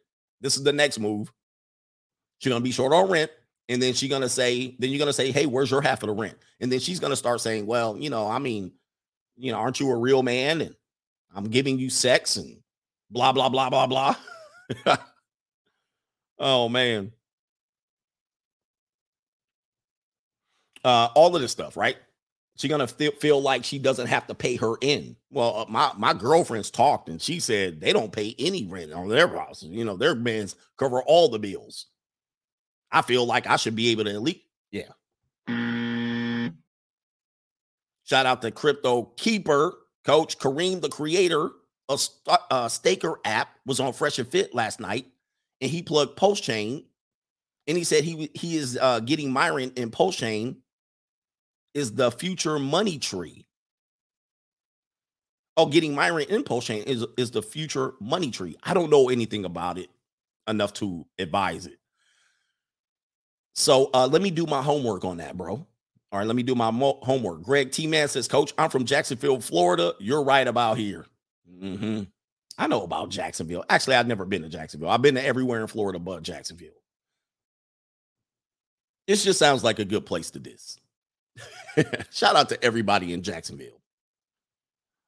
[0.41, 1.31] This is the next move.
[2.39, 3.29] She's gonna be short on rent,
[3.69, 6.15] and then she's gonna say, then you're gonna say, "Hey, where's your half of the
[6.15, 8.71] rent?" And then she's gonna start saying, "Well, you know, I mean,
[9.35, 10.61] you know, aren't you a real man?
[10.61, 10.75] And
[11.35, 12.57] I'm giving you sex and
[13.09, 14.15] blah blah blah blah blah."
[16.39, 17.11] oh man.
[20.83, 21.97] Uh, all of this stuff, right?
[22.57, 25.15] She's gonna feel, feel like she doesn't have to pay her in.
[25.29, 29.09] Well, uh, my my girlfriends talked, and she said they don't pay any rent on
[29.09, 29.61] their house.
[29.61, 30.47] You know, their men
[30.77, 31.87] cover all the bills.
[32.91, 34.39] I feel like I should be able to least,
[34.71, 34.89] yeah.
[38.05, 39.73] Shout out to Crypto Keeper,
[40.07, 41.49] Coach Kareem, the creator
[41.89, 45.05] of St- uh, Staker app, was on Fresh and Fit last night,
[45.59, 46.85] and he plugged PulseChain,
[47.67, 50.55] and he said he he is uh, getting Myron in PulseChain
[51.73, 53.45] is the future money tree.
[55.57, 58.55] Oh, getting Myron in PulseChain is is the future money tree.
[58.63, 59.89] I don't know anything about it
[60.47, 61.79] enough to advise it.
[63.55, 65.67] So uh, let me do my homework on that, bro.
[66.11, 67.43] All right, let me do my mo- homework.
[67.43, 69.93] Greg T Man says, Coach, I'm from Jacksonville, Florida.
[69.99, 71.05] You're right about here.
[71.61, 72.03] Mm-hmm.
[72.57, 73.65] I know about Jacksonville.
[73.69, 74.89] Actually, I've never been to Jacksonville.
[74.89, 76.69] I've been to everywhere in Florida but Jacksonville.
[79.07, 80.79] This just sounds like a good place to this.
[82.11, 83.79] Shout out to everybody in Jacksonville.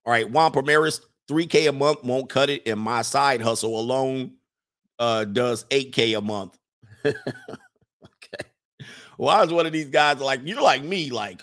[0.06, 4.34] All right, Juan Primaris, 3K a month won't cut it, and my side hustle alone
[5.00, 6.58] uh, does 8K a month.
[9.19, 11.41] Well, I was one of these guys like you're like me, like.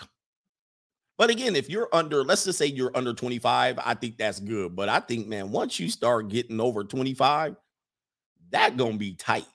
[1.15, 4.75] But again, if you're under, let's just say you're under 25, I think that's good.
[4.75, 7.55] But I think, man, once you start getting over 25,
[8.49, 9.45] that gonna be tight.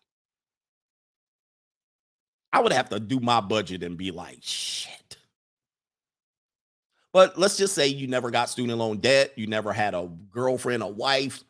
[2.52, 5.16] I would have to do my budget and be like, shit.
[7.12, 10.84] But let's just say you never got student loan debt, you never had a girlfriend,
[10.84, 11.42] a wife.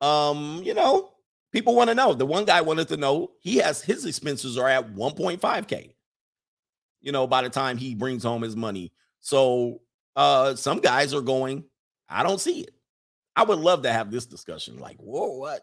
[0.00, 1.12] Um, you know,
[1.52, 2.12] people want to know.
[2.12, 5.92] The one guy wanted to know he has his expenses are at 1.5k.
[7.00, 8.92] You know, by the time he brings home his money.
[9.20, 9.80] So
[10.16, 11.64] uh some guys are going,
[12.08, 12.74] I don't see it.
[13.36, 14.78] I would love to have this discussion.
[14.78, 15.62] Like, whoa, what?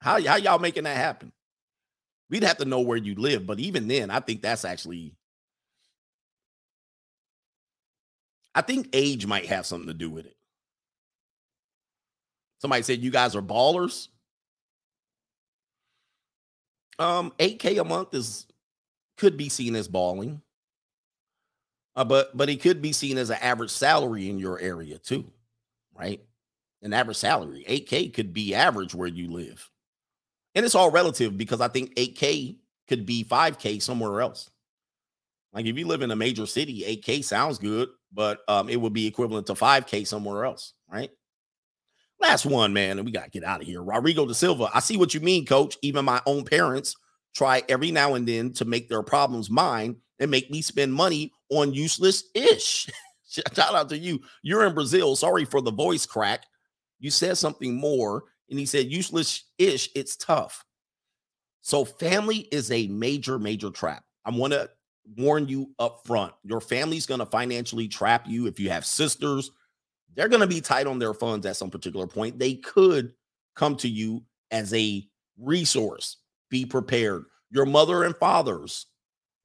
[0.00, 1.32] How, how y'all making that happen?
[2.30, 5.14] We'd have to know where you live, but even then, I think that's actually
[8.58, 10.34] I think age might have something to do with it.
[12.60, 14.08] Somebody said you guys are ballers.
[16.98, 18.46] Um, 8K a month is
[19.16, 20.42] could be seen as balling.
[21.98, 25.28] Uh, but but it could be seen as an average salary in your area too,
[25.98, 26.20] right?
[26.80, 27.64] An average salary.
[27.68, 29.68] 8K could be average where you live.
[30.54, 34.48] And it's all relative because I think 8K could be 5K somewhere else.
[35.52, 38.92] Like if you live in a major city, 8K sounds good, but um, it would
[38.92, 41.10] be equivalent to 5K somewhere else, right?
[42.20, 43.82] Last one, man, and we got to get out of here.
[43.82, 44.70] Rodrigo da Silva.
[44.72, 45.76] I see what you mean, coach.
[45.82, 46.94] Even my own parents
[47.34, 51.32] try every now and then to make their problems mine and make me spend money
[51.50, 52.88] on useless ish.
[53.28, 54.20] Shout out to you.
[54.42, 55.14] You're in Brazil.
[55.16, 56.44] Sorry for the voice crack.
[56.98, 60.64] You said something more, and he said, useless ish, it's tough.
[61.60, 64.02] So, family is a major, major trap.
[64.24, 64.70] I want to
[65.16, 66.32] warn you up front.
[66.44, 69.50] Your family's going to financially trap you if you have sisters.
[70.14, 72.38] They're going to be tight on their funds at some particular point.
[72.38, 73.12] They could
[73.54, 75.06] come to you as a
[75.38, 76.16] resource.
[76.50, 77.24] Be prepared.
[77.50, 78.86] Your mother and fathers.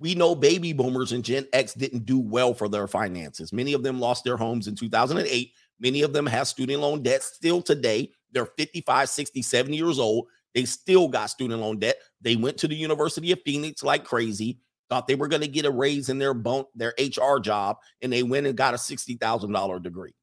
[0.03, 3.53] We know baby boomers and Gen X didn't do well for their finances.
[3.53, 5.53] Many of them lost their homes in 2008.
[5.79, 8.11] Many of them have student loan debt still today.
[8.33, 10.27] They're 55, 60, 70 years old.
[10.53, 12.01] They still got student loan debt.
[12.19, 14.59] They went to the University of Phoenix like crazy,
[14.89, 18.11] thought they were going to get a raise in their bone, their HR job, and
[18.11, 20.13] they went and got a $60,000 degree.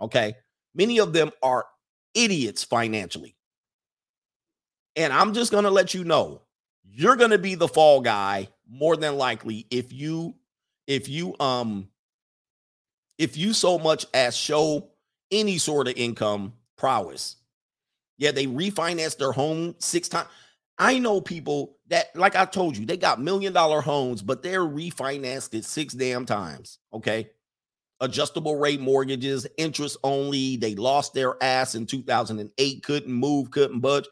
[0.00, 0.36] Okay.
[0.76, 1.66] Many of them are
[2.14, 3.34] idiots financially.
[4.94, 6.42] And I'm just going to let you know
[6.84, 10.34] you're going to be the fall guy more than likely if you
[10.86, 11.88] if you um
[13.18, 14.88] if you so much as show
[15.30, 17.36] any sort of income prowess.
[18.16, 20.28] Yeah, they refinanced their home six times.
[20.78, 24.60] I know people that, like I told you, they got million dollar homes, but they're
[24.60, 26.78] refinanced it six damn times.
[26.92, 27.30] Okay.
[28.00, 30.56] Adjustable rate mortgages, interest only.
[30.56, 34.06] They lost their ass in 2008, couldn't move, couldn't budge.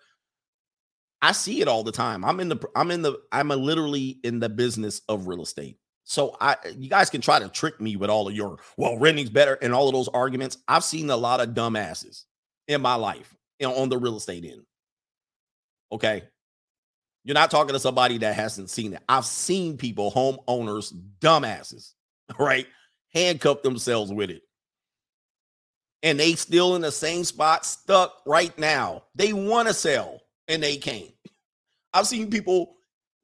[1.23, 2.25] I see it all the time.
[2.25, 5.79] I'm in the I'm in the I'm a literally in the business of real estate.
[6.05, 9.31] So I you guys can try to trick me with all of your well renting's
[9.31, 10.59] better and all of those arguments.
[10.69, 12.25] I've seen a lot of dumbasses
[12.69, 14.63] in my life you know, on the real estate end.
[15.93, 16.25] Okay.
[17.25, 19.03] You're not talking to somebody that hasn't seen it.
[19.09, 21.93] I've seen people, homeowners, dumbasses,
[22.39, 22.67] right?
[23.13, 24.43] Handcuff themselves with it.
[26.03, 29.05] And they still in the same spot, stuck right now.
[29.17, 31.13] They want to sell and they can't.
[31.93, 32.77] I've seen people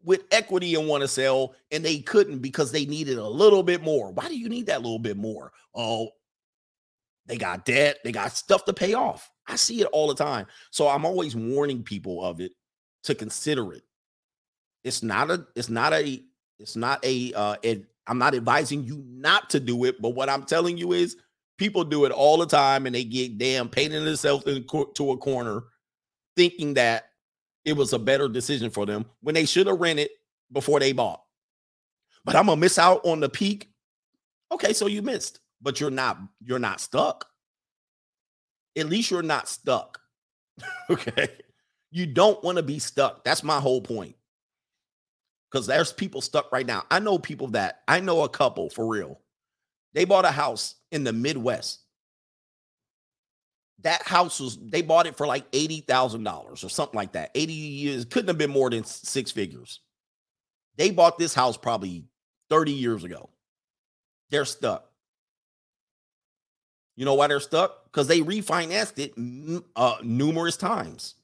[0.05, 3.83] with equity and want to sell and they couldn't because they needed a little bit
[3.83, 4.11] more.
[4.13, 5.53] Why do you need that little bit more?
[5.75, 6.11] Oh,
[7.27, 9.31] they got debt, they got stuff to pay off.
[9.47, 10.47] I see it all the time.
[10.71, 12.53] So I'm always warning people of it
[13.05, 13.83] to consider it.
[14.85, 16.23] It's not a it's not a
[16.59, 20.29] it's not a uh it, I'm not advising you not to do it, but what
[20.29, 21.17] I'm telling you is
[21.59, 25.63] people do it all the time and they get damn painting themselves into a corner
[26.37, 27.12] thinking that
[27.65, 30.11] it was a better decision for them when they should have rented
[30.51, 31.23] before they bought.
[32.25, 33.71] But I'm gonna miss out on the peak.
[34.51, 37.27] Okay, so you missed, but you're not you're not stuck.
[38.77, 40.01] At least you're not stuck.
[40.91, 41.29] okay.
[41.91, 43.23] You don't want to be stuck.
[43.25, 44.17] That's my whole point.
[45.51, 46.85] Because there's people stuck right now.
[46.91, 49.21] I know people that I know a couple for real.
[49.93, 51.81] They bought a house in the Midwest
[53.83, 57.31] that house was they bought it for like eighty thousand dollars or something like that.
[57.35, 59.81] Eighty years couldn't have been more than six figures.
[60.77, 62.05] They bought this house probably
[62.49, 63.31] thirty years ago.
[64.31, 64.89] They're stuck.
[66.97, 67.85] You know why they're stuck?
[67.85, 71.15] Because they refinanced it uh, numerous times.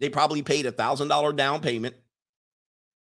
[0.00, 1.94] They probably paid a thousand dollar down payment.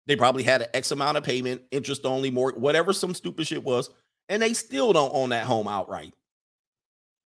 [0.05, 3.63] They probably had an X amount of payment, interest only, more whatever some stupid shit
[3.63, 3.89] was,
[4.27, 6.13] and they still don't own that home outright.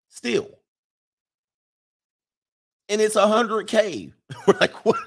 [0.08, 0.48] Still
[2.92, 4.12] and it's a hundred K.
[4.46, 4.98] We're like, what?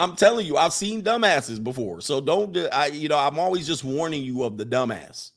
[0.00, 2.00] I'm telling you, I've seen dumbasses before.
[2.00, 5.30] So don't I, you know, I'm always just warning you of the dumbass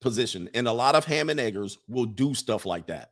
[0.00, 0.48] position.
[0.54, 3.10] And a lot of ham and eggers will do stuff like that.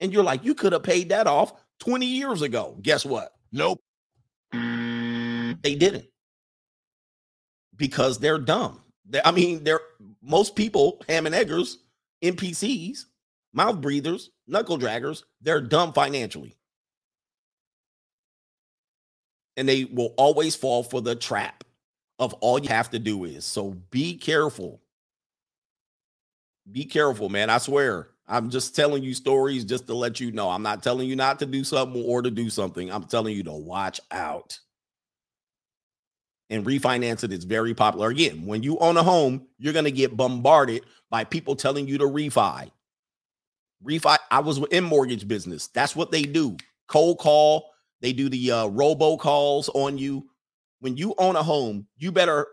[0.00, 2.76] And you're like, you could have paid that off 20 years ago.
[2.82, 3.32] Guess what?
[3.52, 3.80] Nope.
[4.52, 6.06] They didn't.
[7.76, 8.80] Because they're dumb.
[9.08, 9.80] They, I mean, they're
[10.22, 11.78] most people, ham and eggers,
[12.22, 13.06] NPCs,
[13.52, 16.56] mouth breathers, knuckle draggers, they're dumb financially.
[19.56, 21.64] And they will always fall for the trap
[22.18, 23.44] of all you have to do is.
[23.44, 24.80] So be careful.
[26.70, 27.50] Be careful, man.
[27.50, 28.08] I swear.
[28.28, 30.48] I'm just telling you stories just to let you know.
[30.50, 32.90] I'm not telling you not to do something or to do something.
[32.92, 34.60] I'm telling you to watch out.
[36.48, 38.08] And refinance it is very popular.
[38.08, 41.98] Again, when you own a home, you're going to get bombarded by people telling you
[41.98, 42.70] to refi
[43.84, 44.16] refi.
[44.30, 45.68] I was in mortgage business.
[45.68, 46.56] That's what they do.
[46.88, 47.70] Cold call.
[48.00, 50.26] They do the uh, robo calls on you.
[50.80, 52.46] When you own a home, you better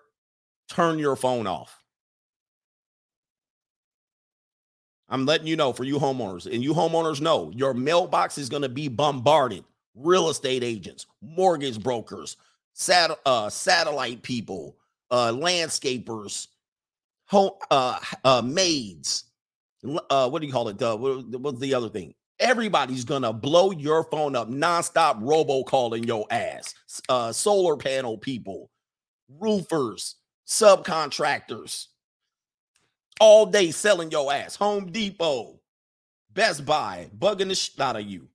[0.69, 1.81] turn your phone off.
[5.09, 8.63] I'm letting you know for you homeowners, and you homeowners know your mailbox is going
[8.63, 9.63] to be bombarded.
[9.95, 12.35] Real estate agents, mortgage brokers,
[12.73, 14.75] sat- uh, satellite people,
[15.09, 16.47] uh, landscapers,
[17.25, 19.23] home uh, uh, maids,
[20.09, 20.81] uh, what do you call it?
[20.81, 22.13] Uh, what, what's the other thing?
[22.39, 26.73] Everybody's gonna blow your phone up nonstop, robocalling your ass.
[27.09, 28.69] Uh, solar panel people,
[29.39, 30.15] roofers,
[30.47, 31.87] subcontractors,
[33.19, 34.55] all day selling your ass.
[34.55, 35.59] Home Depot,
[36.33, 38.27] Best Buy, bugging the shit out of you.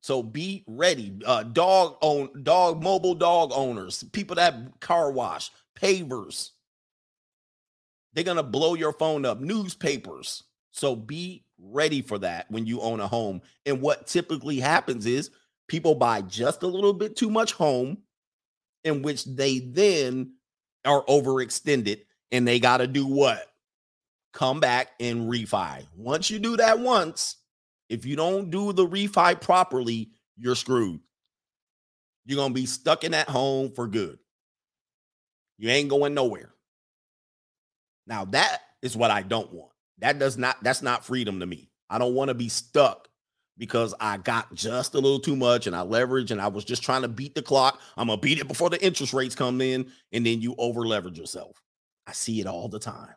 [0.00, 1.14] So be ready.
[1.24, 6.50] Uh, dog own dog mobile dog owners, people that car wash, pavers.
[8.14, 9.40] They're gonna blow your phone up.
[9.40, 10.44] Newspapers.
[10.70, 13.42] So be ready for that when you own a home.
[13.66, 15.30] And what typically happens is
[15.68, 17.98] people buy just a little bit too much home,
[18.82, 20.34] in which they then
[20.84, 22.02] are overextended
[22.32, 23.46] and they got to do what?
[24.32, 25.86] Come back and refi.
[25.96, 27.36] Once you do that once,
[27.88, 31.00] if you don't do the refi properly, you're screwed.
[32.26, 34.18] You're going to be stuck in that home for good.
[35.58, 36.53] You ain't going nowhere.
[38.06, 39.72] Now, that is what I don't want.
[39.98, 41.70] That does not, that's not freedom to me.
[41.88, 43.08] I don't want to be stuck
[43.56, 46.82] because I got just a little too much and I leverage and I was just
[46.82, 47.80] trying to beat the clock.
[47.96, 51.18] I'm to beat it before the interest rates come in and then you over leverage
[51.18, 51.62] yourself.
[52.06, 53.14] I see it all the time.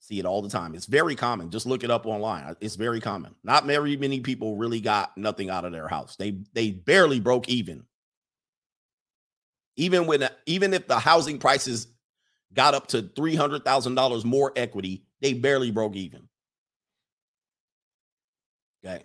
[0.00, 0.74] See it all the time.
[0.74, 1.50] It's very common.
[1.50, 2.54] Just look it up online.
[2.60, 3.34] It's very common.
[3.42, 6.16] Not very many people really got nothing out of their house.
[6.16, 7.86] They they barely broke even.
[9.76, 11.86] Even when even if the housing prices
[12.54, 16.28] got up to $300,000 more equity, they barely broke even.
[18.84, 19.02] Okay.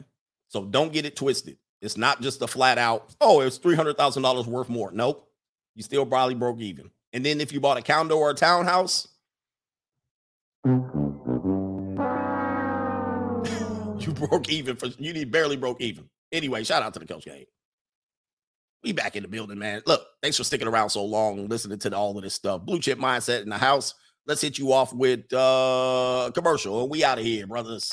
[0.50, 1.58] So don't get it twisted.
[1.82, 4.92] It's not just a flat out, oh, it's $300,000 worth more.
[4.92, 5.30] Nope.
[5.76, 6.92] You still probably broke even.
[7.14, 9.08] And then if you bought a condo or a townhouse,
[10.66, 10.82] you
[14.14, 16.10] broke even for you need barely broke even.
[16.32, 17.45] Anyway, shout out to the coach game.
[18.83, 19.82] We back in the building, man.
[19.85, 22.61] Look, thanks for sticking around so long, listening to all of this stuff.
[22.61, 23.93] Blue chip mindset in the house.
[24.25, 27.90] Let's hit you off with uh commercial and we out of here, brothers.